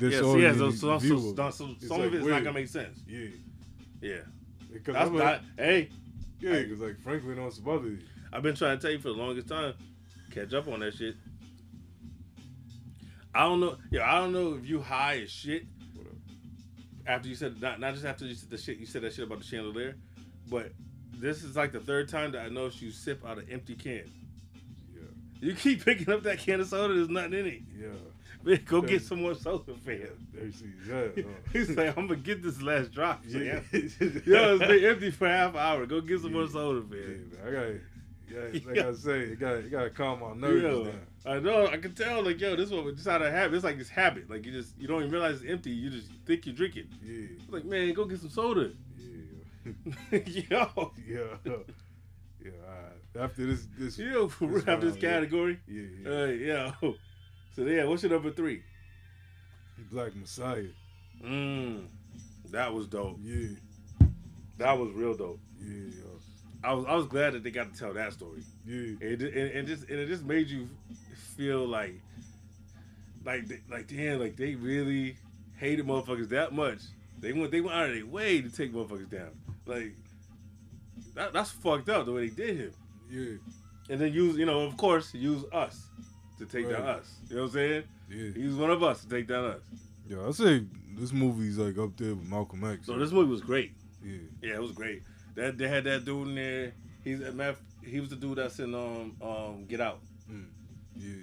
[0.00, 0.80] disoriented yes.
[0.80, 2.36] So, so, view so, so, some It's like of it's weird.
[2.36, 2.98] not gonna make sense.
[3.06, 3.26] Yeah,
[4.00, 4.16] Yeah.
[4.72, 5.40] because I'm like, not.
[5.58, 5.90] Hey,
[6.40, 7.98] yeah, because like Franklin on some other.
[8.32, 9.74] I've been trying to tell you for the longest time.
[10.30, 11.16] Catch up on that shit.
[13.34, 13.76] I don't know.
[13.90, 15.64] Yeah, I don't know if you high as shit.
[17.10, 19.24] After you said not not just after you said the shit you said that shit
[19.26, 19.96] about the chandelier,
[20.48, 20.70] but
[21.18, 24.04] this is like the third time that I noticed you sip out an empty can.
[24.94, 25.00] Yeah,
[25.40, 26.94] You keep picking up that can of soda.
[26.94, 27.60] There's nothing in it.
[27.78, 27.88] yeah.
[28.42, 29.98] Man, go get some more soda, fam.
[30.32, 30.88] There she is.
[30.88, 33.22] Yeah, uh, He's like, I'm gonna get this last drop.
[33.26, 33.60] Yeah.
[33.70, 35.84] Yo, it's been empty for half an hour.
[35.84, 37.30] Go get some more soda, Yeah, man.
[37.46, 37.66] I got,
[38.32, 38.88] yeah, like Yeah.
[38.88, 41.00] I say, it got, it got to calm my nerves Yo, down.
[41.26, 41.66] I know.
[41.66, 42.22] I can tell.
[42.22, 43.54] Like, yo, this is what just out of habit.
[43.54, 44.30] It's like this habit.
[44.30, 45.70] Like, you just you don't even realize it's empty.
[45.70, 46.88] You just think you're drinking.
[47.04, 48.72] Yeah, Like, man, go get some soda.
[50.10, 50.18] yeah,
[50.50, 51.52] yo, yeah, yeah.
[52.66, 53.24] All right.
[53.24, 55.00] After this, this, yo, for This this round, yeah.
[55.00, 55.60] category.
[55.66, 56.10] yeah, yeah.
[56.10, 56.26] Uh,
[56.82, 56.94] yo.
[57.56, 58.62] So yeah, what's your number three?
[59.90, 60.64] Black Messiah.
[61.24, 61.86] Mm,
[62.50, 63.18] that was dope.
[63.22, 63.48] Yeah,
[64.58, 65.40] That was real dope.
[65.60, 66.09] yeah, yo.
[66.62, 68.42] I was I was glad that they got to tell that story.
[68.66, 68.74] yeah.
[68.76, 70.68] and, it- and, and just and it just made you
[71.36, 71.94] feel like
[73.24, 75.16] like like damn like they really
[75.56, 76.78] hated motherfuckers that much.
[77.18, 79.30] They went they went out of their way to take motherfuckers down.
[79.66, 79.92] Like
[81.14, 82.72] that, that's fucked up the way they did him.
[83.10, 85.86] Yeah, and then use you know of course use us
[86.38, 87.14] to take down us.
[87.28, 87.82] You know what I'm saying?
[88.10, 88.16] Yeah.
[88.42, 89.60] use one of us to take down us.
[90.08, 90.64] Yeah, I say
[90.98, 92.86] this movie's like up there with Malcolm X.
[92.86, 93.72] so this movie was great.
[94.04, 95.02] Yeah, yeah it was great
[95.40, 96.72] that they had that dude in there
[97.04, 97.20] he's
[97.84, 99.98] he was the dude that's in um um Get Out
[100.96, 101.14] yeah.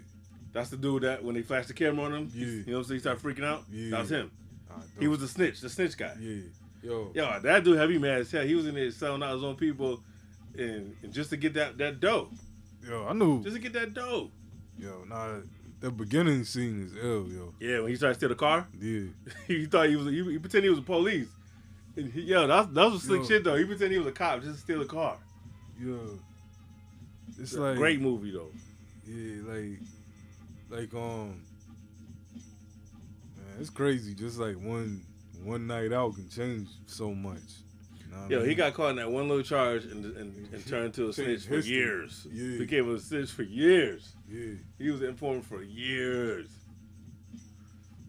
[0.53, 2.45] That's the dude that when they flashed the camera on him, Yeah.
[2.47, 3.63] you know what I'm saying, he started freaking out.
[3.71, 3.91] Yeah.
[3.91, 4.31] That was him.
[4.99, 6.13] He was the snitch, the snitch guy.
[6.19, 6.41] Yeah,
[6.81, 8.43] yo, Yo, that dude had me mad as hell.
[8.43, 9.99] He was in there selling out his own people,
[10.57, 12.29] and, and just to get that that dough,
[12.87, 13.05] yo.
[13.07, 13.43] I knew.
[13.43, 14.31] just to get that dough.
[14.79, 15.41] Yo, nah,
[15.79, 17.53] the beginning scene is ill, yo.
[17.59, 19.01] Yeah, when he started to steal the car, Yeah,
[19.47, 21.27] he thought he was he, he pretended he was the police.
[21.97, 23.27] Yo, that's that was slick Yo.
[23.27, 23.55] shit though.
[23.55, 25.17] He pretended he was a cop just to steal a car.
[25.79, 25.99] yo.
[27.39, 28.51] It's like Great movie though.
[29.05, 29.79] Yeah, like,
[30.69, 31.39] like um,
[33.35, 34.13] man, it's crazy.
[34.13, 35.01] Just like one
[35.43, 37.37] one night out can change so much.
[37.99, 40.53] You know what I Yo, he got caught in that one little charge and and,
[40.53, 41.75] and turned to a snitch for history.
[41.75, 42.27] years.
[42.31, 42.57] Yeah.
[42.57, 44.13] Became a snitch for years.
[44.29, 46.47] yeah, He was an informant for years.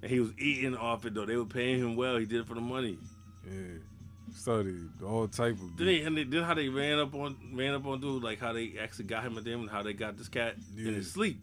[0.03, 1.27] And he was eating off it though.
[1.27, 2.17] They were paying him well.
[2.17, 2.99] He did it for the money.
[3.51, 3.79] Yeah.
[4.37, 5.77] Started all type of.
[5.77, 8.39] Then they and they did how they ran up on ran up on dude, like
[8.39, 10.89] how they actually got him at them and how they got this cat Yeah.
[10.89, 11.41] in his sleep.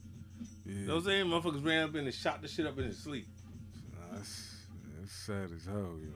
[0.66, 1.26] yeah, You know what I'm saying?
[1.26, 3.28] Motherfuckers ran up and shot the shit up in his sleep.
[4.14, 4.56] That's,
[5.00, 6.12] that's sad as hell, yo.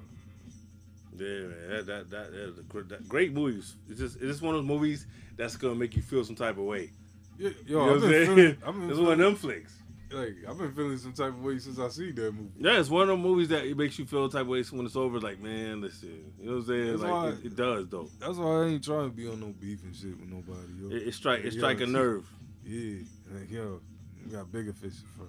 [1.17, 1.69] Yeah, man.
[1.69, 3.75] That that that, that, is a gr- that great movies.
[3.89, 5.05] It's just it's just one of those movies
[5.35, 6.91] that's gonna make you feel some type of way.
[7.37, 8.35] Yeah, You yo, know I've what I'm saying?
[8.35, 8.57] feeling,
[8.91, 9.73] It's one of them flicks.
[10.11, 12.49] Like I've been feeling some type of way since I see that movie.
[12.57, 14.85] Yeah, it's one of them movies that it makes you feel type of way when
[14.85, 15.19] it's over.
[15.19, 16.87] Like, man, listen, you know what I'm saying?
[16.91, 18.09] That's like, it, it does though.
[18.19, 20.89] That's why I ain't trying to be on no beef and shit with nobody, yo.
[20.89, 22.29] It, it strike it Like, yo, strike a nerve.
[22.65, 22.99] Yeah,
[23.31, 23.81] like yo,
[24.25, 25.25] we got bigger fish to fry.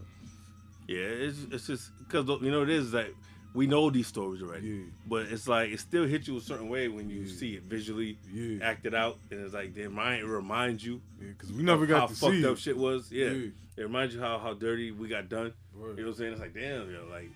[0.88, 3.10] Yeah, it's it's just because you know it is that
[3.54, 4.82] we know these stories already, Yeah.
[5.08, 7.34] but it's like it still hits you a certain way when you Yeah.
[7.34, 8.58] see it visually Yeah.
[8.64, 12.00] acted out, and it's like they remind it reminds you Yeah, cause we never got
[12.00, 12.60] how to fucked see up it.
[12.60, 13.10] shit was.
[13.10, 13.30] Yeah.
[13.32, 13.48] Yeah.
[13.76, 15.52] it reminds you how how dirty we got done.
[15.74, 15.96] Word.
[15.98, 16.32] You know what I'm saying?
[16.32, 17.30] It's like damn, yo, like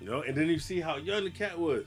[0.00, 1.84] you know, and then you see how young the cat was.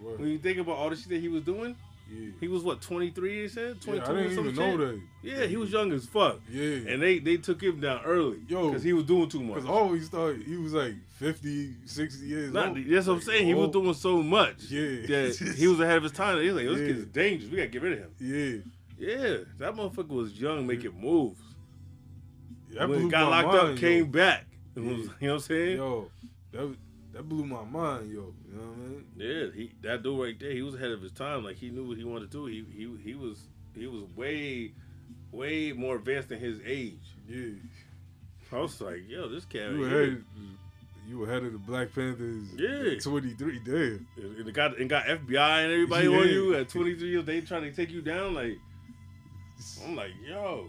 [0.00, 0.20] Word.
[0.20, 1.74] When you think about all the shit that he was doing,
[2.10, 2.30] Yeah.
[2.40, 3.42] he was what 23.
[3.42, 5.00] He said Yeah, 22 I didn't even know that.
[5.22, 6.40] Yeah, he was young as fuck.
[6.50, 6.62] Yeah.
[6.88, 8.38] And they they took him down early.
[8.48, 8.68] Yo.
[8.68, 9.56] because he was doing too much.
[9.56, 12.78] Because I always thought he was like 50, 60 years Not, old.
[12.88, 13.46] that's what I'm saying.
[13.46, 13.72] He was oh.
[13.72, 14.64] doing so much.
[14.70, 15.06] Yeah.
[15.06, 16.40] that he was ahead of his time.
[16.40, 16.86] He was like, "This Yeah.
[16.86, 17.50] kid is dangerous.
[17.50, 18.62] We gotta get rid of him." Yeah.
[18.98, 21.40] Yeah, that motherfucker was young, making moves.
[22.68, 24.44] yeah that when he got locked mind, up, came back.
[24.74, 24.82] Yeah.
[24.82, 25.76] was, you know what I'm saying?
[25.76, 26.10] Yo,
[26.52, 26.76] that,
[27.18, 28.32] that blew my mind, yo.
[28.48, 29.04] You know what I mean?
[29.16, 30.52] Yeah, he that dude right there.
[30.52, 31.42] He was ahead of his time.
[31.42, 32.46] Like he knew what he wanted to do.
[32.46, 33.40] He he he was
[33.74, 34.70] he was way
[35.32, 36.94] way more advanced than his age.
[37.28, 37.54] Yeah.
[38.52, 39.62] I was like, yo, this cat.
[39.62, 40.02] You right were here.
[40.04, 40.24] ahead,
[41.08, 42.44] you ahead of the Black Panthers.
[42.56, 42.92] Yeah.
[42.92, 44.06] at 23, damn.
[44.16, 46.18] And got and got FBI and everybody Yeah.
[46.18, 47.24] on you at 23 years.
[47.24, 48.34] They trying to take you down.
[48.34, 48.58] Like
[49.84, 50.68] I'm like, yo,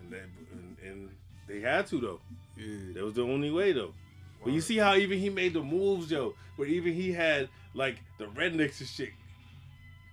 [0.00, 1.10] and then and, and
[1.46, 2.20] they had to though.
[2.56, 2.94] Yeah.
[2.94, 3.94] That was the only way though.
[4.44, 7.96] But you see how even he made the moves, yo, where even he had like
[8.18, 9.10] the rednecks and shit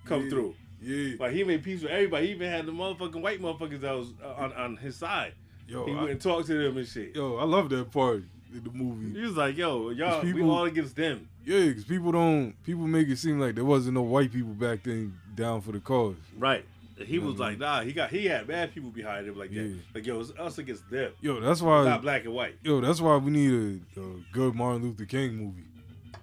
[0.06, 0.30] come Yeah.
[0.30, 0.56] through.
[0.82, 1.16] Yeah.
[1.20, 2.28] Like he made peace with everybody.
[2.28, 5.34] He even had the motherfucking white motherfuckers that was uh, on, on his side.
[5.68, 7.16] Yo, he I- went and talked to them and shit.
[7.16, 9.18] Yo, I love that part in the movie.
[9.20, 12.88] He was like, "Yo, y'all, we people- all against them." Yeah, because people don't people
[12.88, 16.16] make it seem like there wasn't no white people back then down for the cause.
[16.38, 16.66] Right.
[17.06, 17.62] He was like, mm-hmm.
[17.62, 19.80] "Nah, he got he had bad people behind him like that.
[19.94, 21.12] Like, yo, it's us against them.
[21.22, 22.56] Yo, that's why Not black and white.
[22.64, 25.66] Yo, that's why we need a, a good Martin Luther King movie.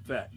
[0.06, 0.32] Fact.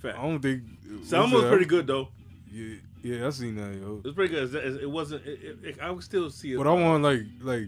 [0.00, 0.18] Fact.
[0.18, 0.62] I don't think
[1.04, 2.08] Selma was pretty good though.
[2.50, 3.98] Yeah, yeah, I seen that, yo.
[3.98, 4.54] It was pretty good.
[4.82, 5.26] It, wasn't.
[5.26, 6.58] It, it, it- I would still see it.
[6.58, 7.66] But I want like like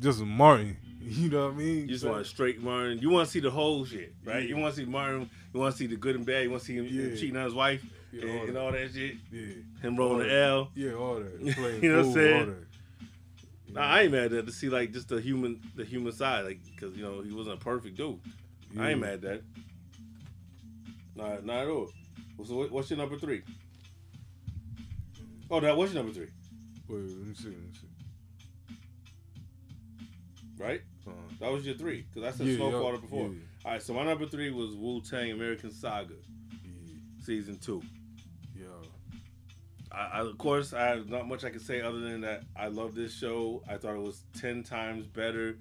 [0.00, 0.76] just Martin.
[1.04, 1.78] You know what I mean?
[1.80, 2.98] You just want a straight Martin.
[3.00, 4.48] You want to see the whole shit, right?
[4.48, 5.28] You want to see Martin.
[5.52, 6.44] You want to see the good and bad.
[6.44, 7.16] You want to see him Yeah.
[7.16, 8.60] cheating on his wife Yeah, and, all and that.
[8.60, 9.16] all that shit.
[9.32, 9.54] Yeah.
[9.80, 10.34] Him rolling the.
[10.34, 10.70] L.
[10.74, 11.40] Yeah, all that.
[11.56, 12.66] Playing you know what I'm saying?
[13.72, 16.44] Nah, I ain't mad at that to see like just the human, the human side,
[16.44, 18.18] like because you know he wasn't a perfect dude.
[18.78, 19.42] I ain't mad at that.
[21.16, 21.90] Nah, not at all.
[22.44, 23.42] So what- what's your number three?
[25.50, 26.28] Oh, that what's your number three?
[26.88, 27.48] Wait, let me see.
[27.48, 28.74] Let me see.
[30.58, 30.82] Right?
[31.06, 31.10] Uh,
[31.40, 33.28] That was your three because I said Yeah, Snow yeah, before.
[33.28, 33.34] yeah.
[33.64, 36.14] All right, so my number three was Wu Tang American Saga,
[37.20, 37.82] season two.
[39.94, 42.44] I, of course, I have not much I can say other than that.
[42.56, 43.62] I love this show.
[43.68, 45.56] I thought it was ten times better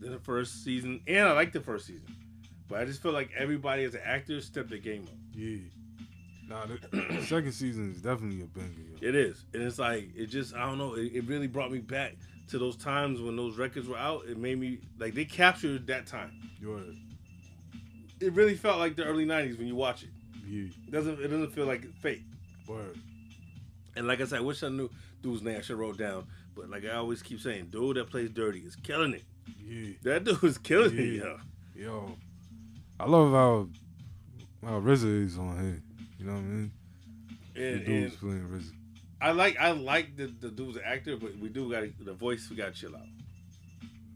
[0.00, 2.06] than the first season, and I like the first season.
[2.68, 5.14] But I just feel like everybody as an actor stepped their game up.
[5.32, 5.58] Yeah.
[6.48, 8.68] Nah, the, the second season is definitely a banger.
[9.00, 9.08] Yo.
[9.08, 10.94] It is, and it's like it just I don't know.
[10.94, 12.16] It, it really brought me back
[12.48, 14.26] to those times when those records were out.
[14.28, 16.32] It made me like they captured that time.
[16.60, 16.96] You're right.
[18.20, 20.10] It really felt like the early '90s when you watch it.
[20.46, 20.68] Yeah.
[20.86, 22.22] It doesn't it doesn't feel like fake.
[22.66, 22.98] Word.
[23.96, 24.90] And like I said, I wish I knew
[25.22, 25.56] dude's name.
[25.56, 26.26] I should have wrote down.
[26.54, 29.24] But like I always keep saying, dude that plays dirty is killing it.
[29.66, 29.92] Yeah.
[30.02, 31.36] That dude is killing it, Yeah.
[31.74, 31.84] yo.
[31.84, 32.16] Yo.
[32.98, 33.68] I love how
[34.68, 35.82] how RZA is on here.
[36.18, 36.72] You know what I mean?
[37.56, 38.72] And, the dude's playing RZA.
[39.20, 42.48] I like I like the, the dude's actor, but we do got the voice.
[42.50, 43.06] We got to chill out.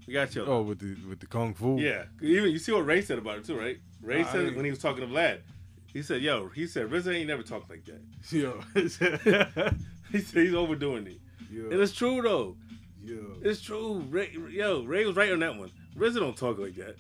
[0.06, 0.42] We got to chill.
[0.44, 0.48] Out.
[0.48, 0.66] Oh, out.
[0.66, 1.78] with the with the kung fu.
[1.78, 3.78] Yeah, even you see what Ray said about it too, right?
[4.02, 5.40] Ray I said when he was talking to Vlad.
[5.93, 8.01] He said, "Yo," he said, "RZA ain't never talked like that."
[8.31, 8.60] Yo.
[10.10, 11.19] He said he's overdoing it,
[11.51, 12.56] and it's true though.
[13.05, 13.36] Yo.
[13.43, 14.02] It's true.
[14.09, 15.70] Ray, yo, Ray was right on that one.
[15.98, 16.97] RZA don't talk like that.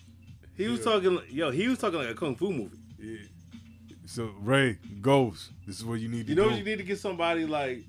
[0.58, 0.84] He was Yeah.
[0.84, 2.76] talking, yo, he was talking like a kung fu movie.
[2.98, 3.16] Yeah.
[4.04, 5.52] So Ray, Ghost.
[5.66, 7.84] This is what you need to You know, you need to get somebody like,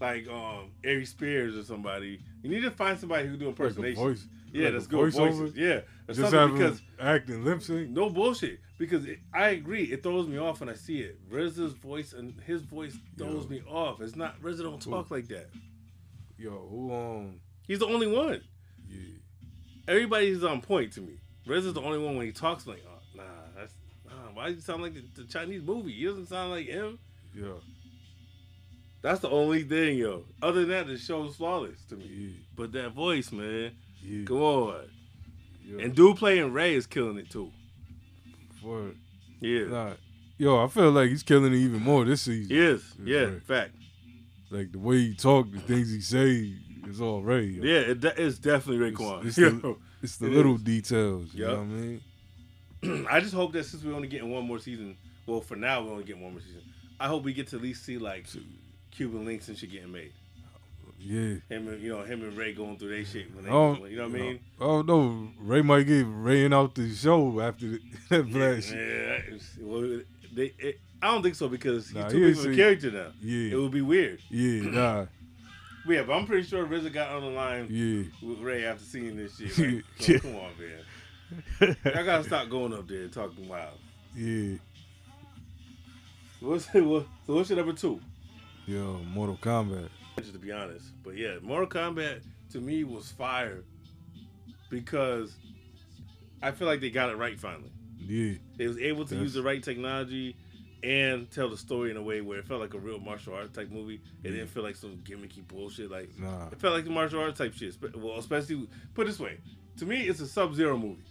[0.00, 2.20] like um, Ari Spears or somebody.
[2.44, 4.02] You need to find somebody who do Like a impersonation.
[4.04, 4.26] voice.
[4.52, 5.32] Yeah, like that's good voiceover?
[5.32, 5.56] voices.
[5.56, 7.90] Yeah, or Just something because acting, lip sync.
[7.90, 8.60] no bullshit.
[8.82, 11.16] Because it, I agree, it throws me off when I see it.
[11.30, 13.48] RZA's voice and his voice throws Yo.
[13.48, 14.00] me off.
[14.00, 15.46] It's not RZA don't talk like that.
[16.36, 18.42] Yo, who um He's the only one.
[18.90, 18.98] yeah.
[19.86, 21.20] Everybody's on point to me.
[21.46, 23.22] RZA's the only one when he talks like, oh, nah,
[23.56, 23.72] that's
[24.04, 24.32] nah.
[24.34, 25.92] Why does he sound like the, the Chinese movie?
[25.92, 26.98] He doesn't sound like him.
[27.32, 27.52] Yeah.
[29.00, 30.24] That's the only thing, yo.
[30.42, 32.06] Other than that, the show's flawless to me.
[32.12, 32.30] Yeah.
[32.56, 34.24] But that voice, man, Yeah.
[34.24, 34.90] come on.
[35.64, 35.84] yeah.
[35.84, 37.52] And dude playing Ray is killing it too.
[38.62, 38.92] For,
[39.40, 39.92] Yeah, nah,
[40.38, 42.50] yo, I feel like he's killing it even more this season.
[42.54, 42.82] he is.
[42.82, 43.38] It's Yeah, Ray.
[43.40, 43.72] fact.
[44.50, 46.54] Like the way he talk, the things he say,
[46.86, 47.44] it's all Ray.
[47.46, 47.62] yo.
[47.64, 49.26] Yeah, it de- it's definitely It's, Raekwon.
[49.26, 49.50] it's Yo.
[49.50, 50.62] the, it's the It little is.
[50.62, 51.34] details.
[51.34, 51.50] You Yup.
[51.52, 53.06] know what I mean?
[53.10, 55.92] I just hope that since we're only getting one more season, well, for now we're
[55.92, 56.62] only getting one more season.
[57.00, 58.26] I hope we get to at least see like
[58.90, 60.12] Cuban links and shit getting made.
[61.04, 61.36] Yeah.
[61.48, 63.96] Him and you know him and Ray going through their shit when they, Oh, you
[63.96, 64.40] know what I mean?
[64.60, 67.80] Oh, oh no, Ray might get Rayin out the show after the,
[68.10, 68.70] that flash.
[68.70, 70.00] Yeah, it's- well,
[70.34, 72.90] they, it, I don't think so because he's Nah, too he big of a character
[72.92, 73.06] now.
[73.20, 73.52] Yeah.
[73.54, 74.20] It would be weird.
[74.30, 75.06] Yeah, nah,
[75.88, 78.04] yeah, but I'm pretty sure RZA got on the line yeah.
[78.26, 79.58] with Ray after seeing this shit.
[79.58, 79.82] Right?
[79.98, 80.18] So, Yeah.
[80.20, 81.76] Come on, man.
[81.84, 83.78] I gotta stop going up there and talking wild.
[84.14, 84.56] Yeah.
[86.40, 88.00] What's what, so what's your number two?
[88.66, 89.88] Yo, Mortal Kombat.
[90.16, 92.22] To be honest, but yeah, Mortal Kombat
[92.52, 93.64] to me was fire
[94.70, 95.34] because
[96.42, 97.70] I feel like they got it right finally.
[97.98, 98.34] Yeah.
[98.56, 99.22] They was able to Yes.
[99.22, 100.36] use the right technology
[100.82, 103.52] and tell the story in a way where it felt like a real martial arts
[103.54, 104.00] type movie.
[104.22, 105.90] It didn't feel like some gimmicky bullshit.
[105.90, 106.48] Like Nah.
[106.48, 107.74] it felt like the martial arts type shit.
[107.96, 109.38] Well, especially put it this way,
[109.78, 111.02] to me, it's a Sub Zero movie.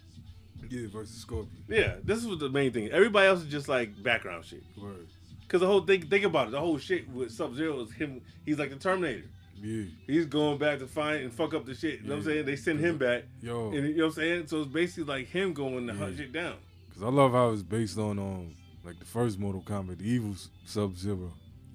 [0.70, 1.64] Yeah, versus Scorpion.
[1.68, 2.90] Yeah, this was the main thing.
[2.92, 4.64] Everybody else is just like background shit.
[4.78, 5.08] Word.
[5.52, 8.22] Cause the whole thing, think about it, the whole shit with Sub Zero is him.
[8.46, 9.26] He's like the Terminator.
[9.62, 9.84] Yeah.
[10.08, 12.00] He's going back to find and fuck up the shit.
[12.02, 12.46] You know what I'm saying?
[12.46, 13.24] They send him back.
[13.42, 13.68] Yo.
[13.72, 14.48] And you know what I'm saying?
[14.48, 16.18] So it's basically like him going to hunt Yeah.
[16.20, 16.56] shit down.
[16.94, 18.56] Cause I love how it's based on um
[18.86, 21.34] like the first Mortal Kombat, the evil Sub Zero.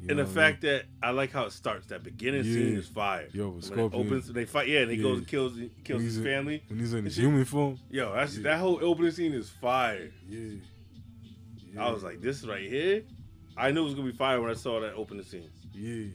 [0.08, 1.86] and the fact that I like how it starts.
[1.88, 3.28] That beginning scene is fire.
[3.34, 4.06] Yo, when it Scorpion.
[4.06, 4.68] opens, they fight.
[4.68, 5.02] Yeah, and he Yeah.
[5.02, 5.52] goes and kills
[5.84, 6.62] kills his family.
[6.68, 7.78] when he's in his human form.
[7.90, 8.42] Yo, that's Yeah.
[8.44, 10.10] that whole opening scene is fire.
[10.28, 10.54] Yeah.
[11.78, 13.02] I was like, this right here.
[13.56, 15.50] I knew it was gonna be fire when I saw that opening scene.
[15.72, 16.10] Yeah.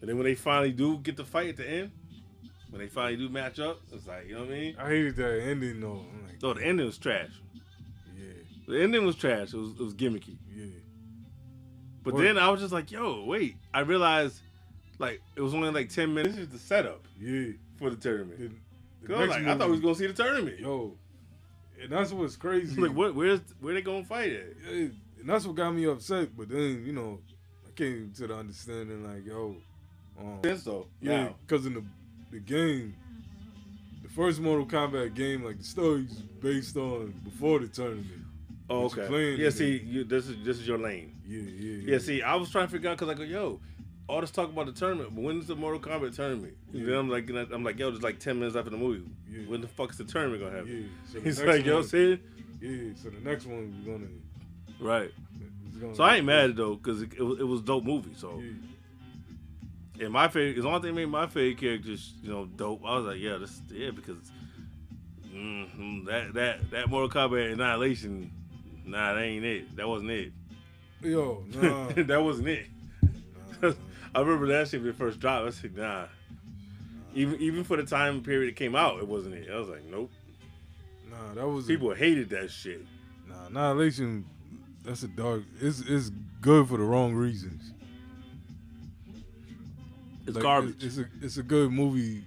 [0.00, 1.90] And then when they finally do get the fight at the end,
[2.70, 4.76] when they finally do match up, it's like you know what I mean.
[4.78, 6.04] I hated that ending though.
[6.12, 7.30] I'm like, the ending was trash.
[8.16, 8.24] yeah,
[8.68, 9.52] The ending was trash.
[9.54, 10.36] It was it was gimmicky.
[10.54, 10.66] yeah.
[12.04, 12.22] But What?
[12.22, 13.56] then I was just like, yo, wait.
[13.74, 14.40] I realized
[14.98, 16.36] like it was only like ten minutes.
[16.36, 17.52] This is the setup Yeah.
[17.78, 18.38] for the tournament.
[19.02, 20.60] The, the I was like, I thought we was gonna see the tournament.
[20.60, 20.96] Yo,
[21.82, 22.80] and that's what's crazy.
[22.80, 23.14] like, what?
[23.16, 24.46] Where's where they gonna fight at?
[25.20, 26.36] And that's what got me upset.
[26.36, 27.20] But then, you know,
[27.66, 29.56] I came to the understanding like, yo,
[30.18, 30.86] um, Sense though.
[31.00, 31.84] yeah, because in the
[32.30, 32.94] the game,
[34.02, 38.06] the first Mortal Kombat game, like the story's based on before the tournament.
[38.70, 39.34] Oh, okay.
[39.36, 41.14] Yeah, see, you, this is this is your lane.
[41.26, 41.92] Yeah, yeah, yeah.
[41.92, 43.60] Yeah, see, I was trying to figure out because I go, yo,
[44.08, 46.54] all this talk about the tournament, but when's the Mortal Kombat tournament?
[46.74, 49.04] And then I'm like, I'm like, yo, there's like ten minutes after the movie.
[49.30, 49.40] Yeah.
[49.48, 50.58] When the fuck is the tournament gonna Yeah.
[50.58, 50.90] happen?
[51.10, 52.20] So the He's like, yo, one- see,
[52.60, 54.08] Yeah, so the next one we're gonna.
[54.80, 55.10] Right.
[55.94, 58.12] So I ain't mad though, because it, it, was, it was a dope movie.
[58.16, 58.40] So
[59.98, 60.04] Yeah.
[60.06, 62.82] and my favorite, the only thing that made my favorite characters, you know, dope.
[62.84, 64.16] I was like, yeah, this, yeah, because
[65.32, 68.30] mm, that that that Mortal Kombat Annihilation,
[68.84, 69.76] nah, that ain't it.
[69.76, 70.32] That wasn't it.
[71.00, 71.88] Yo, nah.
[71.96, 72.66] that wasn't it.
[73.62, 73.72] nah,
[74.14, 75.46] I remember that shit when it first dropped.
[75.46, 76.06] I said, nah.
[77.14, 79.48] Even even for the time period it came out, it wasn't it.
[79.52, 80.10] I was like, nope.
[81.08, 82.84] nah, that was People hated that shit.
[83.28, 84.24] Nah, Annihilation,
[84.88, 85.42] that's a dark.
[85.60, 86.10] It's it's
[86.40, 87.72] good for the wrong reasons.
[90.26, 90.82] It's Like, garbage.
[90.82, 92.24] It's a it's a good movie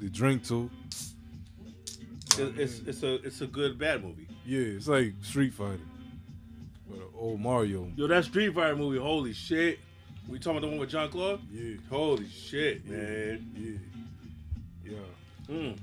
[0.00, 0.70] to drink to.
[2.38, 4.26] It's, it's it's a it's a good bad movie.
[4.44, 5.78] Yeah, it's like Street Fighter,
[6.88, 7.90] but old Mario.
[7.96, 9.78] Yo, that Street Fighter movie, holy shit.
[10.28, 11.40] We talking about the one with Jean Claude?
[11.50, 13.50] Yeah, Holy shit, man.
[14.84, 14.98] yeah, yeah.
[15.54, 15.76] Mm.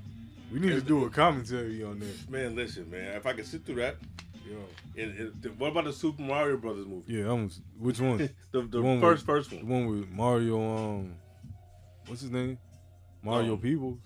[0.53, 2.29] We need to do a commentary on that.
[2.29, 3.15] Man, listen, man.
[3.17, 3.97] If I could sit through that,
[4.49, 4.57] Yo,
[5.03, 7.13] and, and the- what about the Super Mario Brothers movie?
[7.13, 7.31] yeah.
[7.31, 8.17] I'm, which one?
[8.51, 9.67] The, the one first with- first The one.
[9.67, 10.75] one with Mario.
[10.77, 11.15] Um,
[12.07, 12.57] what's his name?
[13.23, 13.99] Mario Um, Peebles.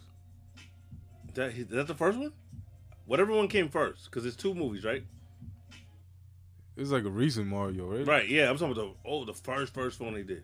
[1.35, 2.34] That is that the first one?
[3.05, 5.03] Whatever one came first, because it's two movies, right?
[6.77, 8.07] It's like a recent Mario, right?
[8.07, 8.27] Right.
[8.30, 10.43] Yeah, I'm talking about the oh the first first one they did.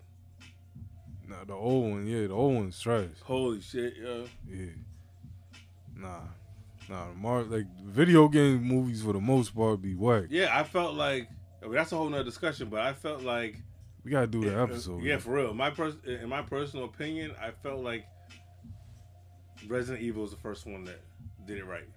[1.28, 2.07] Nah, the old one.
[2.07, 3.07] Yeah, the old one's trash.
[3.24, 4.24] Holy shit, yeah.
[4.49, 4.65] Yeah.
[5.95, 6.19] Nah.
[6.89, 10.26] Nah, Mar- like video game movies for the most part be whack.
[10.30, 11.30] Yeah, I felt like
[11.61, 13.57] I mean, that's a whole nother discussion, but I felt like
[14.03, 15.03] We gotta do the episode.
[15.03, 15.19] Yeah, man.
[15.19, 15.53] for real.
[15.53, 18.05] My pers- in my personal opinion, I felt like
[19.68, 21.01] Resident Evil was the first one that
[21.45, 21.88] did it right.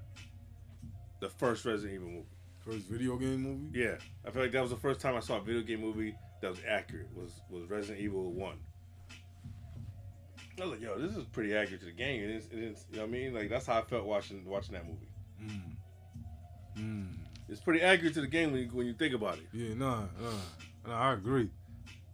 [1.21, 2.27] The first Resident Evil movie.
[2.65, 3.79] First video game movie.
[3.79, 3.97] Yeah,
[4.27, 6.51] I feel like that was the first time I saw a video game movie that
[6.51, 7.09] was accurate.
[7.15, 8.57] Was was Resident Evil One.
[10.63, 12.23] I was like, yo, this is pretty accurate to the game.
[12.23, 13.35] It is, it is, you know what I mean?
[13.35, 15.09] Like that's how I felt watching watching that movie.
[16.77, 17.07] Mm.
[17.49, 19.47] It's pretty accurate to the game when you, when you think about it.
[19.53, 20.31] Yeah, nah, nah,
[20.87, 21.51] nah, I agree.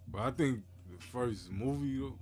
[0.08, 0.60] But I think
[0.90, 2.18] the first movie though,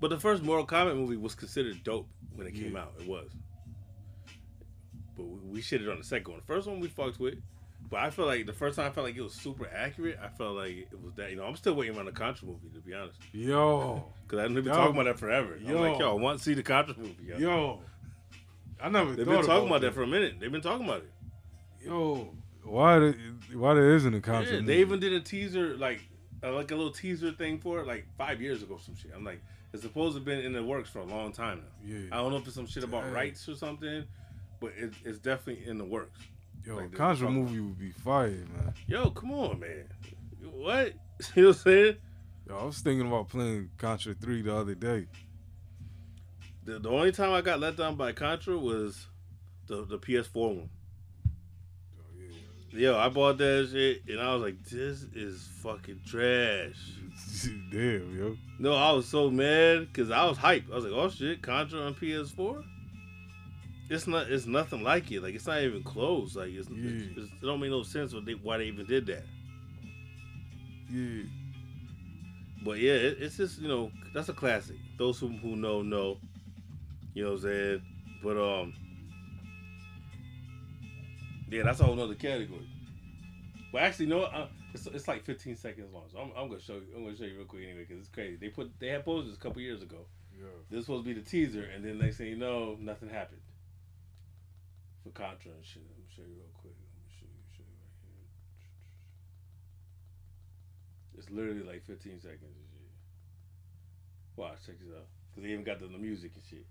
[0.00, 2.82] But the first Mortal Kombat movie was considered dope when it came Yeah.
[2.82, 2.92] out.
[3.00, 3.30] It was.
[5.16, 6.40] But we, we shitted on the second one.
[6.40, 7.38] The first one we fucked with.
[7.88, 10.18] But I feel like the first time I felt like it was super accurate.
[10.20, 11.30] I felt like it was that.
[11.30, 13.18] You know, I'm still waiting on the Contra movie to be honest.
[13.32, 15.54] yo, Because I've been talking about that forever.
[15.60, 15.80] I'm Yo.
[15.80, 17.16] like, yo, I want to see the Contra movie.
[17.24, 17.38] Yo.
[17.38, 17.80] yo,
[18.80, 19.94] I never They've been talking about that that.
[19.94, 20.34] for a minute.
[20.40, 21.12] They've been talking about it.
[21.84, 22.34] Yo,
[22.64, 23.14] why the,
[23.54, 24.46] why there isn't a contra?
[24.54, 24.72] Yeah, movie?
[24.74, 26.00] they even did a teaser, like
[26.42, 28.78] uh, like a little teaser thing for it, like five years ago.
[28.84, 29.12] Some shit.
[29.14, 29.40] I'm like,
[29.72, 31.94] it's supposed to have been in the works for a long time now.
[31.96, 32.06] Yeah.
[32.10, 33.12] I don't know if it's some shit about Dang.
[33.12, 34.04] rights or something,
[34.60, 36.18] but it, it's definitely in the works.
[36.66, 38.74] Yo, like contra movie would be fire, man.
[38.88, 39.84] Yo, come on, man.
[40.42, 40.94] What?
[41.34, 41.96] You know what I'm saying?
[42.46, 45.06] Yo, I was thinking about playing Contra Three the other day.
[46.64, 49.06] The, the only time I got let down by Contra was
[49.66, 50.68] the the PS4 one.
[51.98, 56.76] Oh, Yo, I bought that shit and I was like, this is fucking trash.
[57.72, 58.36] Damn, yo.
[58.58, 60.70] No, I was so mad because I was hyped.
[60.70, 62.62] I was like, oh shit, Contra on PS4?
[63.88, 64.30] It's not.
[64.30, 65.22] It's nothing like it.
[65.22, 66.34] Like it's not even close.
[66.34, 67.06] Like it's, Yeah.
[67.16, 69.24] it's, it don't make no sense what they, why they even did that.
[70.90, 71.22] Yeah.
[72.64, 74.76] But yeah, it, it's just you know that's a classic.
[74.98, 76.18] Those who who know know.
[77.14, 77.82] You know what I'm saying?
[78.22, 78.74] But um,
[81.48, 82.68] yeah, that's a whole nother category.
[83.72, 86.04] But actually, no, uh, it's, it's like 15 seconds long.
[86.12, 86.86] So I'm, I'm gonna show you.
[86.96, 88.36] I'm gonna show you real quick anyway because it's crazy.
[88.36, 90.06] They put they had posters a couple years ago.
[90.36, 90.46] Yeah.
[90.70, 93.40] This was supposed to be the teaser, and then next thing you know, nothing happened
[95.12, 95.86] for and shit.
[95.86, 96.74] Let me show you real quick.
[96.74, 98.26] Let me show you, show you right here.
[101.18, 102.58] It's literally like 15 seconds.
[104.34, 105.06] Watch, check this out.
[105.34, 106.66] Cause they even got the, the music and shit.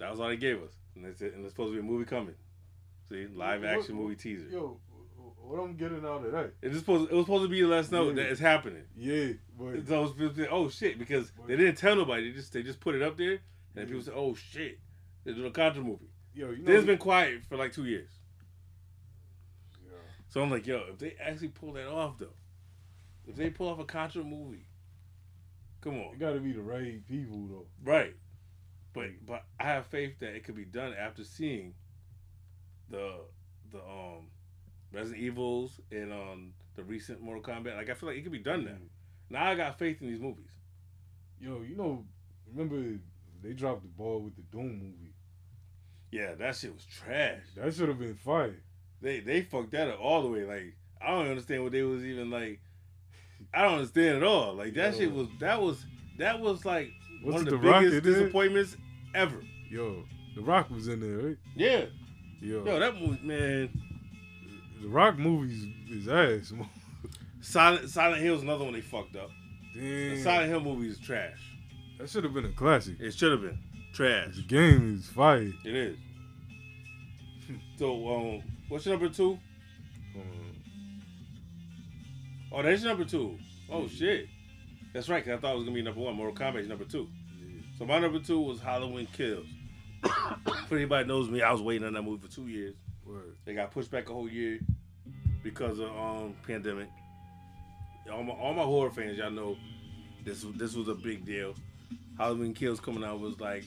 [0.00, 1.34] That was all they gave us, and that's it.
[1.34, 2.34] And there's supposed to be a movie coming.
[3.08, 4.48] See, live action What- movie teaser.
[4.48, 4.80] Yo,
[5.42, 6.54] what I'm getting out of that?
[6.62, 7.10] It's just supposed.
[7.12, 8.14] It was supposed to be to let us know Yeah.
[8.14, 8.84] that it's happening.
[8.96, 12.30] Yeah, but So to be, oh shit, because they didn't tell nobody.
[12.30, 13.40] They just they just put it up there,
[13.76, 14.78] and people say, oh shit,
[15.24, 16.08] they're doing a Contra movie.
[16.34, 18.10] yo, you know, Then it's been quiet for like two years.
[19.84, 19.92] Yeah.
[20.28, 22.32] So I'm like, yo, if they actually pull that off though,
[23.26, 24.66] if they pull off a Contra movie,
[25.82, 27.66] come on, it got to be the right people though.
[27.82, 28.14] right?
[28.92, 31.74] But but I have faith that it could be done after seeing
[32.90, 33.12] the
[33.70, 34.26] the um
[34.92, 37.76] Resident Evils and um the recent Mortal Kombat.
[37.76, 38.76] Like I feel like it could be done now.
[39.28, 40.50] Now I got faith in these movies.
[41.40, 42.04] Yo, you know,
[42.52, 42.98] remember
[43.42, 45.14] they dropped the ball with the Doom movie.
[46.10, 47.42] Yeah, that shit was trash.
[47.56, 48.56] That should have been fire.
[49.00, 50.44] They they fucked that up all the way.
[50.44, 52.60] Like I don't understand what they was even like.
[53.54, 54.54] I don't understand at all.
[54.54, 54.98] Like that Yo.
[54.98, 55.84] shit was that was
[56.18, 56.90] that was like
[57.24, 58.00] Was one of the, The biggest there?
[58.00, 58.76] disappointments
[59.14, 59.42] ever.
[59.70, 61.36] Yo, The Rock was in there, right?
[61.54, 61.84] Yeah,
[62.40, 63.68] Yo, yo, that movie, man.
[64.82, 66.52] The Rock movies is ass.
[67.42, 69.30] Silent Silent Hill's another one they fucked up.
[69.74, 71.38] The Silent Hill movie is trash.
[71.98, 72.96] that should have been a classic.
[73.00, 73.58] It should have been
[73.92, 74.36] trash.
[74.36, 75.52] The game is fire.
[75.64, 75.96] It is.
[77.78, 79.38] So, um, what's your number two?
[80.14, 80.56] Um,
[82.52, 83.38] Oh, that's your number two.
[83.70, 84.26] Oh shit,
[84.92, 85.24] that's right.
[85.24, 86.14] 'cause I thought it was gonna be number one.
[86.14, 87.08] Mortal Kombat's number two.
[87.78, 89.46] So my number two was Halloween Kills.
[90.68, 92.74] for anybody knows me, I was waiting on that movie for two years.
[93.04, 93.36] word.
[93.44, 94.60] They got pushed back a whole year
[95.42, 96.88] because of um pandemic.
[98.12, 99.56] All my all my horror fans, y'all know
[100.24, 101.54] this this was a big deal.
[102.18, 103.64] Halloween Kills coming out was like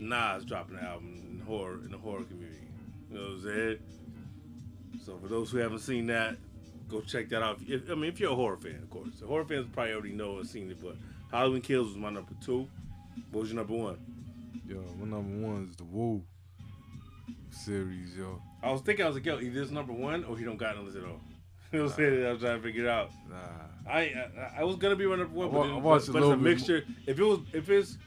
[0.00, 2.66] Nas dropping an album in horror in the horror community.
[3.10, 3.78] You know what I'm saying?
[5.04, 6.36] So for those who haven't seen that,
[6.88, 7.58] go check that out.
[7.66, 9.20] If, I mean, if you're a horror fan, of course.
[9.20, 10.96] The horror fans probably already know and seen it, but
[11.30, 12.68] Halloween Kills was my number two.
[13.30, 13.98] What was your number one?
[14.66, 16.22] Yo, my number one is the Wu
[17.50, 18.40] series, yo.
[18.62, 20.76] I was thinking I was like, yo, either it's number one or he don't got
[20.76, 21.20] none at all.
[21.70, 22.26] You know what I'm saying?
[22.26, 23.10] I was trying to figure it out.
[23.28, 26.16] Nah, I I, I was gonna be my number one, I but, I watched but,
[26.16, 26.84] a but it's a mixture.
[27.06, 27.98] If it was if it's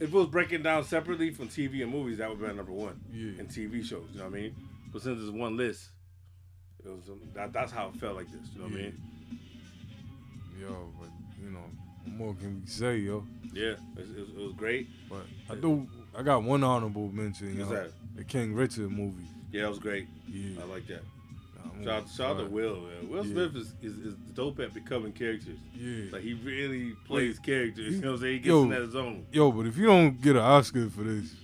[0.00, 2.72] if it was breaking down separately from TV and movies, that would be my number
[2.72, 3.00] one.
[3.12, 3.38] Yeah.
[3.38, 4.56] And TV shows, you know what I mean?
[4.92, 5.90] But since it's one list,
[6.84, 8.48] it was um, that, that's how it felt like this.
[8.54, 8.98] You know what I mean?
[10.60, 11.08] yo, but
[11.42, 11.60] you know,
[12.04, 13.24] what more can we say, yo?
[13.52, 14.88] Yeah, it, it, it was great.
[15.08, 15.86] But I do,
[16.16, 17.58] I got one honorable mention.
[17.58, 17.90] What's that?
[18.16, 19.24] The King Richard movie.
[19.52, 20.06] Yeah, it was great.
[20.28, 20.60] Yeah.
[20.62, 21.02] I like that.
[21.78, 22.46] Nah, Shout out, shout out to.
[22.46, 22.80] Will.
[22.80, 23.08] Man.
[23.10, 23.32] Will Yeah.
[23.32, 25.58] Smith is, is, is dope at becoming characters.
[25.76, 26.04] Yeah.
[26.12, 27.94] Like he really plays characters.
[27.96, 28.32] You know what I'm saying?
[28.34, 28.62] He gets Yo.
[28.62, 29.26] in that zone.
[29.32, 31.34] Yo, but if you don't get an Oscar for this,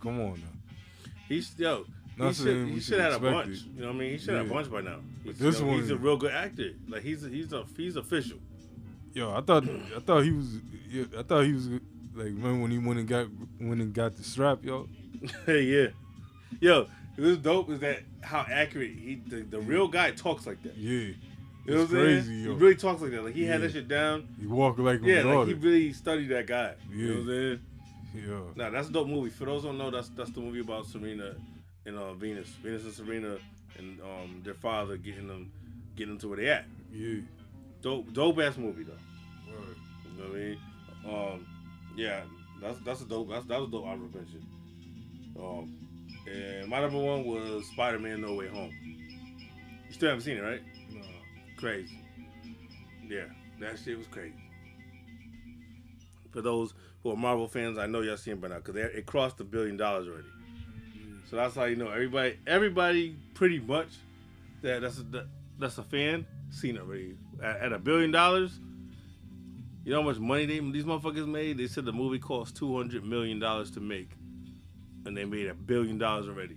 [0.00, 1.10] come on now.
[1.28, 1.84] He's yo.
[2.18, 3.62] He should, he should have a bunch.
[3.76, 4.10] You know what I mean?
[4.12, 4.98] He should have a bunch by now.
[5.22, 6.70] He's, this you know, he's a real good actor.
[6.88, 8.38] Like he's a, he's a he's official.
[9.14, 10.46] Yo, I thought I thought he was
[10.90, 11.80] yeah, I thought he was like
[12.14, 13.28] remember when he went and got
[13.60, 14.88] went and got the strap, yo.
[15.46, 15.86] Hey yeah.
[16.60, 16.86] Yo,
[17.16, 17.70] it was dope.
[17.70, 20.76] Is that how accurate he the, the real guy talks like that?
[20.76, 21.12] Yeah.
[21.66, 22.52] You know It's crazy, yo.
[22.54, 23.24] He really talks like that.
[23.24, 24.26] Like he had that shit down.
[24.40, 26.74] He walked like Yeah, like he really studied that guy.
[26.90, 27.60] You know what I'm saying?
[28.14, 28.64] yeah.
[28.64, 29.30] Nah, that's a dope movie.
[29.30, 31.34] For those who don't know, that's that's the movie about Serena
[31.88, 32.48] and uh, Venus.
[32.62, 33.38] Venus and Serena
[33.78, 35.50] and um, their father getting them
[35.96, 36.66] getting them to where they at.
[36.92, 37.20] Yeah.
[37.82, 39.52] Dope dope ass movie though.
[39.52, 39.76] Word.
[40.04, 40.58] You know what I mean?
[41.06, 41.46] Um,
[41.96, 42.20] yeah,
[42.60, 43.30] that's that's a dope.
[43.30, 44.46] That's that was a dope honorable mention.
[45.38, 45.74] Um,
[46.30, 48.72] and my number one was Spider Man No Way Home.
[49.86, 50.60] You still haven't seen it, right?
[50.92, 51.02] Nah.
[51.56, 52.04] Crazy.
[53.08, 53.24] Yeah,
[53.60, 54.34] that shit was crazy.
[56.30, 59.06] For those who are Marvel fans, I know y'all seen it by now because it
[59.06, 60.28] crossed the billion dollars already.
[61.28, 62.38] So that's how you know everybody.
[62.46, 63.88] Everybody pretty much
[64.62, 65.26] that that's a,
[65.58, 68.58] that's a fan seen it already at, at a billion dollars.
[69.84, 71.58] You know how much money they these motherfuckers made?
[71.58, 74.10] They said the movie cost two hundred million dollars to make,
[75.04, 76.56] and they made a billion dollars already.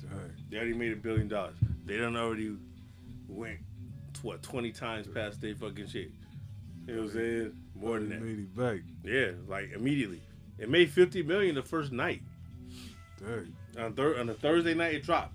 [0.00, 0.32] Dang.
[0.50, 1.56] They already made a billion dollars.
[1.84, 2.56] They done already
[3.28, 3.58] went
[4.14, 6.10] to what twenty times past their fucking shit.
[6.86, 7.52] You know what I'm saying?
[7.76, 8.22] More than that.
[8.22, 8.80] made it back.
[9.04, 10.20] Yeah, like immediately.
[10.58, 12.22] It made fifty million the first night.
[13.20, 13.54] Dang.
[13.78, 15.34] On thir- on the Thursday night it dropped.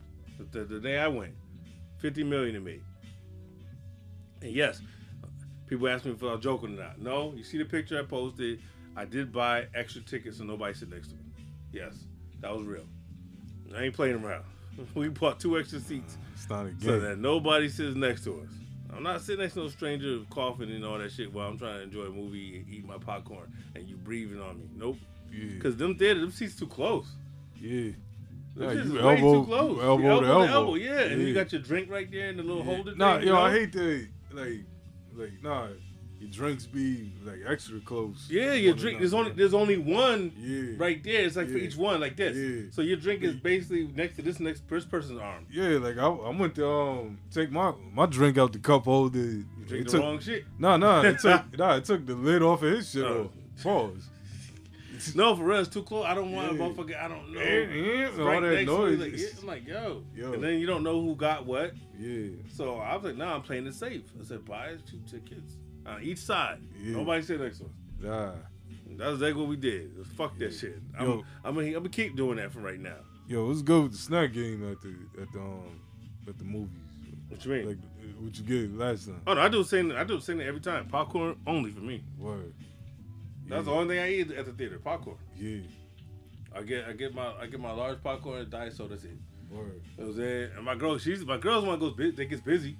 [0.52, 1.34] The, the, day I went,
[2.00, 2.82] fifty million it me.
[4.42, 4.82] And yes,
[5.68, 7.00] people ask me if I'm joking or not.
[7.00, 8.62] No, you see the picture I posted.
[8.96, 11.22] I did buy extra tickets so nobody sit next to me.
[11.72, 11.94] Yes,
[12.42, 12.86] that was real.
[13.76, 14.44] I ain't playing around.
[14.96, 16.80] We bought two extra seats It's not a game.
[16.82, 18.50] so that nobody sits next to us.
[18.96, 21.78] I'm not sitting next to no stranger coughing and all that shit while I'm trying
[21.78, 24.66] to enjoy a movie and eat my popcorn and you breathing on me.
[24.76, 24.98] Nope.
[25.32, 25.46] yeah.
[25.54, 27.08] Because them theater, them seats too close.
[27.62, 27.92] yeah.
[28.56, 29.82] Yeah, you is way elbow- too close.
[29.82, 30.44] elbow You to elbow.
[30.46, 31.00] elbow, yeah.
[31.02, 33.28] And you got your drink right there in the little holder Nah, thing.
[33.28, 33.42] yo, you know?
[33.42, 34.08] I hate that.
[34.32, 34.66] Like,
[35.16, 35.68] like, nah.
[36.20, 38.28] your drinks be like extra close.
[38.30, 39.00] Yeah, your drink.
[39.00, 40.76] There's only there's only one Yeah.
[40.78, 41.26] right there.
[41.26, 42.38] It's like for each one, like this.
[42.38, 42.72] Yeah.
[42.72, 45.46] So your drink is basically next to this next first person's arm.
[45.52, 49.20] Yeah, like I, I went to um take my my drink out the cup holder.
[49.20, 50.46] You drink It the took- wrong shit.
[50.58, 53.30] No, no, it took nah, it took the lid off of his shit Oh.
[53.62, 54.10] Pause.
[55.16, 56.06] No, for real, it's too close.
[56.06, 56.66] I don't want Yeah.
[56.66, 57.02] a motherfucker.
[57.04, 57.40] I don't know.
[57.42, 59.00] Yeah, yeah, It's all right that noise.
[59.00, 60.04] Like, yeah, I'm like, yo.
[60.16, 60.34] Yo.
[60.34, 61.74] and then you don't know who got what.
[62.00, 62.30] Yeah.
[62.54, 64.04] So I was like, nah, I'm playing it safe.
[64.20, 65.56] I said, buy two tickets
[65.86, 66.60] on each side.
[66.82, 66.98] Yeah.
[66.98, 67.72] Nobody said next one.
[68.00, 68.32] Nah.
[68.98, 69.92] That's exactly what we did.
[70.18, 70.80] Fuck that shit.
[70.98, 71.24] I'm, Yo.
[71.44, 72.98] I'm, gonna, I'm gonna keep doing that from right now.
[73.28, 75.80] Yo, let's go with the snack game at the at the um
[76.28, 76.78] at the movies.
[77.30, 77.68] What you mean?
[77.70, 77.78] Like
[78.20, 79.22] what you get last time.
[79.26, 79.92] oh no, I do the same.
[79.94, 80.88] I do the same thing every time.
[80.88, 82.04] Popcorn only for me.
[82.20, 82.54] Word.
[83.48, 84.80] That's the only thing I eat at the theater.
[84.80, 85.18] Popcorn.
[85.38, 85.60] Yeah.
[86.56, 88.90] I get I get my I get my large popcorn and diet soda.
[88.96, 89.12] That's it.
[89.50, 89.82] Word.
[89.98, 90.50] You know what I'm saying?
[90.56, 91.96] And my girl, she's my girl's one goes.
[91.98, 92.78] That gets busy.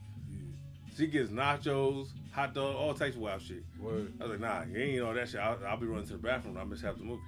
[0.96, 3.64] She gets nachos, hot dog, all types of wild shit.
[3.80, 4.14] Word.
[4.20, 5.40] I was like, nah, you ain't all that shit.
[5.40, 6.56] I'll, I'll be running to the bathroom.
[6.58, 7.22] I miss half the movie.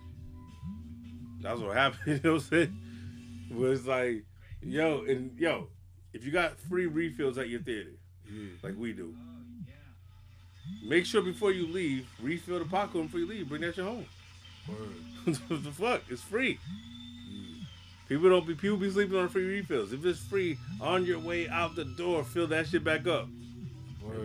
[1.42, 2.02] That's what happened.
[2.08, 2.80] You know what I'm saying?
[3.52, 4.24] Was like,
[4.62, 5.68] yo, and yo,
[6.14, 7.92] if you got free refills at your theater,
[8.32, 8.50] Yeah.
[8.64, 9.16] like we do,
[10.84, 13.50] make sure before you leave, refill the popcorn before you leave.
[13.50, 14.06] Bring that shit home.
[14.68, 15.38] Word.
[15.48, 16.02] what the fuck?
[16.10, 16.60] It's free.
[18.08, 19.92] People don't be people be sleeping on free refills.
[19.92, 23.28] If it's free on your way out the door, fill that shit back up.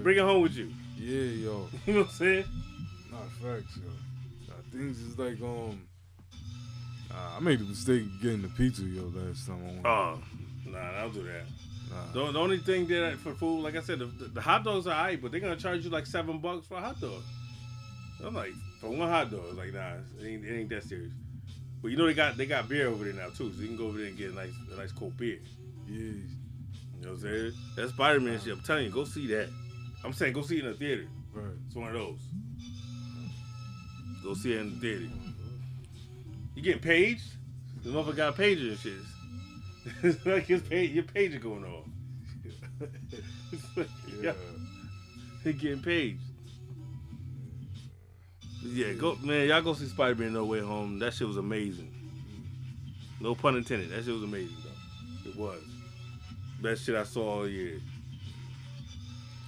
[0.02, 0.70] Bring it home with you.
[0.98, 1.68] Yeah, yo.
[1.86, 2.44] You know what I'm saying?
[3.10, 3.90] Not facts, yo.
[4.48, 5.80] Nah, things is like um.
[7.08, 9.86] Nah, I made the mistake of getting the pizza, yo, last time I went.
[9.86, 10.18] Oh,
[10.66, 11.44] nah, I'll do that.
[12.12, 14.94] The, the only thing that for food, like I said, the, the, hot dogs are
[14.94, 17.22] alright, but they're gonna charge you like seven bucks for a hot dog.
[18.24, 21.12] I'm like, for one hot dog, like nah, it ain't, it ain't that serious.
[21.82, 23.76] But you know they got they got beer over there now too, so you can
[23.76, 25.38] go over there and get a nice a nice cold beer.
[25.86, 25.94] Yeah.
[25.96, 27.52] You know what I'm saying?
[27.76, 28.52] That Spider Man shit.
[28.52, 29.48] I'm telling you, go see that.
[30.04, 31.06] I'm saying go see it in the theater.
[31.32, 31.54] Right.
[31.66, 32.18] It's one of those.
[34.22, 35.06] Go see it in the theater.
[36.54, 37.24] You getting paged?
[37.82, 38.92] The motherfucker got a pager and shit.
[40.02, 41.85] It's like his page, your pager going off.
[43.52, 43.89] It's like,
[44.23, 44.32] Yeah.
[45.44, 46.20] he getting paged.
[48.62, 50.98] Yeah, go man, y'all go see Spider Man No Way Home.
[50.98, 51.93] That shit was amazing.
[53.20, 53.90] No pun intended.
[53.90, 55.31] That shit was amazing though.
[55.31, 55.62] It was.
[56.62, 57.81] Best shit I saw all year.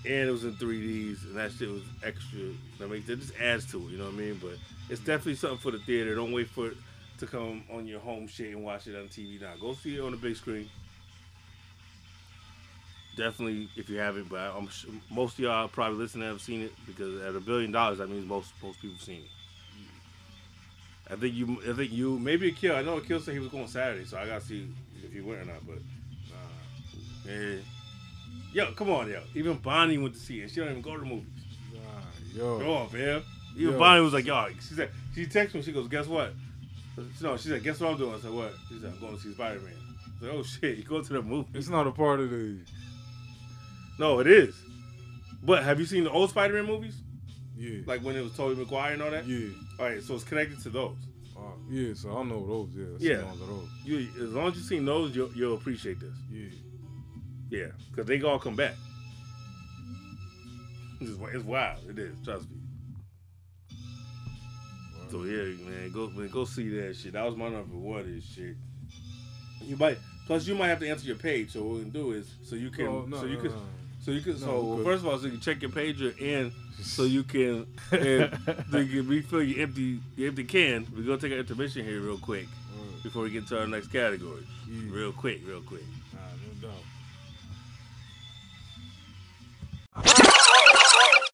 [0.04, 2.40] And it was in 3Ds, and that shit was extra.
[2.80, 4.40] I mean, it just adds to it, you know what I mean?
[4.42, 4.54] But
[4.90, 6.14] it's definitely something for the theater.
[6.16, 6.76] Don't wait for it
[7.22, 9.52] to come on your home shit and watch it on TV now.
[9.60, 10.68] Go see it on the big screen.
[13.16, 16.72] Definitely, if you haven't, but I'm sure most of y'all probably listening have seen it
[16.86, 21.12] because at a billion dollars, that means most most people have seen it.
[21.12, 22.74] I think you, I think you, maybe a kill.
[22.74, 24.66] I know a kill said he was going Saturday, so I gotta see
[25.04, 25.66] if he went or not.
[25.66, 25.78] But
[26.32, 27.56] uh, yeah,
[28.52, 29.20] yo, come on, yo.
[29.34, 30.50] Even Bonnie went to see it.
[30.50, 31.28] She don't even go to the movies.
[31.72, 32.58] Nah, yo.
[32.58, 33.22] Come on, man.
[33.56, 33.78] Even Yo.
[33.78, 34.48] Bonnie was like, yo.
[34.54, 35.62] She said she texted me.
[35.62, 36.32] She goes, guess what?
[37.22, 38.14] No, she said, guess what I'm doing?
[38.14, 38.52] I said, what?
[38.68, 39.72] She said, I'm going to see Spider Man.
[40.16, 41.48] I said, oh shit, you go to the movie?
[41.54, 42.58] It's not a part of the.
[43.98, 44.54] No, it is.
[45.42, 46.96] But have you seen the old Spider Man movies?
[47.56, 47.80] Yeah.
[47.86, 49.26] Like when it was Tobey Maguire and all that?
[49.26, 49.48] Yeah.
[49.78, 50.96] All right, so it's connected to those.
[51.36, 51.40] Uh,
[51.70, 52.70] yeah, so I know those.
[52.74, 52.84] Yeah.
[52.98, 53.16] Yeah.
[53.16, 53.68] seen all of those.
[53.84, 56.14] You, as long as you've seen those, you'll, you'll appreciate this.
[56.30, 56.48] Yeah.
[57.50, 58.74] Yeah, because they all come back.
[61.00, 61.80] It's, it's wild.
[61.88, 62.14] It is.
[62.24, 62.61] Trust me.
[65.12, 67.12] So yeah, man, go man, go see that shit.
[67.12, 68.00] That was my number one.
[68.16, 68.56] Is shit.
[69.60, 71.50] You might plus you might have to answer your page.
[71.52, 73.56] So what we can do is so you can Oh, no, so you can no.
[74.00, 76.50] so you can so we first of all so you can check your pager and
[76.82, 78.38] so you can and
[78.70, 80.86] so you can refill your empty your empty can.
[80.96, 83.02] We're gonna take an intermission here real quick Word.
[83.02, 84.46] before we get to our next category.
[84.66, 84.90] Yeah.
[84.90, 85.82] Real quick, real quick.
[85.82, 86.01] Nah, no doubt.